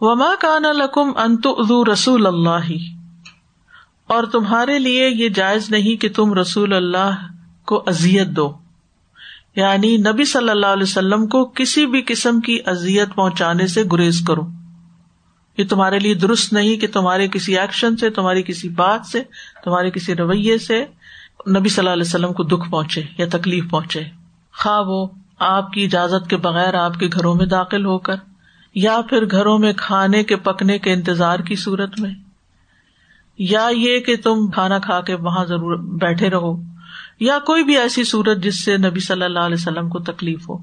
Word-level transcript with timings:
وما 0.00 0.34
کان 0.40 0.62
لکم 0.62 1.10
انت 1.16 1.46
رسول 1.92 2.26
اللہ۔ 2.26 2.72
اور 4.06 4.24
تمہارے 4.24 4.78
لیے 4.78 5.08
یہ 5.08 5.28
جائز 5.28 5.70
نہیں 5.70 6.00
کہ 6.00 6.08
تم 6.16 6.34
رسول 6.34 6.72
اللہ 6.72 7.10
کو 7.66 7.82
ازیت 7.86 8.28
دو۔ 8.28 8.52
یعنی 9.56 9.96
نبی 9.96 10.24
صلی 10.24 10.50
اللہ 10.50 10.66
علیہ 10.66 10.82
وسلم 10.82 11.26
کو 11.26 11.44
کسی 11.44 11.86
بھی 11.86 12.02
قسم 12.06 12.40
کی 12.40 12.58
ازیت 12.66 13.14
پہنچانے 13.14 13.66
سے 13.66 13.82
گریز 13.92 14.24
کرو۔ 14.26 14.42
یہ 15.56 15.64
تمہارے 15.68 15.98
لیے 15.98 16.14
درست 16.14 16.52
نہیں 16.52 16.76
کہ 16.76 16.86
تمہارے 16.92 17.28
کسی 17.28 17.58
ایکشن 17.58 17.96
سے، 17.96 18.10
تمہاری 18.10 18.42
کسی 18.42 18.68
بات 18.68 19.06
سے، 19.06 19.22
تمہارے 19.64 19.90
کسی 19.90 20.14
رویے 20.14 20.58
سے 20.58 20.84
نبی 21.56 21.68
صلی 21.68 21.78
اللہ 21.78 21.90
علیہ 21.90 22.06
وسلم 22.06 22.32
کو 22.32 22.42
دکھ 22.42 22.70
پہنچے 22.70 23.02
یا 23.18 23.26
تکلیف 23.32 23.70
پہنچے۔ 23.70 24.02
خواہ 24.52 24.80
وہ 24.80 25.06
آپ 25.38 25.72
کی 25.72 25.84
اجازت 25.84 26.30
کے 26.30 26.36
بغیر 26.36 26.74
آپ 26.74 26.94
کے 26.94 27.08
گھروں 27.12 27.34
میں 27.34 27.46
داخل 27.46 27.84
ہو 27.84 27.98
کر۔ 27.98 28.14
یا 28.74 29.00
پھر 29.08 29.30
گھروں 29.30 29.58
میں 29.58 29.72
کھانے 29.72 30.24
کے 30.24 30.36
پکنے 30.36 30.78
کے 30.78 30.92
انتظار 30.92 31.38
کی 31.38 31.56
صورت 31.56 32.00
میں؟ 32.00 32.10
یا 33.38 33.68
یہ 33.72 34.00
کہ 34.00 34.16
تم 34.16 34.50
کھانا 34.50 34.78
کھا 34.78 35.00
کے 35.00 35.14
وہاں 35.14 35.44
ضرور 35.44 35.76
بیٹھے 35.76 36.30
رہو، 36.30 36.62
یا 37.20 37.38
کوئی 37.38 37.64
بھی 37.64 37.78
ایسی 37.78 38.04
صورت 38.04 38.38
جس 38.38 38.64
سے 38.64 38.76
نبی 38.76 39.00
صلی 39.00 39.24
اللہ 39.24 39.38
علیہ 39.38 39.60
وسلم 39.60 39.88
کو 39.88 39.98
تکلیف 39.98 40.48
ہو؟ 40.48 40.58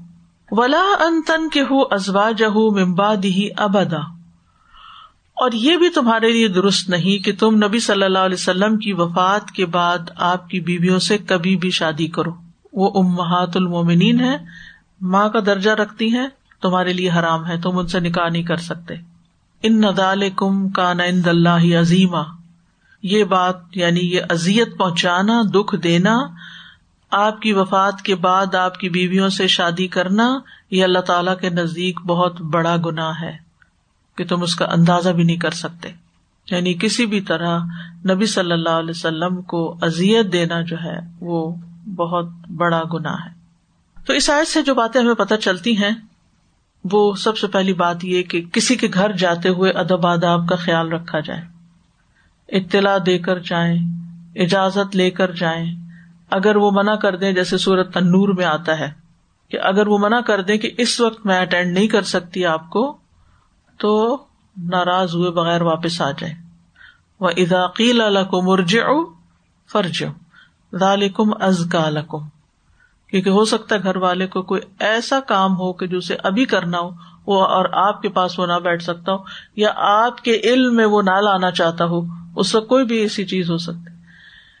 ولا 0.50 0.84
ان 1.00 1.22
تن 1.22 1.48
کے 1.48 1.62
ہو 1.62 1.82
ازوا 1.82 2.30
جہ 2.30 2.56
ممبا 2.56 3.14
دی 3.22 3.48
ابدا 3.56 3.98
اور 5.34 5.52
یہ 5.52 5.76
بھی 5.76 5.88
تمہارے 5.88 6.32
لیے 6.32 6.48
درست 6.48 6.90
نہیں 6.90 7.24
کہ 7.24 7.32
تم 7.38 7.64
نبی 7.64 7.78
صلی 7.78 8.02
اللہ 8.02 8.18
علیہ 8.18 8.34
وسلم 8.34 8.76
کی 8.76 8.92
وفات 8.92 9.50
کے 9.50 9.66
بعد 9.66 9.98
آپ 10.16 10.48
کی 10.48 10.60
بیویوں 10.60 10.98
سے 10.98 11.18
کبھی 11.18 11.56
بھی 11.56 11.70
شادی 11.70 12.06
کرو۔ 12.06 12.30
وہ 12.72 13.02
امہات 13.02 13.56
المومنین 13.56 14.20
ہے 14.20 14.36
ماں 15.00 15.28
کا 15.28 15.40
درجہ 15.46 15.70
رکھتی 15.70 16.12
ہیں 16.12 16.26
تمہارے 16.62 16.92
لیے 16.92 17.10
حرام 17.10 17.46
ہے، 17.46 17.60
تم 17.60 17.78
ان 17.78 17.86
سے 17.86 18.00
نکاح 18.00 18.28
نہیں 18.28 18.42
کر 18.42 18.56
سکتے۔ 18.56 18.94
ان 19.62 19.80
ندال 19.80 20.30
کم 20.36 20.68
کا 20.68 20.92
نند 20.92 21.26
اللہ 21.26 21.78
عظیمہ 21.80 22.22
یہ 23.02 23.24
بات 23.24 23.56
یعنی 23.74 24.00
یہ 24.00 24.20
ازیت 24.30 24.78
پہنچانا، 24.78 25.42
دکھ 25.54 25.74
دینا، 25.76 26.18
آپ 27.10 27.40
کی 27.40 27.52
وفات 27.52 28.02
کے 28.02 28.14
بعد 28.14 28.54
آپ 28.54 28.78
کی 28.78 28.88
بیویوں 28.88 29.28
سے 29.28 29.46
شادی 29.46 29.86
کرنا، 29.86 30.38
یہ 30.70 30.84
اللہ 30.84 30.98
تعالی 30.98 31.30
کے 31.40 31.50
نزدیک 31.50 32.00
بہت 32.00 32.40
بڑا 32.40 32.76
گنا 32.86 33.20
ہے 33.20 33.36
کہ 34.16 34.24
تم 34.24 34.42
اس 34.42 34.54
کا 34.54 34.64
اندازہ 34.64 35.10
بھی 35.10 35.24
نہیں 35.24 35.36
کر 35.36 35.50
سکتے۔ 35.50 35.90
یعنی 36.50 36.74
کسی 36.74 37.06
بھی 37.06 37.20
طرح 37.20 37.58
نبی 38.10 38.26
صلی 38.26 38.52
اللہ 38.52 38.68
علیہ 38.68 38.90
وسلم 38.90 39.42
کو 39.42 39.78
ازیت 39.82 40.32
دینا 40.32 40.60
جو 40.60 40.76
ہے، 40.84 40.98
وہ 41.20 41.56
بہت 41.94 42.26
بڑا 42.56 42.82
گنا 42.92 43.12
ہے۔ 43.12 43.30
تو 44.06 44.12
اس 44.12 44.30
آیت 44.30 44.48
سے 44.48 44.62
جو 44.62 44.74
باتیں 44.74 45.00
ہمیں 45.00 45.14
پتہ 45.14 45.34
چلتی 45.34 45.76
ہیں 45.76 45.90
وہ 46.84 47.14
سب 47.14 47.38
سے 47.38 47.46
پہلی 47.46 47.72
بات 47.72 48.04
یہ 48.04 48.22
کہ 48.22 48.42
کسی 48.52 48.76
کے 48.76 48.88
گھر 48.94 49.12
جاتے 49.12 49.48
ہوئے 49.48 49.70
ادب 49.70 50.06
آداب 50.06 50.48
کا 50.48 50.56
خیال 50.56 50.92
رکھا 50.92 51.20
جائے، 51.20 51.42
اطلاع 52.48 52.98
دے 53.06 53.18
کر 53.18 53.38
جائیں، 53.38 53.78
اجازت 54.36 54.96
لے 54.96 55.10
کر 55.10 55.32
جائیں۔ 55.32 55.74
اگر 56.30 56.56
وہ 56.56 56.70
منع 56.70 56.94
کر 56.94 57.16
دیں، 57.16 57.32
جیسے 57.32 57.58
سورت 57.58 57.94
تنور 57.94 58.28
میں 58.28 58.44
آتا 58.44 58.78
ہے، 58.78 58.92
کہ 59.48 59.58
اگر 59.60 59.86
وہ 59.86 59.98
منع 59.98 60.20
کر 60.20 60.42
دیں 60.42 60.56
کہ 60.58 60.70
اس 60.78 61.00
وقت 61.00 61.26
میں 61.26 61.38
اٹینڈ 61.38 61.72
نہیں 61.72 61.88
کر 61.88 62.02
سکتی 62.02 62.44
آپ 62.46 62.70
کو، 62.70 62.98
تو 63.78 64.18
ناراض 64.56 65.14
ہوئے 65.14 65.30
بغیر 65.30 65.62
واپس 65.62 66.00
آ 66.00 66.10
جائے 66.10 66.34
وہ 67.20 67.30
اداقیل 67.36 68.00
کو 68.30 68.42
مرج 68.42 68.76
فرج 69.72 70.04
ذالکم 70.74 71.30
از 71.40 71.66
کا 71.72 71.88
لکم 71.90 72.28
کیونکہ 73.10 73.30
ہو 73.30 73.44
سکتا 73.44 73.74
ہے 73.74 73.82
گھر 73.82 73.96
والے 73.96 74.26
کو 74.26 74.42
کوئی 74.42 74.60
ایسا 74.80 75.20
کام 75.20 75.52
ہو 75.52 75.72
کہ 75.72 75.86
جو 75.86 75.98
اسے 75.98 76.16
ابھی 76.22 76.44
کرنا 76.44 76.78
ہو، 76.78 76.90
وہ 77.26 77.44
اور 77.44 77.64
آپ 77.72 78.02
کے 78.02 78.08
پاس 78.08 78.38
وہ 78.38 78.46
نہ 78.46 78.58
بیٹھ 78.62 78.82
سکتا 78.82 79.12
ہو، 79.12 79.18
یا 79.56 79.72
آپ 79.76 80.24
کے 80.24 80.40
علم 80.44 80.76
میں 80.76 80.84
وہ 80.84 81.02
نہ 81.02 81.20
لانا 81.20 81.50
چاہتا 81.50 81.84
ہو، 81.84 82.00
اس 82.36 82.54
وقت 82.54 82.68
کوئی 82.68 82.84
بھی 82.84 82.96
ایسی 82.96 83.24
چیز 83.24 83.50
ہو 83.50 83.58
سکتی۔ 83.58 83.98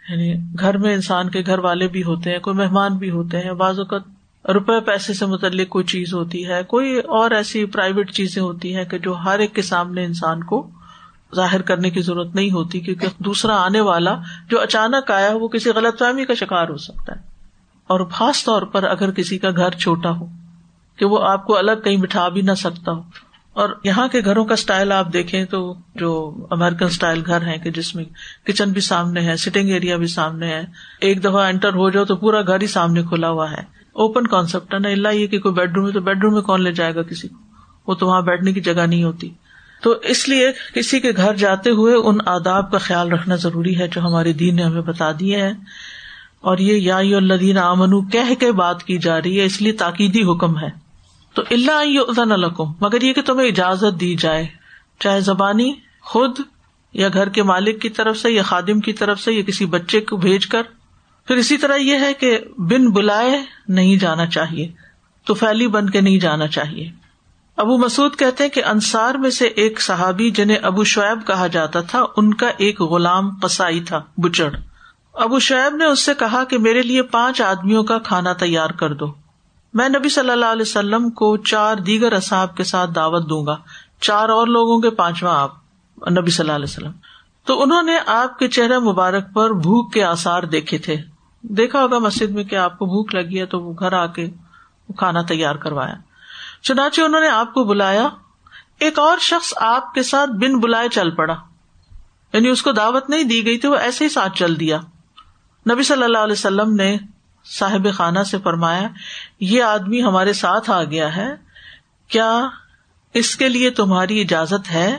یعنی 0.08 0.34
گھر 0.60 0.78
میں 0.78 0.94
انسان 0.94 1.30
کے 1.30 1.42
گھر 1.46 1.58
والے 1.58 1.88
بھی 1.88 2.02
ہوتے 2.02 2.32
ہیں، 2.32 2.38
کوئی 2.38 2.56
مہمان 2.56 2.96
بھی 2.96 3.10
ہوتے 3.10 3.40
ہیں، 3.40 3.52
بعض 3.52 3.78
اوقات 3.78 4.02
روپے 4.48 4.80
پیسے 4.80 5.12
سے 5.12 5.26
متعلق 5.26 5.68
کوئی 5.68 5.84
چیز 5.84 6.14
ہوتی 6.14 6.46
ہے، 6.46 6.62
کوئی 6.62 6.98
اور 6.98 7.30
ایسی 7.30 7.64
پرائیویٹ 7.64 8.12
چیزیں 8.12 8.42
ہوتی 8.42 8.76
ہیں 8.76 8.84
کہ 8.84 8.98
جو 8.98 9.12
ہر 9.12 9.38
ایک 9.38 9.54
کے 9.54 9.62
سامنے 9.62 10.04
انسان 10.04 10.44
کو 10.44 10.70
ظاہر 11.34 11.62
کرنے 11.62 11.90
کی 11.90 12.00
ضرورت 12.00 12.34
نہیں 12.34 12.50
ہوتی، 12.50 12.80
کیونکہ 12.80 13.06
دوسرا 13.18 13.56
آنے 13.56 13.80
والا 13.80 14.16
جو 14.50 14.60
اچانک 14.60 15.10
آیا 15.10 15.36
وہ 15.36 15.48
کسی 15.48 15.70
غلط 15.70 15.98
فہمی 15.98 16.24
کا 16.24 16.34
شکار 16.34 16.68
ہو 16.68 16.76
سکتا 16.76 17.16
ہے۔ 17.16 17.27
اور 17.88 18.00
خاص 18.00 18.44
طور 18.44 18.62
پر 18.62 18.82
اگر 18.82 19.10
کسی 19.10 19.38
کا 19.38 19.50
گھر 19.50 19.70
چھوٹا 19.70 20.10
ہو 20.10 20.26
کہ 20.96 21.04
وہ 21.06 21.22
آپ 21.22 21.46
کو 21.46 21.58
الگ 21.58 21.72
کہیں 21.84 21.96
بٹھا 21.96 22.28
بھی 22.28 22.42
نہ 22.42 22.52
سکتا 22.52 22.92
ہو۔ 22.92 23.02
اور 23.52 23.68
یہاں 23.84 24.08
کے 24.08 24.20
گھروں 24.24 24.44
کا 24.44 24.54
اسٹائل 24.54 24.92
آپ 24.92 25.12
دیکھیں 25.12 25.44
تو 25.44 25.74
جو 25.94 26.36
امیرکن 26.50 26.84
اسٹائل 26.84 27.22
گھر 27.26 27.46
ہے 27.46 27.58
کہ 27.58 27.70
جس 27.70 27.94
میں 27.94 28.04
کچن 28.46 28.70
بھی 28.70 28.80
سامنے 28.80 29.20
ہے 29.20 29.36
سٹنگ 29.36 29.68
ایریا 29.68 29.96
بھی 29.96 30.06
سامنے 30.06 30.46
ہے، 30.46 30.62
ایک 31.00 31.24
دفعہ 31.24 31.46
انٹر 31.46 31.74
ہو 31.74 31.90
جاؤ 31.90 32.04
تو 32.04 32.16
پورا 32.16 32.42
گھر 32.42 32.60
ہی 32.60 32.66
سامنے 32.66 33.02
کھلا 33.02 33.30
ہوا 33.30 33.50
ہے۔ 33.50 33.78
اوپن 33.92 34.26
کانسپٹ 34.26 34.74
ہے 34.74 34.78
نا 34.78 34.88
اللہ 34.88 35.08
یہ 35.08 35.26
کہ 35.26 35.38
کوئی 35.38 35.54
بیڈ 35.54 35.76
روم 35.76 35.86
ہے 35.86 35.92
تو 35.92 36.00
بیڈ 36.00 36.24
روم 36.24 36.34
میں 36.34 36.42
کون 36.42 36.62
لے 36.62 36.72
جائے 36.72 36.94
گا 36.94 37.02
کسی 37.02 37.28
کو؟ 37.28 37.34
وہ 37.86 37.94
تو 37.94 38.06
وہاں 38.06 38.22
بیٹھنے 38.22 38.52
کی 38.52 38.60
جگہ 38.60 38.86
نہیں 38.86 39.04
ہوتی۔ 39.04 39.30
تو 39.82 39.94
اس 40.02 40.28
لیے 40.28 40.52
کسی 40.74 41.00
کے 41.00 41.12
گھر 41.16 41.34
جاتے 41.36 41.70
ہوئے 41.70 41.94
ان 41.94 42.18
آداب 42.26 42.70
کا 42.70 42.78
خیال 42.78 43.12
رکھنا 43.12 43.34
ضروری 43.34 43.78
ہے 43.78 43.88
جو 43.88 44.00
ہمارے 44.00 44.32
دین 44.32 44.56
نے 44.56 44.62
ہمیں 44.62 44.82
بتا 44.82 45.12
دیے 45.20 45.42
ہیں۔ 45.42 45.52
اور 46.40 46.58
یہ 46.58 46.74
یا 46.74 46.96
الدین 46.96 47.58
امن 47.58 48.08
کہہ 48.08 48.34
کے 48.34 48.52
بات 48.52 48.84
کی 48.84 48.98
جا 48.98 49.22
رہی 49.22 49.40
ہے، 49.40 49.44
اس 49.44 49.62
لیے 49.62 49.72
تاکیدی 49.72 50.22
حکم 50.22 50.58
ہے۔ 50.58 50.68
تو 51.34 51.42
اللہ 51.50 52.20
الکم 52.20 52.72
مگر 52.80 53.02
یہ 53.02 53.12
کہ 53.12 53.22
تمہیں 53.22 53.48
اجازت 53.48 54.00
دی 54.00 54.16
جائے، 54.16 54.46
چاہے 55.00 55.20
زبانی، 55.20 55.72
خود، 56.00 56.38
یا 56.92 57.08
گھر 57.12 57.28
کے 57.28 57.42
مالک 57.42 57.82
کی 57.82 57.88
طرف 57.88 58.18
سے، 58.18 58.30
یا 58.30 58.42
خادم 58.42 58.80
کی 58.80 58.92
طرف 58.92 59.20
سے، 59.20 59.32
یا 59.32 59.42
کسی 59.42 59.66
بچے 59.66 60.00
کو 60.00 60.16
بھیج 60.16 60.46
کر۔ 60.46 60.62
پھر 61.26 61.36
اسی 61.36 61.56
طرح 61.56 61.76
یہ 61.76 61.98
ہے 62.00 62.14
کہ 62.14 62.38
بن 62.58 62.90
بلائے 62.90 63.42
نہیں 63.68 63.96
جانا 63.96 64.26
چاہیے، 64.26 64.72
تو 65.24 65.34
پھیلی 65.34 65.68
بن 65.68 65.90
کے 65.90 66.00
نہیں 66.00 66.18
جانا 66.18 66.46
چاہیے۔ 66.46 66.90
ابو 67.56 67.78
مسعد 67.78 68.18
کہتے 68.18 68.44
ہیں 68.44 68.50
کہ 68.50 68.64
انصار 68.64 69.14
میں 69.14 69.30
سے 69.30 69.46
ایک 69.46 69.80
صحابی 69.80 70.30
جنہیں 70.30 70.56
ابو 70.56 70.84
شعیب 70.84 71.26
کہا 71.26 71.46
جاتا 71.46 71.80
تھا، 71.80 72.04
ان 72.16 72.34
کا 72.34 72.46
ایک 72.56 72.80
غلام 72.80 73.30
قسائی 73.42 73.80
تھا، 73.80 74.00
بچڑ۔ 74.16 74.50
ابو 75.18 75.38
شعیب 75.38 75.76
نے 75.76 75.84
اس 75.84 76.04
سے 76.04 76.14
کہا 76.14 76.44
کہ 76.44 76.58
میرے 76.58 76.82
لیے 76.82 77.02
پانچ 77.02 77.40
آدمیوں 77.40 77.84
کا 77.84 77.98
کھانا 77.98 78.32
تیار 78.32 78.70
کر 78.70 78.94
دو۔ 78.94 79.12
میں 79.74 79.88
نبی 79.88 80.08
صلی 80.08 80.30
اللہ 80.30 80.46
علیہ 80.46 80.62
وسلم 80.62 81.10
کو 81.10 81.36
چار 81.36 81.76
دیگر 81.76 82.12
اصحاب 82.12 82.56
کے 82.56 82.64
ساتھ 82.64 82.90
دعوت 82.94 83.30
دوں 83.30 83.46
گا۔ 83.46 83.56
چار 84.00 84.28
اور 84.28 84.46
لوگوں 84.46 84.80
کے 84.80 84.90
پانچواں 84.90 85.40
آپ، 85.40 85.50
نبی 86.10 86.30
صلی 86.30 86.44
اللہ 86.44 86.52
علیہ 86.52 86.64
وسلم۔ 86.64 86.92
تو 87.44 87.62
انہوں 87.62 87.82
نے 87.82 87.98
آپ 88.06 88.38
کے 88.38 88.48
چہرے 88.48 88.78
مبارک 88.78 89.24
پر 89.34 89.50
بھوک 89.50 89.92
کے 89.92 90.04
آسار 90.04 90.42
دیکھے 90.42 90.78
تھے۔ 90.78 90.96
دیکھا 91.42 91.82
ہوگا 91.82 91.98
مسجد 91.98 92.30
میں 92.30 92.44
کہ 92.44 92.56
آپ 92.56 92.78
کو 92.78 92.86
بھوک 92.86 93.14
لگی 93.14 93.40
ہے 93.40 93.46
تو 93.46 93.60
وہ 93.60 93.74
گھر 93.78 93.92
آ 93.92 94.06
کے 94.06 94.30
کھانا 94.96 95.22
تیار 95.22 95.54
کروایا۔ 95.54 95.94
چنانچہ 96.62 97.00
انہوں 97.00 97.20
نے 97.20 97.28
آپ 97.28 97.54
کو 97.54 97.64
بلایا۔ 97.64 98.08
ایک 98.80 98.98
اور 98.98 99.18
شخص 99.18 99.52
آپ 99.56 99.94
کے 99.94 100.02
ساتھ 100.02 100.30
بن 100.30 100.58
بلائے 100.58 100.88
چل 100.88 101.10
پڑا۔ 101.10 101.34
یعنی 102.32 102.48
اس 102.48 102.62
کو 102.62 102.72
دعوت 102.72 103.10
نہیں 103.10 103.24
دی 103.24 103.46
گئی 103.46 103.58
تھی، 103.58 103.68
وہ 103.68 103.76
ایسے 103.76 104.04
ہی 104.04 104.08
ساتھ 104.08 104.38
چل 104.38 104.60
دیا۔ 104.60 104.80
نبی 105.70 105.82
صلی 105.82 106.02
اللہ 106.02 106.18
علیہ 106.18 106.32
وسلم 106.32 106.74
نے 106.74 106.96
صاحب 107.44 107.88
خانہ 107.94 108.22
سے 108.22 108.38
فرمایا، 108.38 108.88
یہ 109.40 109.62
آدمی 109.62 110.02
ہمارے 110.02 110.32
ساتھ 110.32 110.70
آ 110.70 110.84
گیا 110.84 111.16
ہے، 111.16 111.28
کیا 112.08 112.48
اس 113.14 113.36
کے 113.36 113.48
لیے 113.48 113.70
تمہاری 113.70 114.20
اجازت 114.20 114.70
ہے؟ 114.70 114.98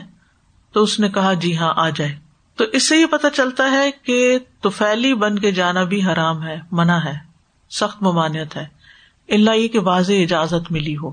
تو 0.72 0.82
اس 0.82 1.00
نے 1.00 1.08
کہا 1.08 1.32
جی 1.32 1.56
ہاں 1.56 1.74
آ 1.76 1.88
جائے۔ 1.88 2.18
تو 2.56 2.64
اس 2.72 2.88
سے 2.88 2.96
یہ 2.96 3.06
پتا 3.06 3.30
چلتا 3.30 3.70
ہے 3.70 3.90
کہ 3.90 4.38
توفیلی 4.60 5.14
بن 5.14 5.38
کے 5.38 5.52
جانا 5.52 5.84
بھی 5.84 6.06
حرام 6.06 6.46
ہے، 6.46 6.60
منع 6.72 6.98
ہے، 7.04 7.14
سخت 7.70 8.02
ممانعت 8.02 8.56
ہے۔ 8.56 8.66
اللہ 9.28 9.50
یہ 9.50 9.68
کہ 9.68 9.78
واضح 9.78 10.12
اجازت 10.12 10.72
ملی 10.72 10.96
ہو۔ 10.96 11.10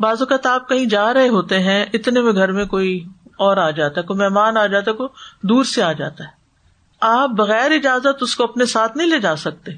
بعض 0.00 0.16
اوقات 0.20 0.46
آپ 0.46 0.68
کہیں 0.68 0.84
جا 0.84 1.14
رہے 1.14 1.28
ہوتے 1.28 1.58
ہیں، 1.58 1.86
اتنے 1.94 2.20
میں 2.20 2.32
گھر 2.32 2.52
میں 2.52 2.64
کوئی 2.64 3.04
اور 3.36 3.56
آ 3.56 3.70
جاتا 3.70 4.00
ہے، 4.00 4.06
کوئی 4.06 4.18
مہمان 4.18 4.56
آ 4.56 4.66
جاتا 4.66 4.90
ہے، 4.90 4.96
کوئی 4.96 5.08
دور 5.42 5.64
سے 5.64 5.82
آ 5.82 5.92
جاتا 5.92 6.24
ہے۔ 6.24 6.39
آپ 7.00 7.30
بغیر 7.30 7.70
اجازت 7.70 8.22
اس 8.22 8.36
کو 8.36 8.44
اپنے 8.44 8.64
ساتھ 8.66 8.96
نہیں 8.96 9.08
لے 9.08 9.18
جا 9.18 9.34
سکتے 9.36 9.72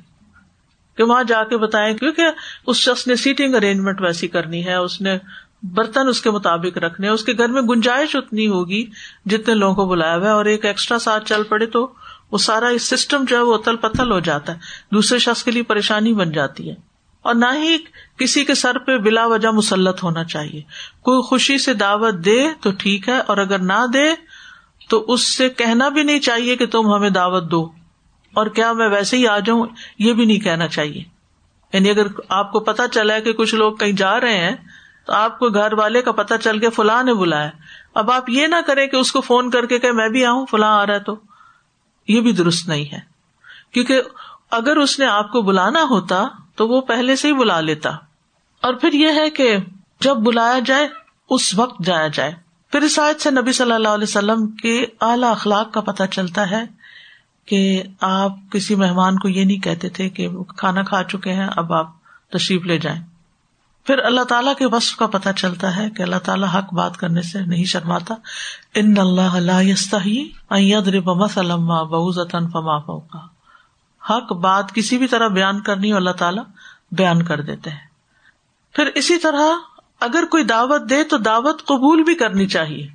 کہ 0.99 1.05
وہاں 1.05 1.23
جا 1.25 1.43
کے 1.45 1.57
بتائیں، 1.57 1.95
کیونکہ 1.97 2.23
اس 2.67 2.77
شخص 2.77 3.07
نے 3.07 3.17
سیٹنگ 3.17 3.55
ارینجمنٹ 3.55 4.01
ویسی 4.01 4.29
کرنی 4.29 4.65
ہے، 4.67 4.75
اس 4.75 5.01
نے 5.01 5.17
برتن 5.63 6.09
اس 6.09 6.21
کے 6.23 6.31
مطابق 6.31 6.79
رکھنے 6.79 7.09
اس 7.09 7.25
کے 7.25 7.33
گھر 7.33 7.49
میں 7.49 7.63
گنجائش 7.63 8.17
اتنی 8.17 8.49
ہوگی 8.49 8.85
جتنے 9.27 9.55
لوگوں 9.55 9.75
کو 9.75 9.87
بلایا 9.87 10.17
ہوا 10.17 10.27
ہے، 10.27 10.31
اور 10.31 10.45
ایک 10.45 10.65
ایکسٹرا 10.65 10.99
ساتھ 10.99 11.29
چل 11.29 11.43
پڑے 11.43 11.67
تو 11.67 11.87
وہ 12.33 12.39
سارا 12.39 12.71
سسٹم 12.81 13.25
جو 13.29 13.37
ہے 13.37 13.43
وہ 13.43 13.55
اتل 13.55 13.77
پتل 13.77 14.13
ہو 14.13 14.21
جاتا 14.21 14.53
ہے۔ 14.53 14.59
دوسرے 14.93 15.19
شخص 15.19 15.43
کے 15.45 15.51
لیے 15.51 15.63
پریشانی 15.63 16.13
بن 16.15 16.33
جاتی 16.33 16.69
ہے۔ 16.71 16.75
اور 17.23 17.35
نہ 17.35 17.47
ہی 17.55 17.77
کسی 18.17 18.45
کے 18.45 18.55
سر 18.55 18.79
پہ 18.79 18.97
بلا 18.99 19.27
وجہ 19.27 19.49
مسلط 19.49 20.03
ہونا 20.03 20.25
چاہیے۔ 20.25 20.61
کوئی 21.03 21.21
خوشی 21.23 21.59
سے 21.59 21.75
دعوت 21.75 22.15
دے 22.15 22.39
تو 22.61 22.71
ٹھیک 22.79 23.09
ہے، 23.09 23.19
اور 23.19 23.39
اگر 23.39 23.59
نہ 23.59 23.85
دے 23.95 24.09
تو 24.93 25.05
اس 25.09 25.37
سے 25.37 25.49
کہنا 25.49 25.89
بھی 25.89 26.03
نہیں 26.03 26.21
چاہیے 26.21 26.57
کہ 26.57 26.67
تم 26.67 26.95
ہمیں 26.95 27.11
دعوت 27.11 27.51
دو۔ 27.51 27.71
اور 28.33 28.47
کیا 28.47 28.73
میں 28.73 28.89
ویسے 28.89 29.17
ہی 29.17 29.27
آ 29.27 29.39
جاؤں؟ 29.39 29.67
یہ 29.99 30.13
بھی 30.13 30.25
نہیں 30.25 30.41
کہنا 30.41 30.69
چاہیے۔ 30.69 31.05
یعنی 31.73 31.91
اگر 31.91 32.07
آپ 32.29 32.53
کو 32.53 32.61
پتا 32.61 32.89
چلا 32.89 33.15
ہے 33.15 33.21
کہ 33.21 33.33
کچھ 33.33 33.55
لوگ 33.55 33.77
کہیں 33.77 33.93
جا 33.93 34.21
رہے 34.21 34.37
ہیں، 34.37 34.57
تو 35.07 35.13
آپ 35.13 35.39
کو 35.39 35.49
گھر 35.49 35.73
والے 35.73 36.03
کا 36.03 36.13
پتا 36.13 36.39
چل 36.39 36.59
کے 36.59 36.71
فلاں 36.71 37.03
نے 37.03 37.15
بلایا۔ 37.15 37.51
اب 37.95 38.11
آپ 38.11 38.31
یہ 38.31 38.47
نہ 38.47 38.57
کریں 38.67 38.87
کہ 38.87 38.97
اس 38.97 39.13
کو 39.13 39.21
فون 39.21 39.51
کر 39.51 39.67
کے 39.67 39.79
کہ 39.79 39.93
میں 39.93 40.09
بھی 40.09 40.25
آؤں، 40.25 40.47
فلاں 40.47 40.79
آ 40.79 40.87
رہا 40.87 40.95
ہے 40.95 41.01
تو۔ 41.01 41.17
یہ 42.09 42.21
بھی 42.21 42.33
درست 42.33 42.69
نہیں 42.69 42.93
ہے۔ 42.93 43.01
کیونکہ 43.73 44.03
اگر 44.51 44.77
اس 44.77 44.99
نے 44.99 45.07
آپ 45.07 45.33
کو 45.33 45.43
بلانا 45.43 45.83
ہوتا، 45.91 46.25
تو 46.57 46.69
وہ 46.69 46.81
پہلے 46.81 47.17
سے 47.17 47.29
ہی 47.29 47.33
بلا 47.33 47.61
لیتا۔ 47.61 47.91
اور 48.61 48.75
پھر 48.75 48.93
یہ 48.93 49.09
ہے 49.15 49.31
کہ 49.31 49.57
جب 50.01 50.17
بلایا 50.17 50.59
جائے، 50.67 50.89
اس 51.31 51.59
وقت 51.59 51.85
جایا 51.85 52.09
جائے۔ 52.09 52.42
پھر 52.73 52.83
اس 52.83 52.99
آیت 52.99 53.21
سے 53.21 53.31
نبی 53.31 53.53
صلی 53.53 53.73
اللہ 53.73 53.89
علیہ 53.89 54.07
وسلم 54.09 54.47
کے 54.47 54.87
اعلی 55.01 55.27
اخلاق 55.27 55.73
کا 55.73 55.81
پتہ 55.81 56.03
چلتا 56.11 56.51
ہے 56.51 56.63
کہ 57.47 57.83
آپ 58.01 58.33
کسی 58.53 58.75
مہمان 58.75 59.19
کو 59.19 59.29
یہ 59.29 59.45
نہیں 59.45 59.59
کہتے 59.59 59.89
تھے 59.89 60.09
کہ 60.09 60.29
کھانا 60.57 60.83
کھا 60.83 61.03
چکے 61.03 61.33
ہیں، 61.33 61.49
اب 61.57 61.73
آپ 61.73 61.91
تشریف 62.31 62.63
لے 62.63 62.79
جائیں۔ 62.79 63.03
پھر 63.87 63.99
اللہ 63.99 64.21
تعالیٰ 64.21 64.55
کے 64.59 64.67
وصف 64.67 64.97
کا 64.97 65.07
پتہ 65.07 65.29
چلتا 65.37 65.77
ہے 65.77 65.91
کہ 65.91 66.03
اللہ 66.03 66.17
تعالیٰ 66.17 66.49
حق 66.55 66.75
بات 66.75 66.97
کرنے 66.97 67.23
سے 67.23 67.41
نہیں 67.41 67.65
شرماتا۔ 67.65 68.15
ان 68.75 68.95
اللہ 68.99 69.39
بہت 71.85 72.31
فما 72.31 72.99
کا 73.01 73.19
حق 74.11 74.33
بات 74.33 74.73
کسی 74.73 74.99
بھی 74.99 75.07
طرح 75.07 75.29
بیان 75.29 75.61
کرنی 75.61 75.93
اللہ 75.93 76.11
تعالیٰ 76.11 76.45
بیان 76.93 77.23
کر 77.23 77.41
دیتے 77.41 77.71
ہیں۔ 77.71 77.89
پھر 78.75 78.91
اسی 78.95 79.19
طرح 79.19 79.72
اگر 80.03 80.25
کوئی 80.25 80.45
دعوت 80.45 80.91
دے 80.91 81.05
تو 81.05 81.19
دعوت 81.19 81.65
قبول 81.65 82.03
بھی 82.03 82.15
کرنی 82.15 82.47
چاہیے۔ 82.47 82.87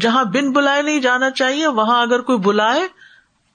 جہاں 0.00 0.24
بن 0.24 0.52
بلائے 0.52 0.82
نہیں 0.82 1.00
جانا 1.00 1.30
چاہیے، 1.30 1.66
وہاں 1.66 2.02
اگر 2.02 2.20
کوئی 2.20 2.38
بلائے 2.38 2.88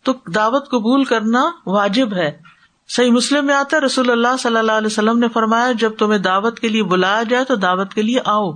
تو 0.03 0.13
دعوت 0.35 0.69
قبول 0.69 1.03
کرنا 1.03 1.43
واجب 1.65 2.13
ہے۔ 2.13 2.41
صحیح 2.87 3.11
مسلم 3.11 3.45
میں 3.45 3.55
آتا 3.55 3.77
ہے، 3.77 3.81
رسول 3.81 4.11
اللہ 4.11 4.37
صلی 4.39 4.57
اللہ 4.57 4.71
علیہ 4.71 4.87
وسلم 4.87 5.19
نے 5.19 5.27
فرمایا، 5.27 5.71
جب 5.71 5.91
تمہیں 5.97 6.19
دعوت 6.19 6.59
کے 6.59 6.69
لیے 6.69 6.83
بلایا 6.83 7.23
جائے 7.23 7.43
تو 7.43 7.55
دعوت 7.55 7.93
کے 7.93 8.01
لیے 8.01 8.19
آؤ۔ 8.25 8.51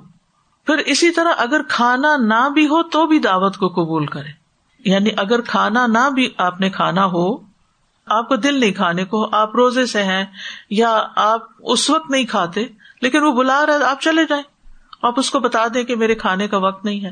پھر 0.65 0.77
اسی 0.77 1.11
طرح 1.11 1.33
اگر 1.37 1.61
کھانا 1.63 2.17
نہ 2.17 2.49
بھی 2.49 2.65
ہو 2.65 2.83
تو 2.83 3.07
بھی 3.07 3.19
دعوت 3.19 3.57
کو 3.57 3.67
قبول 3.67 4.05
کرے 4.05 4.29
یعنی 4.85 5.09
اگر 5.17 5.41
کھانا 5.41 5.87
نہ 5.87 6.09
بھی 6.09 6.29
آپ 6.37 6.59
نے 6.59 6.69
کھانا 6.69 7.05
ہو، 7.05 7.37
آپ 8.05 8.29
کو 8.29 8.35
دل 8.35 8.59
نہیں 8.59 8.71
کھانے 8.71 9.05
کو، 9.05 9.35
آپ 9.35 9.55
روزے 9.55 9.85
سے 9.85 10.03
ہیں 10.03 10.25
یا 10.69 11.03
آپ 11.15 11.41
اس 11.59 11.89
وقت 11.89 12.11
نہیں 12.11 12.25
کھاتے 12.25 12.65
لیکن 13.01 13.23
وہ 13.23 13.31
بلا 13.31 13.65
رہا 13.65 13.91
آپ 13.91 14.01
چلے 14.01 14.23
جائیں۔ 14.23 14.43
آپ 15.01 15.13
اس 15.17 15.31
کو 15.31 15.39
بتا 15.39 15.65
دیں 15.73 15.83
کہ 15.83 15.95
میرے 15.95 16.15
کھانے 16.15 16.47
کا 16.47 16.57
وقت 16.57 16.85
نہیں 16.85 17.05
ہے۔ 17.05 17.11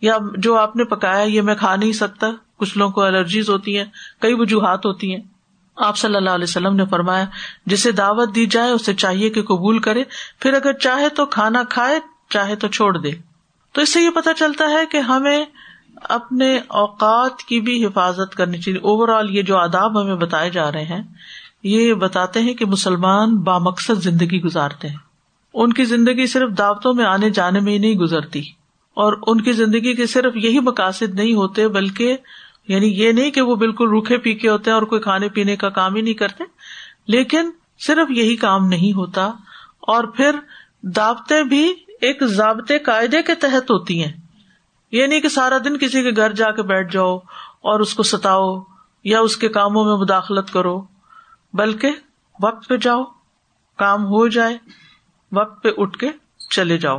یا 0.00 0.16
جو 0.36 0.56
آپ 0.56 0.76
نے 0.76 0.84
پکایا، 0.84 1.22
یہ 1.22 1.42
میں 1.42 1.54
کھا 1.54 1.76
نہیں 1.76 1.92
سکتا۔ 1.92 2.26
کچھ 2.56 2.78
لوگوں 2.78 2.92
کو 2.92 3.02
الرجیز 3.02 3.50
ہوتی 3.50 3.78
ہیں، 3.78 3.84
کئی 4.20 4.34
وجوہات 4.34 4.86
ہوتی 4.86 5.14
ہیں۔ 5.14 5.22
آپ 5.76 5.96
صلی 5.96 6.16
اللہ 6.16 6.30
علیہ 6.30 6.44
وسلم 6.44 6.76
نے 6.76 6.84
فرمایا، 6.86 7.24
جسے 7.66 7.92
دعوت 7.92 8.34
دی 8.34 8.46
جائے، 8.46 8.70
اسے 8.70 8.94
چاہیے 8.94 9.30
کہ 9.30 9.42
قبول 9.42 9.78
کرے۔ 9.78 10.04
پھر 10.40 10.54
اگر 10.54 10.72
چاہے 10.72 11.08
تو 11.08 11.26
کھانا 11.26 11.62
کھائے، 11.70 12.00
چاہے 12.30 12.56
تو 12.56 12.68
چھوڑ 12.68 12.98
دے۔ 12.98 13.10
تو 13.72 13.80
اس 13.80 13.92
سے 13.92 14.00
یہ 14.00 14.10
پتا 14.10 14.34
چلتا 14.34 14.70
ہے 14.70 14.86
کہ 14.86 14.96
ہمیں 14.96 15.44
اپنے 16.02 16.60
اوقات 16.68 17.42
کی 17.42 17.60
بھی 17.60 17.86
حفاظت 17.86 18.34
کرنی 18.34 18.58
چاہیے۔ 18.58 18.78
اوور 18.78 19.08
آل 19.08 19.30
یہ 19.30 19.42
جو 19.42 19.56
آداب 19.56 20.02
ہمیں 20.02 20.16
بتائے 20.16 20.50
جا 20.50 20.72
رہے 20.72 20.84
ہیں، 20.84 21.02
یہ 21.62 21.94
بتاتے 21.94 22.40
ہیں 22.40 22.54
کہ 22.54 22.64
مسلمان 22.66 23.36
بامقصد 23.36 24.02
زندگی 24.02 24.42
گزارتے 24.42 24.88
ہیں۔ 24.88 25.07
ان 25.58 25.72
کی 25.72 25.84
زندگی 25.84 26.26
صرف 26.26 26.50
دعوتوں 26.58 26.92
میں 26.94 27.04
آنے 27.04 27.30
جانے 27.30 27.60
میں 27.60 27.72
ہی 27.72 27.78
نہیں 27.78 27.94
گزرتی 27.94 28.40
اور 28.96 29.12
ان 29.26 29.40
کی 29.40 29.52
زندگی 29.52 29.94
کے 29.94 30.06
صرف 30.06 30.36
یہی 30.36 30.60
مقاصد 30.60 31.14
نہیں 31.14 31.34
ہوتے 31.34 31.68
بلکہ 31.68 32.16
یعنی 32.68 32.86
یہ 32.86 33.12
نہیں 33.12 33.30
کہ 33.30 33.40
وہ 33.40 33.54
بالکل 33.56 33.88
روکھے 33.88 34.18
پیکے 34.18 34.48
ہوتے 34.48 34.70
ہیں 34.70 34.74
اور 34.74 34.86
کوئی 34.86 35.00
کھانے 35.00 35.28
پینے 35.28 35.56
کا 35.56 35.68
کام 35.68 35.94
ہی 35.94 36.00
نہیں 36.00 36.14
کرتے، 36.14 36.44
لیکن 37.06 37.50
صرف 37.78 38.10
یہی 38.10 38.36
کام 38.36 38.66
نہیں 38.68 38.92
ہوتا 38.92 39.26
اور 39.88 40.04
پھر 40.04 40.36
دعوتیں 40.96 41.42
بھی 41.42 41.64
ایک 42.00 42.24
ضابطے 42.24 42.78
قاعدے 42.78 43.22
کے 43.22 43.34
تحت 43.34 43.70
ہوتی 43.70 44.02
ہیں۔ 44.04 44.12
یہ 44.92 45.06
نہیں 45.06 45.20
کہ 45.20 45.28
سارا 45.28 45.58
دن 45.64 45.78
کسی 45.78 46.02
کے 46.02 46.10
گھر 46.16 46.32
جا 46.32 46.50
کے 46.50 46.62
بیٹھ 46.62 46.92
جاؤ 46.92 47.16
اور 47.62 47.80
اس 47.80 47.94
کو 47.94 48.02
ستاؤ 48.02 48.58
یا 49.04 49.20
اس 49.20 49.36
کے 49.36 49.48
کاموں 49.48 49.84
میں 49.84 49.96
مداخلت 49.96 50.52
کرو، 50.52 50.76
بلکہ 51.54 51.90
وقت 52.40 52.68
پہ 52.68 52.76
جاؤ، 52.76 53.02
کام 53.78 54.04
ہو 54.04 54.26
جائے۔ 54.28 54.56
وقت 55.32 55.62
پہ 55.62 55.68
اٹھ 55.76 55.98
کے 55.98 56.10
چلے 56.50 56.78
جاؤ۔ 56.78 56.98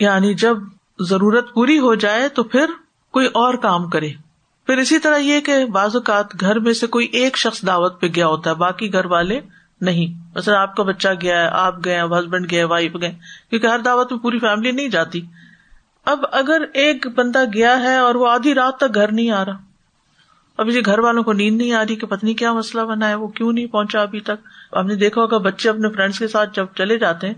یعنی 0.00 0.34
جب 0.34 0.56
ضرورت 0.98 1.54
پوری 1.54 1.78
ہو 1.78 1.94
جائے 1.94 2.28
تو 2.28 2.42
پھر 2.44 2.66
کوئی 3.10 3.26
اور 3.26 3.54
کام 3.54 3.90
کرے۔ 3.90 4.08
پھر 4.66 4.76
اسی 4.76 4.98
طرح 4.98 5.16
یہ 5.16 5.40
کہ 5.40 5.66
بعض 5.66 5.96
اوقات 5.96 6.40
گھر 6.40 6.58
میں 6.58 6.72
سے 6.72 6.86
کوئی 6.86 7.06
ایک 7.06 7.38
شخص 7.38 7.66
دعوت 7.66 8.00
پہ 8.00 8.06
گیا 8.06 8.26
ہوتا 8.26 8.50
ہے، 8.50 8.54
باقی 8.54 8.92
گھر 8.92 9.04
والے 9.04 9.40
نہیں۔ 9.80 10.30
مثلا 10.36 10.62
آپ 10.62 10.76
کا 10.76 10.82
بچہ 10.82 11.08
گیا 11.22 11.42
ہے، 11.42 11.48
آپ 11.48 11.74
گئے 11.84 12.00
ہسبینڈ 12.00 12.50
گئے 12.50 12.64
وائف 12.64 12.92
گئے، 13.00 13.14
کیونکہ 13.50 13.66
ہر 13.66 13.78
دعوت 13.78 14.12
میں 14.12 14.20
پوری 14.20 14.38
فیملی 14.38 14.70
نہیں 14.70 14.88
جاتی۔ 14.88 15.20
اب 16.04 16.24
اگر 16.32 16.62
ایک 16.74 17.06
بندہ 17.06 17.44
گیا 17.54 17.78
ہے 17.78 17.96
اور 17.96 18.14
وہ 18.14 18.28
آدھی 18.28 18.54
رات 18.54 18.76
تک 18.76 18.94
گھر 18.94 19.12
نہیں 19.12 19.30
آ 19.30 19.44
رہا 19.44 19.65
اب 20.56 20.68
یہ 20.68 20.80
گھر 20.86 20.98
والوں 20.98 21.22
کو 21.22 21.32
نیند 21.32 21.56
نہیں 21.56 21.72
آ 21.72 21.82
رہی 21.82 21.96
کہ 21.96 22.06
پتنی 22.06 22.34
کیا 22.34 22.52
مسئلہ 22.52 22.82
بنا 22.82 23.08
ہے، 23.08 23.14
وہ 23.14 23.28
کیوں 23.28 23.52
نہیں 23.52 23.66
پہنچا 23.66 24.02
ابھی 24.02 24.20
تک؟ 24.20 24.74
ہم 24.76 24.86
نے 24.86 24.94
دیکھا 24.94 25.20
ہوگا 25.20 25.38
بچے 25.38 25.68
اپنے 25.68 25.88
فرینڈس 25.90 26.18
کے 26.18 26.28
ساتھ 26.28 26.50
جب 26.54 26.66
چلے 26.76 26.98
جاتے 26.98 27.26
ہیں، 27.26 27.34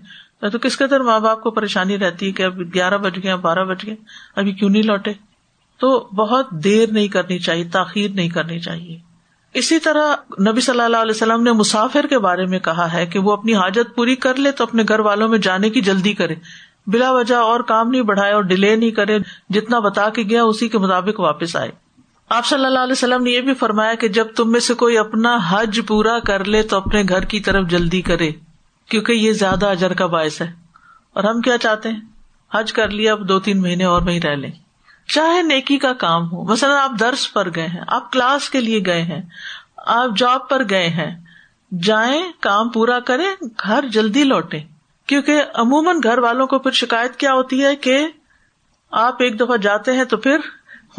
تو 0.49 0.59
کس 0.59 0.79
قدر 0.79 1.01
ماں 1.01 1.21
باپ 1.21 1.41
کو 1.41 1.51
پریشانی 1.51 1.99
رہتی 1.99 2.27
ہے 2.27 2.33
کہ 2.33 2.43
اب 2.43 2.61
گیارہ 2.75 2.99
بج 2.99 3.19
گئے 3.23 3.37
بارہ 3.37 3.65
بج 3.65 3.87
گئے، 3.87 3.97
ابھی 4.37 4.53
کیوں 4.53 4.71
نہیں 4.71 4.83
لوٹے؟ 4.83 5.13
تو 5.79 6.09
بہت 6.17 6.51
دیر 6.51 6.89
نہیں 6.93 7.09
کرنی 7.09 7.39
چاہیے، 7.39 7.65
تاخیر 7.65 8.11
نہیں 8.11 8.29
کرنی 8.29 8.59
چاہیے۔ 8.59 8.99
اسی 9.55 9.79
طرح 9.79 10.15
نبی 10.51 10.61
صلی 10.61 10.81
اللہ 10.81 10.97
علیہ 10.97 11.15
وسلم 11.15 11.43
نے 11.43 11.53
مسافر 11.53 12.07
کے 12.07 12.19
بارے 12.19 12.47
میں 12.47 12.59
کہا 12.59 12.93
ہے 12.93 13.07
کہ 13.07 13.19
وہ 13.19 13.33
اپنی 13.33 13.55
حاجت 13.55 13.95
پوری 13.95 14.17
کر 14.17 14.35
لے 14.35 14.51
تو 14.51 14.65
اپنے 14.65 14.83
گھر 14.89 14.99
والوں 14.99 15.29
میں 15.29 15.39
جانے 15.39 15.71
کی 15.71 15.81
جلدی 15.81 16.13
کرے۔ 16.13 16.35
بلا 16.87 17.13
وجہ 17.13 17.35
اور 17.35 17.61
کام 17.61 17.91
نہیں 17.91 18.03
بڑھائے 18.03 18.33
اور 18.33 18.43
ڈیلے 18.43 18.77
نہیں 18.77 18.91
کرے، 18.91 19.19
جتنا 19.49 19.79
بتا 19.79 20.09
کے 20.09 20.23
گیا 20.23 20.43
اسی 20.43 20.69
کے 20.69 20.79
مطابق 20.79 21.21
واپس 21.21 21.57
آئے۔ 21.57 21.88
آپ 22.29 22.47
صلی 22.47 22.65
اللہ 22.65 22.79
علیہ 22.79 22.93
وسلم 22.93 23.23
نے 23.23 23.31
یہ 23.31 23.41
بھی 23.41 23.55
فرمایا 23.55 23.95
کہ 23.95 24.09
جب 24.09 24.27
تم 24.37 24.53
میں 24.53 24.61
سے 24.61 24.75
کوئی 24.75 24.99
اپنا 24.99 25.39
حج 25.49 25.81
پورا 25.87 26.19
کر 26.19 26.45
لے 26.45 26.63
تو 26.63 26.77
اپنے 26.77 27.03
گھر 27.09 27.25
کی 27.25 27.41
طرف 27.41 27.67
جلدی 27.67 28.03
کرے، 28.03 28.31
کیونکہ 28.89 29.13
یہ 29.13 29.33
زیادہ 29.33 29.67
اجر 29.67 29.93
کا 29.93 30.07
باعث 30.07 30.41
ہے۔ 30.41 30.53
اور 31.13 31.25
ہم 31.25 31.41
کیا 31.41 31.59
چاہتے 31.59 31.89
ہیں؟ 31.89 32.01
حج 32.55 32.73
کر 32.73 32.89
لیا، 32.89 33.13
اب 33.13 33.29
دو 33.29 33.41
تین 33.41 33.63
مہینے 33.63 33.85
اور 33.85 34.03
وہیں 34.03 34.21
رہ 34.21 34.37
لیں۔ 34.37 34.51
چاہے 35.09 35.43
نیکی 35.43 35.79
کا 35.79 35.93
کام 35.93 36.33
ہو، 36.33 36.45
مثلاً 36.45 36.77
آپ 36.77 36.91
درس 37.01 37.33
پر 37.33 37.49
گئے 37.55 37.67
ہیں، 37.67 37.81
آپ 37.89 38.13
کلاس 38.13 38.51
کے 38.51 38.61
لیے 38.61 38.81
گئے 38.87 39.03
ہیں، 39.03 39.23
آپ 39.77 40.09
جاب 40.17 40.49
پر 40.49 40.63
گئے 40.71 40.89
ہیں، 40.89 41.21
جائیں، 41.83 42.23
کام 42.41 42.69
پورا 42.69 43.01
کریں، 43.01 43.45
گھر 43.63 43.85
جلدی 43.89 44.25
لوٹے 44.25 44.59
کیونکہ 45.07 45.43
عموماً 45.55 46.01
گھر 46.03 46.19
والوں 46.19 46.47
کو 46.47 46.59
پھر 46.59 46.71
شکایت 46.71 47.17
کیا 47.17 47.33
ہوتی 47.33 47.65
ہے 47.65 47.77
کہ 47.77 48.07
آپ 48.91 49.23
ایک 49.23 49.41
دفعہ 49.41 49.57
جاتے 49.57 49.93
ہیں 49.93 50.05
تو 50.05 50.17
پھر 50.17 50.39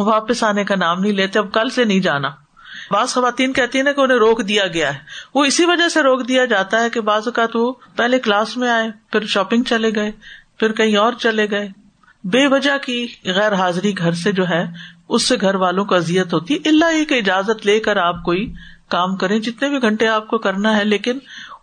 واپس 0.04 0.44
آنے 0.44 0.64
کا 0.64 0.76
نام 0.76 1.00
نہیں 1.00 1.12
لیتے، 1.12 1.40
اب 1.40 1.54
کل 1.54 1.70
سے 1.70 1.86
نہیں 1.86 2.08
jana 2.08 2.32
بعض 2.92 3.14
خواتین 3.14 3.54
کہتی 3.54 3.78
ہیں 3.78 3.84
نا 3.84 3.92
کہ 3.92 4.02
انہیں 4.02 4.18
روک 4.18 4.48
دیا 4.48 4.68
گیا 4.68 4.94
ہے۔ 4.94 5.00
وہ 5.36 5.46
اسی 5.46 5.66
وجہ 5.66 5.90
سے 5.90 6.04
روک 6.04 6.28
دیا 6.28 6.46
جاتا 6.46 6.84
ہے 6.84 6.90
کہ 6.90 7.02
بعض 7.02 7.22
اوقات 7.26 7.56
وہ 7.56 7.74
پہلے 7.96 8.20
کلاس 8.20 8.58
میں 8.58 8.70
آئے، 8.70 8.90
پھر 9.12 9.26
شاپنگ 9.26 9.64
چلے 9.64 9.96
گئے، 9.96 10.12
پھر 10.60 10.72
کہیں 10.72 10.96
اور 10.96 11.14
چلے 11.14 11.50
گئے۔ 11.52 11.68
بے 12.24 12.48
وجہ 12.48 12.78
کی 12.78 13.08
غیر 13.26 13.54
حاضری 13.54 13.98
گھر 13.98 14.12
سے 14.12 14.32
جو 14.32 14.50
ہے، 14.50 14.66
اس 15.10 15.28
سے 15.28 15.36
گھر 15.42 15.56
والوں 15.56 15.86
کو 15.86 15.96
ازیت 15.96 16.34
ہوتی۔ 16.34 16.54
ہے 16.54 16.70
اللہ 16.70 16.86
ہی 16.92 17.06
کہ 17.06 17.14
اجازت 17.14 17.66
لے 17.66 17.80
کر 17.80 17.98
آپ 17.98 18.24
کوئی 18.24 18.54
کام 18.90 19.16
کریں، 19.16 19.40
جتنے 19.40 19.70
بھی 19.70 19.82
گھنٹے 19.82 20.08
آپ 20.08 20.28
کو 20.28 20.38
کرنا 20.38 20.78
ہے، 20.78 20.84
لیکن 20.84 21.18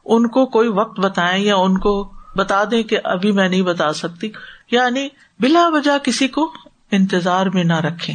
ان 0.05 0.29
کو 0.29 0.47
کوئی 0.47 0.69
وقت 0.69 1.01
بتائیں 1.01 1.45
یا 1.45 1.57
ان 1.57 1.79
کو 1.79 2.13
بتا 2.37 2.65
دیں 2.71 2.83
کہ 2.83 2.99
ابھی 3.05 3.33
میں 3.33 3.49
نہیں 3.49 3.63
بتا 3.63 3.93
سکتی۔ 3.93 4.31
یعنی 4.71 5.09
بلا 5.41 5.69
وجہ 5.69 5.99
کسی 5.99 6.29
کو 6.29 6.53
انتظار 6.91 7.47
میں 7.47 7.65
نہ 7.65 7.81
رکھے 7.81 8.13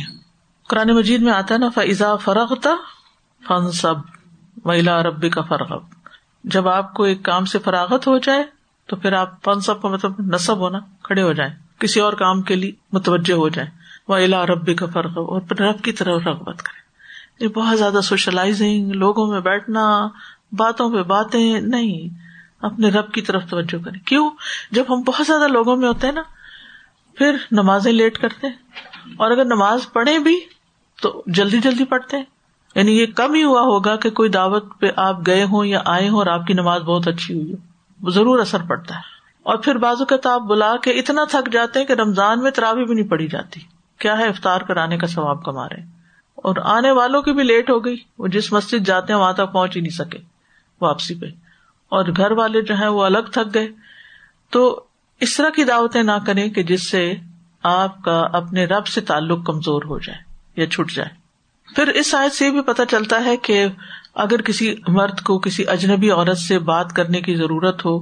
قرآن 0.68 0.90
مجید 0.90 1.22
میں 1.22 1.34
آتا 1.34 1.54
ہے 1.54 1.60
نا 1.60 1.70
فضا 1.70 2.16
فرغتا 2.16 2.70
فن 3.48 3.72
سب 3.72 3.96
ویلا 4.66 5.04
ربی 5.04 5.30
کا 5.30 5.42
فرغ 5.42 5.80
جب 6.44 6.68
آپ 6.68 6.94
کو 6.94 7.04
ایک 7.04 7.24
کام 7.24 7.46
سے 7.46 7.60
فراغت 7.60 8.08
ہو 8.08 8.18
جائے، 8.18 8.44
تو 8.88 8.96
پھر 8.96 9.14
آپ 9.14 9.44
فن 9.44 9.60
سب 9.60 9.82
کا 9.82 9.90
مطلب 9.90 10.12
نصب 10.20 10.58
ہونا، 10.58 10.80
کھڑے 11.04 11.22
ہو 11.22 11.34
جائیں۔ 11.34 11.54
کسی 11.80 12.00
اور 12.00 12.14
کام 12.14 12.42
کے 12.42 12.56
لیے 12.56 12.72
متوجہ 12.92 13.34
ہو 13.34 13.50
جائیں۔ 13.50 13.70
وہ 14.08 14.16
الا 14.16 14.46
ربی 14.46 14.74
کا 14.74 14.86
فرق 14.86 15.12
اور 15.18 15.42
پھر 15.42 15.62
رب 15.62 15.82
کی 15.82 15.92
طرف 15.92 16.22
رغبت 16.28 16.62
کرے 16.62 16.82
یہ 17.44 17.50
بہت 17.50 17.78
زیادہ 17.78 18.02
سوشلائزنگ، 18.04 18.92
لوگوں 18.92 19.28
میں 19.28 19.40
بیٹھنا، 19.40 20.08
باتوں 20.52 20.92
پہ 20.92 21.04
باتیں، 21.04 21.62
نہیں۔ 21.62 22.22
اپنے 22.62 22.90
رب 22.90 23.12
کی 23.12 23.22
طرف 23.22 23.50
توجہ 23.50 23.84
کریں۔ 23.84 24.00
کیوں؟ 24.00 24.30
جب 24.72 24.84
ہم 24.90 25.02
بہت 25.02 25.28
زیادہ 25.28 25.48
لوگوں 25.48 25.78
میں 25.78 25.88
ہوتے 25.88 26.08
ہیں 26.08 26.14
نا 26.14 26.22
پھر 27.22 27.36
نمازیں 27.52 27.92
لیٹ 27.92 28.18
کرتے 28.18 28.48
ہیں۔ 28.48 28.54
اور 29.18 29.32
اگر 29.32 29.46
نماز 29.46 29.80
پڑھے 29.94 30.20
بھی 30.20 30.40
تو 31.02 31.24
جلدی 31.28 31.58
جلدی 31.60 31.86
پڑھتے 31.86 32.18
ہیں۔ 32.18 32.24
یعنی 32.76 33.00
یہ 33.00 33.06
کم 33.06 33.34
ہی 33.34 33.44
ہوا 33.44 33.62
ہوگا 33.62 33.96
کہ 33.96 34.10
کوئی 34.10 34.30
دعوت 34.30 34.80
پہ 34.80 34.88
آپ 34.96 35.18
گئے 35.28 35.44
ہوں 35.44 35.66
یا 35.66 35.82
آئے 35.86 36.10
ہوں 36.10 36.18
اور 36.18 36.28
آپ 36.28 36.48
کی 36.48 36.54
نماز 36.54 36.82
بہت 36.82 37.08
اچھی 37.08 37.42
ہوئی 37.42 37.54
ہو۔ 37.54 38.10
ضرور 38.10 38.40
اثر 38.40 38.58
پڑتا 38.68 38.96
ہے۔ 38.96 39.00
اور 39.44 39.56
پھر 39.56 39.78
بازو 39.78 40.06
کا 40.06 40.16
آپ 40.24 40.42
بلا 40.42 40.78
کے 40.78 40.92
اتنا 40.92 41.24
تھک 41.30 41.52
جاتے 41.52 41.80
ہیں 41.80 41.86
کہ 41.86 41.94
رمضان 41.94 42.42
میں 42.42 42.52
تراوی 42.52 42.86
بھی 42.86 42.96
نہیں 42.96 43.08
پڑی 43.08 43.28
جاتی۔ 43.28 43.60
کیا 44.00 44.18
ہے 44.18 44.28
افطار 44.28 44.62
کرانے 44.62 44.98
کا 44.98 45.08
ثواب 45.08 45.44
کما 45.44 45.70
رہے 45.70 45.82
اور 46.36 46.56
آنے 46.64 46.92
والوں 46.92 47.22
کی 47.22 47.32
بھی 47.32 47.44
لیٹ 47.44 47.70
ہو 47.70 47.86
گئی۔ 47.86 47.98
وہ 48.18 48.28
جس 48.28 48.54
مسجد 48.54 48.88
جاتے 48.88 49.14
ہیں 49.14 49.20
وہاں 49.20 49.34
تک 49.34 49.54
پہنچ 49.54 49.76
ہی 49.76 49.82
نہیں 49.82 49.98
سکے 49.98 50.18
واپسی 50.82 51.16
پہ۔ 51.16 51.26
اور 51.90 52.06
گھر 52.18 52.32
والے 52.32 52.62
جو 52.62 52.80
ہے 52.80 52.88
وہ 52.88 53.04
الگ 53.04 53.30
تھک 53.34 53.54
گئے۔ 53.54 53.68
تو 54.50 54.84
اس 55.22 55.36
طرح 55.38 55.50
کی 55.50 55.64
دعوتیں 55.64 56.04
نہ 56.04 56.18
کریں 56.26 56.50
کہ 56.50 56.64
جس 56.64 56.90
سے 56.90 57.14
آپ 57.64 58.04
کا 58.04 58.20
اپنے 58.34 58.66
رب 58.66 58.88
سے 58.88 59.02
تعلق 59.02 59.46
کمزور 59.46 59.84
ہو 59.84 60.00
جائے 60.00 60.20
یا 60.56 60.68
چھٹ 60.70 60.92
جائے۔ 60.92 61.10
پھر 61.76 61.88
اس 61.88 62.16
آیت 62.16 62.34
سے 62.34 62.50
بھی 62.52 62.62
پتہ 62.62 62.82
چلتا 62.92 63.24
ہے 63.26 63.38
کہ 63.38 63.66
اگر 64.16 64.42
کسی 64.42 64.76
مرد 64.88 65.22
کو 65.22 65.40
کسی 65.40 65.64
اجنبی 65.68 66.10
عورت 66.12 66.38
سے 66.38 66.60
بات 66.60 66.94
کرنے 66.94 67.22
کی 67.22 67.36
ضرورت 67.36 67.86
ہو، 67.86 68.00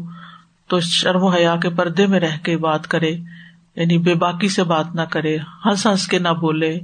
تو 0.67 0.79
شرم 0.79 1.23
و 1.23 1.27
حیا 1.27 1.55
کے 1.55 1.69
پردے 1.69 2.07
میں 2.07 2.19
رہ 2.19 2.37
کے 2.43 2.57
بات 2.57 2.87
کرے 2.87 3.11
یعنی 3.75 3.97
بے 3.97 4.13
باکی 4.13 4.49
سے 4.49 4.63
بات 4.63 4.95
نہ 4.95 5.01
کرے، 5.01 5.37
ہنس 5.65 5.85
ہنس 5.85 6.07
کے 6.07 6.19
نہ 6.19 6.29
بولے، 6.29 6.79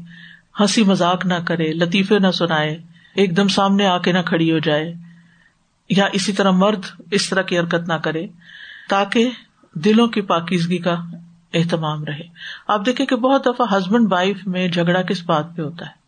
ہنسی 0.59 0.83
مذاق 0.83 1.25
نہ 1.25 1.39
کرے، 1.45 1.71
لطیفے 1.73 2.19
نہ 2.19 2.31
سنائے، 2.31 2.77
ایک 3.15 3.37
دم 3.37 3.47
سامنے 3.47 3.87
آ 3.87 3.97
کے 3.97 4.11
نہ 4.11 4.19
کھڑی 4.25 4.51
ہو 4.51 4.59
جائے، 4.59 4.93
یا 5.89 6.05
اسی 6.13 6.33
طرح 6.33 6.51
مرد 6.51 6.85
اس 7.11 7.29
طرح 7.29 7.41
کی 7.41 7.59
حرکت 7.59 7.87
نہ 7.87 7.93
کرے، 7.93 8.25
تاکہ 8.89 9.29
دلوں 9.75 10.07
کی 10.07 10.21
پاکیزگی 10.21 10.77
کا 10.77 10.95
اہتمام 11.53 12.03
رہے۔ 12.03 12.27
آپ 12.67 12.85
دیکھیں 12.85 13.05
کہ 13.05 13.15
بہت 13.15 13.45
دفعہ 13.45 13.77
ہسبینڈ 13.77 14.13
وائف 14.13 14.47
میں 14.47 14.67
جھگڑا 14.67 15.01
کس 15.01 15.23
بات 15.25 15.45
پہ 15.55 15.61
ہوتا 15.61 15.85
ہے۔ 15.85 16.05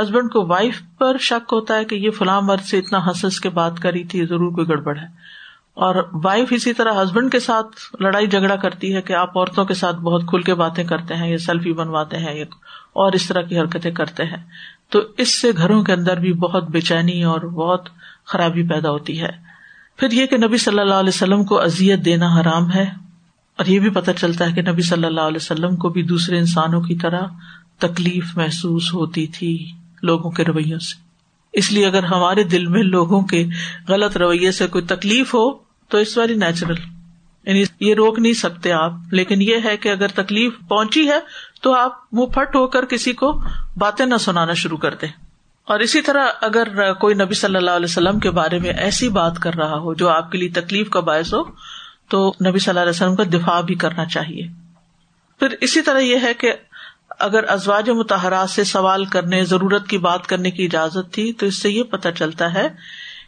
ہسبینڈ 0.00 0.30
کو 0.30 0.46
وائف 0.46 0.82
پر 0.98 1.16
شک 1.18 1.52
ہوتا 1.52 1.76
ہے 1.76 1.84
کہ 1.84 1.94
یہ 1.94 2.10
فلاں 2.10 2.40
مرد 2.40 2.60
سے 2.60 2.78
اتنا 2.78 3.06
ہنس 3.06 3.40
کے 3.40 3.48
بات 3.48 3.80
کری 3.80 4.04
تھی 4.04 4.26
ضرور 4.26 4.52
کوئی 4.52 4.68
گڑبڑ 4.68 4.98
ہے۔ 4.98 5.06
اور 5.74 5.94
وائف 6.24 6.48
اسی 6.50 6.72
طرح 6.72 7.02
ہسبینڈ 7.02 7.32
کے 7.32 7.40
ساتھ 7.40 8.02
لڑائی 8.02 8.26
جھگڑا 8.26 8.56
کرتی 8.56 8.94
ہے 8.94 9.02
کہ 9.02 9.12
آپ 9.12 9.38
عورتوں 9.38 9.64
کے 9.64 9.74
ساتھ 9.74 9.96
بہت 9.96 10.22
کھل 10.26 10.42
کے 10.42 10.54
باتیں 10.54 10.84
کرتے 10.84 11.14
ہیں، 11.14 11.30
یا 11.30 11.38
سیلفی 11.38 11.72
بنواتے 11.72 12.18
ہیں، 12.18 12.34
یا 12.34 12.44
اور 12.92 13.12
اس 13.12 13.28
طرح 13.28 13.42
کی 13.42 13.60
حرکتیں 13.60 13.90
کرتے 13.90 14.24
ہیں۔ 14.24 14.44
تو 14.88 15.00
اس 15.16 15.40
سے 15.40 15.50
گھروں 15.56 15.82
کے 15.82 15.92
اندر 15.92 16.16
بھی 16.16 16.32
بہت 16.32 16.70
بے 16.70 16.80
چینی 16.80 17.24
اور 17.24 17.40
بہت 17.40 17.88
خرابی 18.24 18.62
پیدا 18.62 18.90
ہوتی 18.90 19.22
ہے۔ 19.22 19.45
پھر 19.96 20.10
یہ 20.10 20.26
کہ 20.26 20.36
نبی 20.36 20.56
صلی 20.56 20.78
اللہ 20.78 20.94
علیہ 20.94 21.08
وسلم 21.08 21.44
کو 21.44 21.60
ازیت 21.60 22.04
دینا 22.04 22.40
حرام 22.40 22.72
ہے 22.72 22.90
اور 23.56 23.66
یہ 23.66 23.80
بھی 23.80 23.90
پتہ 23.90 24.10
چلتا 24.20 24.46
ہے 24.46 24.52
کہ 24.52 24.62
نبی 24.62 24.82
صلی 24.82 25.04
اللہ 25.04 25.20
علیہ 25.20 25.38
وسلم 25.40 25.76
کو 25.76 25.88
بھی 25.88 26.02
دوسرے 26.02 26.38
انسانوں 26.38 26.80
کی 26.80 26.94
طرح 26.94 27.20
تکلیف 27.78 28.36
محسوس 28.36 28.94
ہوتی 28.94 29.26
تھی 29.26 29.72
لوگوں 30.02 30.30
کے 30.30 30.44
رویوں 30.44 30.78
سے۔ 30.78 31.00
اس 31.52 31.72
لیے 31.72 31.86
اگر 31.86 32.04
ہمارے 32.04 32.44
دل 32.44 32.66
میں 32.66 32.82
لوگوں 32.82 33.22
کے 33.22 33.46
غلط 33.88 34.16
رویے 34.16 34.52
سے 34.52 34.66
کوئی 34.66 34.84
تکلیف 34.84 35.34
ہو 35.34 35.52
تو 35.88 35.98
اس 35.98 36.18
ویری 36.18 36.34
نیچرل۔ 36.34 36.74
یعنی 37.46 37.64
یہ 37.80 37.94
روک 37.94 38.18
نہیں 38.18 38.32
سکتے 38.32 38.72
آپ، 38.72 38.92
لیکن 39.10 39.42
یہ 39.42 39.56
ہے 39.64 39.76
کہ 39.76 39.88
اگر 39.88 40.08
تکلیف 40.08 40.52
پہنچی 40.68 41.08
ہے 41.08 41.18
تو 41.62 41.74
آپ 41.74 41.92
منہ 42.12 42.26
پھٹ 42.26 42.56
ہو 42.56 42.66
کر 42.66 42.84
کسی 42.84 43.12
کو 43.12 43.42
باتیں 43.78 44.06
نہ 44.06 44.16
سنانا 44.16 44.52
شروع 44.52 44.76
کر 44.76 44.94
دیں۔ 44.94 45.25
اور 45.68 45.80
اسی 45.80 46.02
طرح 46.02 46.28
اگر 46.40 46.92
کوئی 46.92 47.14
نبی 47.14 47.34
صلی 47.34 47.56
اللہ 47.56 47.70
علیہ 47.70 47.84
وسلم 47.84 48.18
کے 48.18 48.30
بارے 48.30 48.58
میں 48.58 48.70
ایسی 48.70 49.08
بات 49.08 49.38
کر 49.38 49.54
رہا 49.54 49.78
ہو 49.78 49.94
جو 49.94 50.08
آپ 50.08 50.32
کے 50.32 50.38
لیے 50.38 50.48
تکلیف 50.48 50.90
کا 50.90 51.00
باعث 51.00 51.34
ہو، 51.34 51.42
تو 52.08 52.34
نبی 52.46 52.58
صلی 52.58 52.70
اللہ 52.70 52.80
علیہ 52.80 52.90
وسلم 52.90 53.16
کا 53.16 53.22
دفاع 53.24 53.60
بھی 53.60 53.74
کرنا 53.74 54.04
چاہیے۔ 54.04 54.46
پھر 55.38 55.54
اسی 55.60 55.82
طرح 55.82 55.98
یہ 55.98 56.16
ہے 56.22 56.34
کہ 56.34 56.52
اگر 57.18 57.44
ازواج 57.48 57.90
متحرات 57.90 58.50
سے 58.50 58.64
سوال 58.64 59.04
کرنے، 59.04 59.44
ضرورت 59.44 59.88
کی 59.88 59.98
بات 59.98 60.26
کرنے 60.26 60.50
کی 60.50 60.64
اجازت 60.64 61.12
تھی، 61.12 61.32
تو 61.32 61.46
اس 61.46 61.62
سے 61.62 61.70
یہ 61.70 61.82
پتہ 61.82 62.08
چلتا 62.18 62.54
ہے 62.54 62.68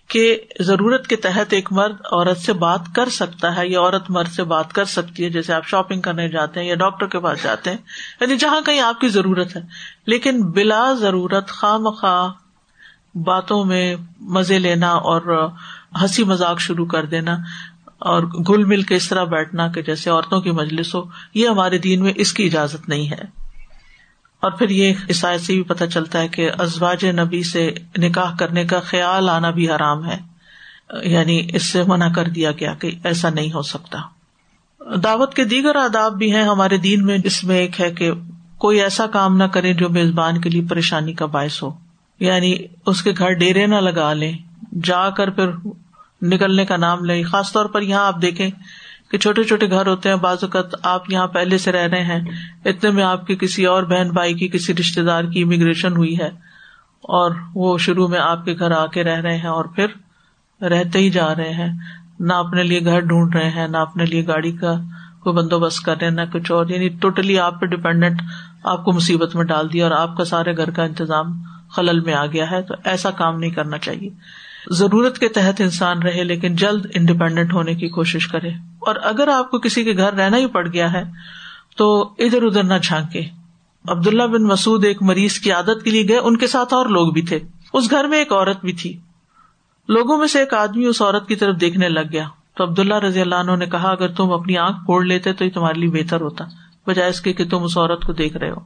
کہ 0.08 0.38
ضرورت 0.60 1.06
کے 1.06 1.16
تحت 1.16 1.52
ایک 1.52 1.72
مرد 1.72 1.96
عورت 2.12 2.38
سے 2.38 2.52
بات 2.52 2.80
کر 2.94 3.08
سکتا 3.08 3.56
ہے 3.56 3.68
یا 3.68 3.80
عورت 3.80 4.10
مرد 4.10 4.28
سے 4.28 4.44
بات 4.44 4.72
کر 4.72 4.84
سکتی 4.84 5.24
ہے 5.24 5.30
جیسے 5.30 5.52
آپ 5.52 5.66
شاپنگ 5.66 6.00
کرنے 6.00 6.28
جاتے 6.28 6.60
ہیں 6.60 6.68
یا 6.68 6.74
ڈاکٹر 6.74 7.06
کے 7.06 7.18
پاس 7.18 7.42
جاتے 7.42 7.70
ہیں۔ 7.70 7.78
یعنی 8.20 8.36
جہاں 8.36 8.60
کہیں 8.60 8.80
آپ 8.80 9.00
کی 9.00 9.08
ضرورت 9.08 9.56
ہے۔ 9.56 9.60
لیکن 10.06 10.50
بلا 10.50 10.92
ضرورت 10.92 11.50
خواہ 11.50 11.78
مخواہ 11.78 13.18
باتوں 13.18 13.64
میں 13.64 13.96
مزے 14.20 14.58
لینا 14.58 14.90
اور 14.90 15.48
ہنسی 16.00 16.24
مذاق 16.24 16.60
شروع 16.60 16.86
کر 16.86 17.04
دینا 17.04 17.36
اور 17.98 18.22
گل 18.22 18.64
مل 18.64 18.82
کے 18.82 18.94
اس 18.94 19.08
طرح 19.08 19.24
بیٹھنا 19.24 19.68
کہ 19.68 19.82
جیسے 19.82 20.10
عورتوں 20.10 20.40
کی 20.40 20.50
مجلس 20.50 20.94
ہو، 20.94 21.02
یہ 21.34 21.48
ہمارے 21.48 21.78
دین 21.78 22.02
میں 22.02 22.12
اس 22.16 22.32
کی 22.32 22.46
اجازت 22.46 22.88
نہیں 22.88 23.10
ہے۔ 23.10 23.47
اور 24.40 24.50
پھر 24.50 24.68
یہ 24.68 24.94
عیسائی 25.08 25.38
سے 25.38 25.54
بھی 25.54 25.62
پتہ 25.62 25.84
چلتا 25.84 26.20
ہے 26.20 26.28
کہ 26.28 26.50
ازواج 26.58 27.04
نبی 27.04 27.42
سے 27.42 27.74
نکاح 27.98 28.36
کرنے 28.36 28.64
کا 28.64 28.80
خیال 28.80 29.28
آنا 29.28 29.50
بھی 29.50 29.70
حرام 29.70 30.06
ہے۔ 30.10 30.18
یعنی 31.02 31.48
اس 31.48 31.70
سے 31.70 31.82
منع 31.82 32.08
کر 32.08 32.28
دیا 32.28 32.50
گیا 32.52 32.74
کہ 32.74 32.90
ایسا 33.04 33.30
نہیں 33.30 33.52
ہو 33.52 33.62
سکتا۔ 33.62 33.98
دعوت 35.04 35.34
کے 35.34 35.44
دیگر 35.44 35.76
آداب 35.76 36.12
بھی 36.18 36.34
ہیں 36.34 36.42
ہمارے 36.42 36.76
دین 36.76 37.06
میں۔ 37.06 37.18
اس 37.24 37.44
میں 37.44 37.58
ایک 37.58 37.80
ہے 37.80 37.90
کہ 37.90 38.10
کوئی 38.58 38.82
ایسا 38.82 39.06
کام 39.06 39.36
نہ 39.36 39.44
کرے 39.44 39.74
جو 39.74 39.88
میزبان 39.88 40.40
کے 40.40 40.50
لیے 40.50 40.62
پریشانی 40.70 41.12
کا 41.12 41.26
باعث 41.26 41.62
ہو۔ 41.62 41.70
یعنی 42.20 42.56
اس 42.86 43.02
کے 43.02 43.12
گھر 43.18 43.32
ڈیرے 43.32 43.66
نہ 43.66 43.74
لگا 43.74 44.12
لیں۔ 44.12 44.32
جا 44.84 45.10
کر 45.10 45.30
پھر 45.30 45.50
نکلنے 46.22 46.66
کا 46.66 46.76
نام 46.76 47.04
لیں۔ 47.04 47.24
خاص 47.24 47.52
طور 47.52 47.66
پر 47.66 47.82
یہاں 47.82 48.06
آپ 48.06 48.22
دیکھیں 48.22 48.50
کہ 49.10 49.18
چھوٹے 49.18 49.42
چھوٹے 49.42 49.70
گھر 49.70 49.86
ہوتے 49.86 50.08
ہیں، 50.08 50.16
بعض 50.16 50.38
اوقات 50.42 50.64
آپ 50.82 51.10
یہاں 51.10 51.26
پہلے 51.26 51.58
سے 51.58 51.72
رہ 51.72 51.88
رہے 51.88 52.04
ہیں۔ 52.04 52.20
اتنے 52.64 52.90
میں 52.90 53.04
آپ 53.04 53.26
کی 53.26 53.36
کسی 53.36 53.66
اور 53.66 53.82
بہن 53.82 54.10
بھائی 54.10 54.34
کی، 54.34 54.48
کسی 54.48 54.74
رشتے 54.74 55.02
دار 55.02 55.24
کی 55.24 55.42
امیگریشن 55.42 55.96
ہوئی 55.96 56.18
ہے۔ 56.18 56.28
اور 57.00 57.30
وہ 57.54 57.78
شروع 57.78 58.08
میں 58.08 58.18
آپ 58.18 58.44
کے 58.44 58.54
گھر 58.58 58.70
آ 58.70 58.86
کے 58.86 59.04
رہ 59.04 59.20
رہے 59.20 59.36
ہیں 59.36 59.46
اور 59.46 59.64
پھر 59.64 59.86
رہتے 60.64 60.98
ہی 60.98 61.10
جا 61.10 61.34
رہے 61.34 61.54
ہیں۔ 61.54 61.78
نہ 62.20 62.32
اپنے 62.32 62.62
لیے 62.62 62.84
گھر 62.84 63.00
ڈھونڈ 63.00 63.34
رہے 63.34 63.50
ہیں، 63.50 63.68
نہ 63.68 63.76
اپنے 63.76 64.04
لیے 64.04 64.26
گاڑی 64.26 64.52
کا 64.52 64.72
کوئی 65.20 65.36
بندوبست 65.36 65.84
کر 65.84 65.96
رہے 65.96 66.06
ہیں، 66.08 66.14
نہ 66.14 66.20
کچھ۔ 66.32 66.52
اور 66.52 66.68
یعنی 66.68 66.88
ٹوٹلی 66.88 67.38
آپ 67.38 67.60
پہ 67.60 67.66
ڈپینڈنٹ 67.66 68.22
آپ 68.64 68.84
کو 68.84 68.92
مصیبت 68.92 69.36
میں 69.36 69.44
ڈال 69.44 69.72
دیا 69.72 69.84
اور 69.84 69.92
آپ 69.92 70.16
کا 70.16 70.24
سارے 70.24 70.56
گھر 70.56 70.70
کا 70.70 70.82
انتظام 70.82 71.42
خلل 71.70 72.00
میں 72.00 72.14
آ 72.14 72.26
گیا 72.26 72.50
ہے۔ 72.50 72.62
تو 72.62 72.74
ایسا 72.84 73.10
کام 73.10 73.38
نہیں 73.38 73.50
کرنا 73.50 73.78
چاہیے۔ 73.78 74.10
ضرورت 74.66 75.18
کے 75.18 75.28
تحت 75.28 75.60
انسان 75.60 76.02
رہے، 76.02 76.24
لیکن 76.24 76.56
جلد 76.56 76.86
انڈیپینڈنٹ 76.94 77.52
ہونے 77.52 77.74
کی 77.74 77.88
کوشش 77.88 78.28
کرے۔ 78.28 78.48
اور 78.78 78.96
اگر 79.02 79.28
آپ 79.28 79.50
کو 79.50 79.58
کسی 79.58 79.84
کے 79.84 79.96
گھر 79.96 80.12
رہنا 80.12 80.36
ہی 80.36 80.46
پڑ 80.46 80.72
گیا 80.72 80.92
ہے، 80.92 81.02
تو 81.76 82.14
ادھر 82.18 82.42
ادھر 82.42 82.64
نہ 82.64 82.74
جھانکے۔ 82.82 83.22
عبداللہ 83.88 84.22
بن 84.22 84.42
مسعد 84.42 84.84
ایک 84.84 85.02
مریض 85.02 85.38
کی 85.38 85.52
عادت 85.52 85.84
کے 85.84 85.90
لیے 85.90 86.08
گئے، 86.08 86.18
ان 86.18 86.36
کے 86.36 86.46
ساتھ 86.46 86.74
اور 86.74 86.86
لوگ 86.86 87.12
بھی 87.12 87.22
تھے۔ 87.22 87.38
اس 87.72 87.90
گھر 87.90 88.04
میں 88.04 88.18
ایک 88.18 88.32
عورت 88.32 88.60
بھی 88.64 88.72
تھی۔ 88.72 88.98
لوگوں 89.88 90.18
میں 90.18 90.26
سے 90.26 90.38
ایک 90.38 90.54
آدمی 90.54 90.84
اس 90.84 91.02
عورت 91.02 91.28
کی 91.28 91.36
طرف 91.36 91.60
دیکھنے 91.60 91.88
لگ 91.88 92.00
گیا۔ 92.12 92.24
تو 92.56 92.64
عبداللہ 92.64 92.94
رضی 92.94 93.20
اللہ 93.20 93.34
عنہ 93.34 93.56
نے 93.56 93.66
کہا، 93.66 93.88
اگر 93.88 94.08
تم 94.08 94.32
اپنی 94.32 94.56
آنکھ 94.56 94.84
پھوڑ 94.84 95.04
لیتے 95.04 95.32
تو 95.32 95.44
یہ 95.44 95.50
تمہارے 95.50 95.80
لیے 95.80 95.90
بہتر 95.90 96.20
ہوتا، 96.20 96.44
بجائے 96.86 97.10
اس 97.10 97.20
کے 97.20 97.32
کہ 97.32 97.48
تم 97.48 97.62
اس 97.62 97.78
عورت 97.78 98.04
کو 98.04 98.12
دیکھ 98.12 98.36
رہے 98.36 98.50
ہو۔ 98.50 98.60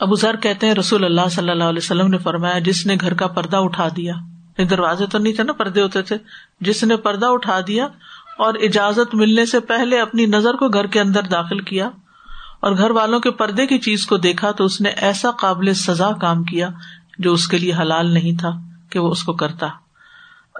ابو 0.00 0.14
ذر 0.14 0.36
کہتے 0.36 0.66
ہیں، 0.66 0.74
رسول 0.74 1.04
اللہ 1.04 1.28
صلی 1.30 1.50
اللہ 1.50 1.64
علیہ 1.64 1.80
وسلم 1.82 2.06
نے 2.06 2.18
فرمایا، 2.18 2.58
جس 2.58 2.86
نے 2.86 2.96
گھر 3.00 3.14
کا 3.14 3.26
پردہ 3.26 3.56
اٹھا 3.56 3.88
دیا 3.96 4.14
دروازے 4.58 5.06
تو 5.06 5.18
نہیں 5.18 5.32
تھے 5.32 5.44
نا، 5.44 5.52
پردے 5.52 5.82
ہوتے 5.82 6.02
تھے۔ 6.02 6.16
جس 6.60 6.84
نے 6.84 6.96
پردہ 6.96 7.26
اٹھا 7.26 7.60
دیا 7.66 7.84
اور 8.38 8.54
اجازت 8.54 9.14
ملنے 9.14 9.46
سے 9.46 9.60
پہلے 9.60 10.00
اپنی 10.00 10.26
نظر 10.26 10.54
کو 10.54 10.68
گھر 10.68 10.86
کے 10.86 11.00
اندر 11.00 11.22
داخل 11.22 11.60
کیا 11.60 11.86
اور 12.60 12.72
گھر 12.72 12.90
والوں 12.90 13.20
کے 13.20 13.30
پردے 13.30 13.66
کی 13.66 13.78
چیز 13.78 14.06
کو 14.06 14.16
دیکھا 14.16 14.50
تو 14.50 14.64
اس 14.64 14.80
نے 14.80 14.88
ایسا 14.88 15.30
قابل 15.30 15.74
سزا 15.74 16.10
کام 16.20 16.44
کیا 16.44 16.68
جو 17.18 17.32
اس 17.32 17.48
کے 17.48 17.58
لیے 17.58 17.72
حلال 17.72 18.14
نہیں 18.14 18.38
تھا 18.38 18.50
کہ 18.90 18.98
وہ 18.98 19.10
اس 19.10 19.24
کو 19.24 19.32
کرتا۔ 19.32 19.66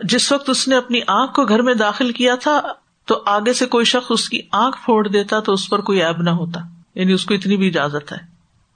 جس 0.05 0.33
وقت 0.33 0.51
اس 0.51 0.69
نے 0.69 0.77
اپنی 0.77 1.01
آنکھ 1.07 1.35
کو 1.35 1.45
گھر 1.45 1.63
میں 1.63 1.75
داخل 1.75 2.13
کیا 2.13 2.35
تھا 2.35 2.63
تو 3.05 3.23
آگے 3.27 3.53
سے 3.53 3.67
کوئی 3.67 3.85
شخص 3.85 4.07
اس 4.11 4.29
کی 4.29 4.41
آنکھ 4.53 4.77
پھوڑ 4.85 5.09
دیتا 5.09 5.41
تو 5.41 5.53
اس 5.53 5.71
پر 5.71 5.81
کوئی 5.81 6.03
ایب 6.03 6.23
نہ 6.23 6.31
ہوتا۔ 6.31 6.61
یعنی 6.95 7.13
اس 7.13 7.25
کو 7.25 7.35
اتنی 7.35 7.57
بھی 7.57 7.69
اجازت 7.69 8.13
ہے۔ 8.13 8.32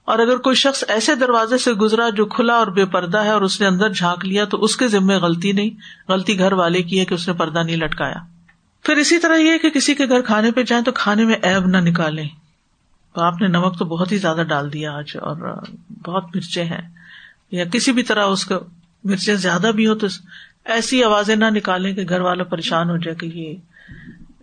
اور 0.07 0.19
اگر 0.19 0.37
کوئی 0.37 0.55
شخص 0.55 0.83
ایسے 0.87 1.15
دروازے 1.15 1.57
سے 1.57 1.73
گزرا 1.73 2.09
جو 2.09 2.25
کھلا 2.25 2.53
اور 2.53 2.67
بے 2.67 2.85
پردہ 2.85 3.17
ہے 3.17 3.29
اور 3.29 3.41
اس 3.41 3.61
نے 3.61 3.67
اندر 3.67 3.89
جھانک 3.89 4.25
لیا 4.25 4.45
تو 4.45 4.63
اس 4.63 4.77
کے 4.77 4.87
ذمے 4.87 5.15
غلطی 5.15 5.51
نہیں، 5.51 5.69
غلطی 6.11 6.39
گھر 6.39 6.53
والے 6.53 6.83
کی 6.83 6.99
ہے 6.99 7.05
کہ 7.05 7.13
اس 7.13 7.27
نے 7.27 7.33
پردہ 7.33 7.63
نہیں 7.63 7.77
لٹکایا۔ 7.77 8.15
پھر 8.83 8.95
اسی 8.95 9.17
طرح 9.17 9.35
یہ 9.35 9.57
کہ 9.57 9.69
کسی 9.69 9.95
کے 9.95 10.05
گھر 10.05 10.21
کھانے 10.21 10.51
پہ 10.51 10.63
جائیں 10.63 10.83
تو 10.83 10.91
کھانے 10.91 11.25
میں 11.25 11.35
ایب 11.41 11.65
نہ 11.65 11.77
نکالے 11.77 12.23
آپ 13.15 13.41
نے 13.41 13.47
نمک 13.47 13.79
تو 13.79 13.85
بہت 13.85 14.11
ہی 14.11 14.17
زیادہ 14.17 14.41
ڈال 14.41 14.73
دیا 14.73 14.93
آج 14.93 15.11
اور 15.15 15.63
بہت 16.05 16.23
مرچے 16.35 16.63
ہیں۔ 16.63 16.81
یا 17.51 17.65
کسی 17.65 17.91
بھی 17.91 18.03
طرح 18.03 18.25
اس 18.25 18.45
کو 18.45 18.55
مرچیں 19.03 19.35
زیادہ 19.35 19.71
بھی 19.75 19.87
ہو 19.87 19.95
تو 19.95 20.07
ایسی 20.65 21.03
آوازیں 21.03 21.35
نہ 21.35 21.45
نکالیں 21.45 21.93
کہ 21.93 22.01
گھر 22.09 22.19
والا 22.19 22.43
پریشان 22.43 22.89
ہو 22.89 22.97
جائے 22.97 23.15
کہ 23.15 23.25
یہ 23.25 23.55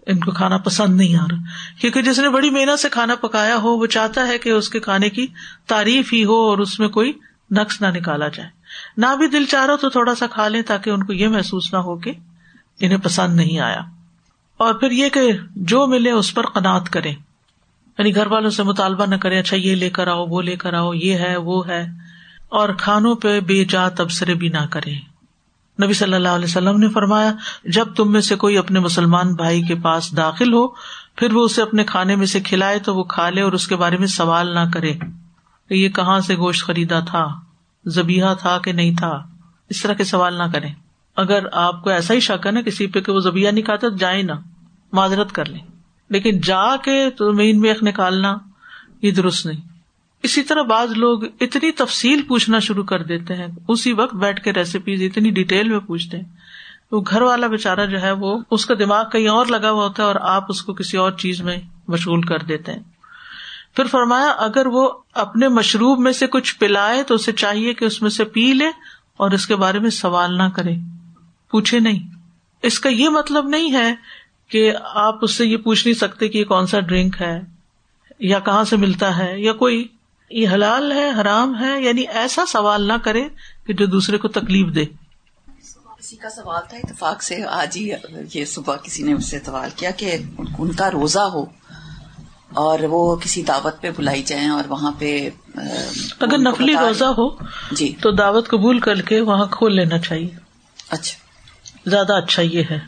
ان 0.06 0.18
کو 0.18 0.30
کھانا 0.30 0.56
پسند 0.56 0.96
نہیں 0.96 1.16
آ 1.16 1.24
رہا۔ 1.30 1.36
کیونکہ 1.80 2.02
جس 2.02 2.18
نے 2.18 2.28
بڑی 2.28 2.50
محنت 2.50 2.80
سے 2.80 2.88
کھانا 2.88 3.14
پکایا 3.14 3.56
ہو، 3.56 3.78
وہ 3.78 3.86
چاہتا 3.86 4.28
ہے 4.28 4.38
کہ 4.38 4.50
اس 4.50 4.68
کے 4.68 4.80
کھانے 4.80 5.10
کی 5.10 5.26
تعریف 5.66 6.12
ہی 6.12 6.24
ہو 6.24 6.34
اور 6.34 6.58
اس 6.58 6.80
میں 6.80 6.88
کوئی 6.88 7.12
نقص 7.50 7.80
نہ 7.80 7.86
نکالا 7.86 8.28
جائے۔ 8.28 8.48
نہ 8.96 9.06
بھی 9.18 9.28
دل 9.28 9.44
چاہ 9.44 9.66
رہا 9.66 9.76
تو 9.76 9.88
تھوڑا 9.88 10.14
سا 10.14 10.26
کھا 10.26 10.48
لیں 10.48 10.62
تاکہ 10.62 10.90
ان 10.90 11.02
کو 11.02 11.12
یہ 11.12 11.28
محسوس 11.28 11.72
نہ 11.72 11.78
ہو 11.78 11.96
کہ 11.96 12.12
انہیں 12.80 12.98
پسند 12.98 13.36
نہیں 13.36 13.60
آیا۔ 13.60 13.80
اور 14.56 14.74
پھر 14.74 14.90
یہ 14.90 15.08
کہ 15.08 15.32
جو 15.56 15.86
ملے 15.86 16.10
اس 16.10 16.34
پر 16.34 16.46
قناط 16.46 16.88
کرے 16.88 17.10
یعنی 17.98 18.14
گھر 18.14 18.26
والوں 18.26 18.50
سے 18.50 18.62
مطالبہ 18.62 19.06
نہ 19.06 19.16
کرے 19.16 19.38
اچھا 19.38 19.56
یہ 19.56 19.74
لے 19.74 19.90
کر 19.90 20.08
آؤ، 20.08 20.26
وہ 20.26 20.42
لے 20.42 20.56
کر 20.56 20.74
آؤ، 20.74 20.92
یہ 20.92 21.14
ہے، 21.14 21.36
وہ 21.36 21.68
ہے۔ 21.68 21.86
اور 22.48 22.68
کھانوں 22.68 23.14
پہ 23.14 23.40
بے 23.40 23.64
جا 23.64 23.88
تبصرے 23.88 24.34
بھی 24.34 24.48
نہ 24.48 24.66
کرے 24.70 25.13
نبی 25.82 25.92
صلی 25.92 26.14
اللہ 26.14 26.28
علیہ 26.28 26.44
وسلم 26.44 26.78
نے 26.78 26.88
فرمایا، 26.88 27.32
جب 27.64 27.94
تم 27.96 28.12
میں 28.12 28.20
سے 28.20 28.36
کوئی 28.36 28.58
اپنے 28.58 28.80
مسلمان 28.80 29.34
بھائی 29.34 29.62
کے 29.62 29.74
پاس 29.74 30.16
داخل 30.16 30.52
ہو، 30.52 30.68
پھر 31.16 31.32
وہ 31.32 31.44
اسے 31.44 31.62
اپنے 31.62 31.84
کھانے 31.84 32.16
میں 32.16 32.26
سے 32.26 32.40
کھلائے 32.40 32.78
تو 32.78 32.96
وہ 32.96 33.04
کھا 33.04 33.30
لے 33.30 33.40
اور 33.40 33.52
اس 33.52 33.68
کے 33.68 33.76
بارے 33.76 33.96
میں 33.96 34.06
سوال 34.06 34.54
نہ 34.54 34.70
کرے۔ 34.74 34.92
کہ 35.68 35.74
یہ 35.74 35.88
کہاں 35.88 36.20
سے 36.20 36.36
گوشت 36.36 36.66
خریدا 36.66 37.00
تھا؟ 37.00 37.28
زبیہ 37.84 38.24
تھا 38.40 38.58
کہ 38.58 38.72
نہیں 38.72 38.96
تھا؟ 38.96 39.22
اس 39.68 39.82
طرح 39.82 39.92
کے 39.92 40.04
سوال 40.04 40.34
نہ 40.34 40.42
کرے 40.52 40.68
اگر 41.16 41.46
آپ 41.52 41.82
کو 41.82 41.90
ایسا 41.90 42.14
ہی 42.14 42.20
شک 42.20 42.46
ہے 42.46 42.50
نا 42.50 42.60
کسی 42.62 42.86
پہ 42.86 43.00
کہ 43.00 43.12
وہ 43.12 43.20
زبیہ 43.20 43.50
نہیں 43.50 43.64
کھاتا 43.64 43.88
تو 43.88 43.96
جائیں 43.96 44.22
نا، 44.22 44.34
معذرت 44.92 45.32
کر 45.32 45.44
لیں۔ 45.44 45.60
لیکن 46.08 46.40
جا 46.40 46.76
کے 46.76 47.10
تو 47.10 47.32
مین 47.32 47.60
میخ 47.60 47.82
نکالنا 47.82 48.36
یہ 49.02 49.10
درست 49.10 49.46
نہیں۔ 49.46 49.73
اسی 50.24 50.42
طرح 50.42 50.62
بعض 50.62 50.90
لوگ 50.90 51.24
اتنی 51.24 51.72
تفصیل 51.72 52.22
پوچھنا 52.22 52.58
شروع 52.58 52.84
کر 52.84 53.02
دیتے 53.02 53.34
ہیں، 53.34 53.46
اسی 53.68 53.92
وقت 53.92 54.14
بیٹھ 54.14 54.42
کے 54.42 54.52
ریسیپیز 54.52 55.02
اتنی 55.02 55.30
ڈیٹیل 55.30 55.68
میں 55.68 55.78
پوچھتے 55.78 56.16
ہیں۔ 56.16 56.24
تو 56.90 57.00
گھر 57.00 57.22
والا 57.22 57.46
بےچارا 57.46 57.84
جو 57.84 58.02
ہے، 58.02 58.12
وہ 58.12 58.38
اس 58.50 58.66
کا 58.66 58.74
دماغ 58.78 59.04
کہیں 59.12 59.28
اور 59.28 59.46
لگا 59.46 59.70
ہوا 59.70 59.84
ہوتا 59.84 60.02
ہے 60.02 60.08
اور 60.08 60.16
آپ 60.20 60.44
اس 60.48 60.62
کو 60.62 60.74
کسی 60.74 60.96
اور 60.96 61.10
چیز 61.10 61.40
میں 61.40 61.56
مشغول 61.88 62.20
کر 62.22 62.38
دیتے 62.38 62.72
ہیں۔ 62.72 62.82
پھر 63.76 63.84
فرمایا، 63.84 64.28
اگر 64.28 64.66
وہ 64.66 64.90
اپنے 65.14 65.48
مشروب 65.48 66.00
میں 66.00 66.12
سے 66.12 66.26
کچھ 66.26 66.58
پلائے 66.58 67.02
تو 67.02 67.14
اسے 67.14 67.32
چاہیے 67.32 67.74
کہ 67.74 67.84
اس 67.84 68.02
میں 68.02 68.10
سے 68.10 68.24
پی 68.24 68.52
لے 68.52 68.68
اور 69.16 69.30
اس 69.30 69.46
کے 69.46 69.56
بارے 69.56 69.78
میں 69.78 69.90
سوال 69.90 70.38
نہ 70.38 70.48
کرے۔ 70.56 70.74
پوچھے 71.50 71.80
نہیں۔ 71.80 72.14
اس 72.62 72.80
کا 72.80 72.88
یہ 72.88 73.08
مطلب 73.08 73.48
نہیں 73.48 73.72
ہے 73.72 73.94
کہ 74.48 74.72
آپ 74.82 75.18
اس 75.22 75.34
سے 75.34 75.46
یہ 75.46 75.56
پوچھ 75.56 75.86
نہیں 75.86 75.98
سکتے 75.98 76.28
کہ 76.28 76.38
یہ 76.38 76.44
کون 76.44 76.66
سا 76.66 76.80
ڈرنک 76.80 77.16
ہے 77.20 77.40
یا 78.18 78.38
کہاں 78.38 78.64
سے 78.64 78.76
ملتا 78.76 79.18
ہے 79.18 79.40
یا 79.40 79.52
کوئی 79.52 79.88
یہ 80.30 80.48
حلال 80.48 80.92
ہے 80.92 81.10
حرام 81.20 81.64
ہے 81.64 81.80
یعنی 81.82 82.02
ایسا 82.02 82.46
سوال 82.46 82.88
نہ 82.88 82.92
کرے 83.04 83.28
کہ 83.66 83.72
جو 83.72 83.86
دوسرے 83.86 84.18
کو 84.18 84.28
تکلیف 84.28 84.74
دے۔ 84.74 84.84
کسی 85.98 86.16
کا 86.16 86.30
سوال 86.30 86.62
تھا 86.68 86.76
اتفاق 86.76 87.22
سے 87.22 87.44
آج 87.44 87.76
ہی 87.76 87.90
یہ 88.34 88.44
صبح 88.44 88.76
کسی 88.76 89.02
نے 89.02 89.12
اس 89.12 89.26
سے 89.30 89.38
سوال 89.46 89.70
کیا 89.76 89.90
کہ 89.90 90.16
ان 90.58 90.72
کا 90.72 90.90
روزہ 90.90 91.18
ہو 91.18 91.44
اور 92.54 92.78
وہ 92.78 93.16
کسی 93.16 93.42
دعوت 93.42 93.80
پہ 93.80 93.90
بلائی 93.96 94.22
جائیں 94.22 94.48
اور 94.48 94.62
وہاں 94.68 94.92
پہ 94.98 95.30
اگر 96.20 96.38
نفلی 96.38 96.74
روزہ 96.80 97.04
ہو 97.04 97.36
جی۔ 97.72 97.96
تو 98.02 98.10
دعوت 98.10 98.48
قبول 98.48 98.78
کر 98.80 99.00
کے 99.00 99.20
وہاں 99.20 99.46
کھول 99.46 99.76
لینا 99.76 99.98
چاہیے۔ 99.98 100.28
اچھا۔ 100.90 101.18
زیادہ 101.90 102.12
اچھا 102.12 102.42
یہ 102.42 102.62
ہے۔ 102.70 102.78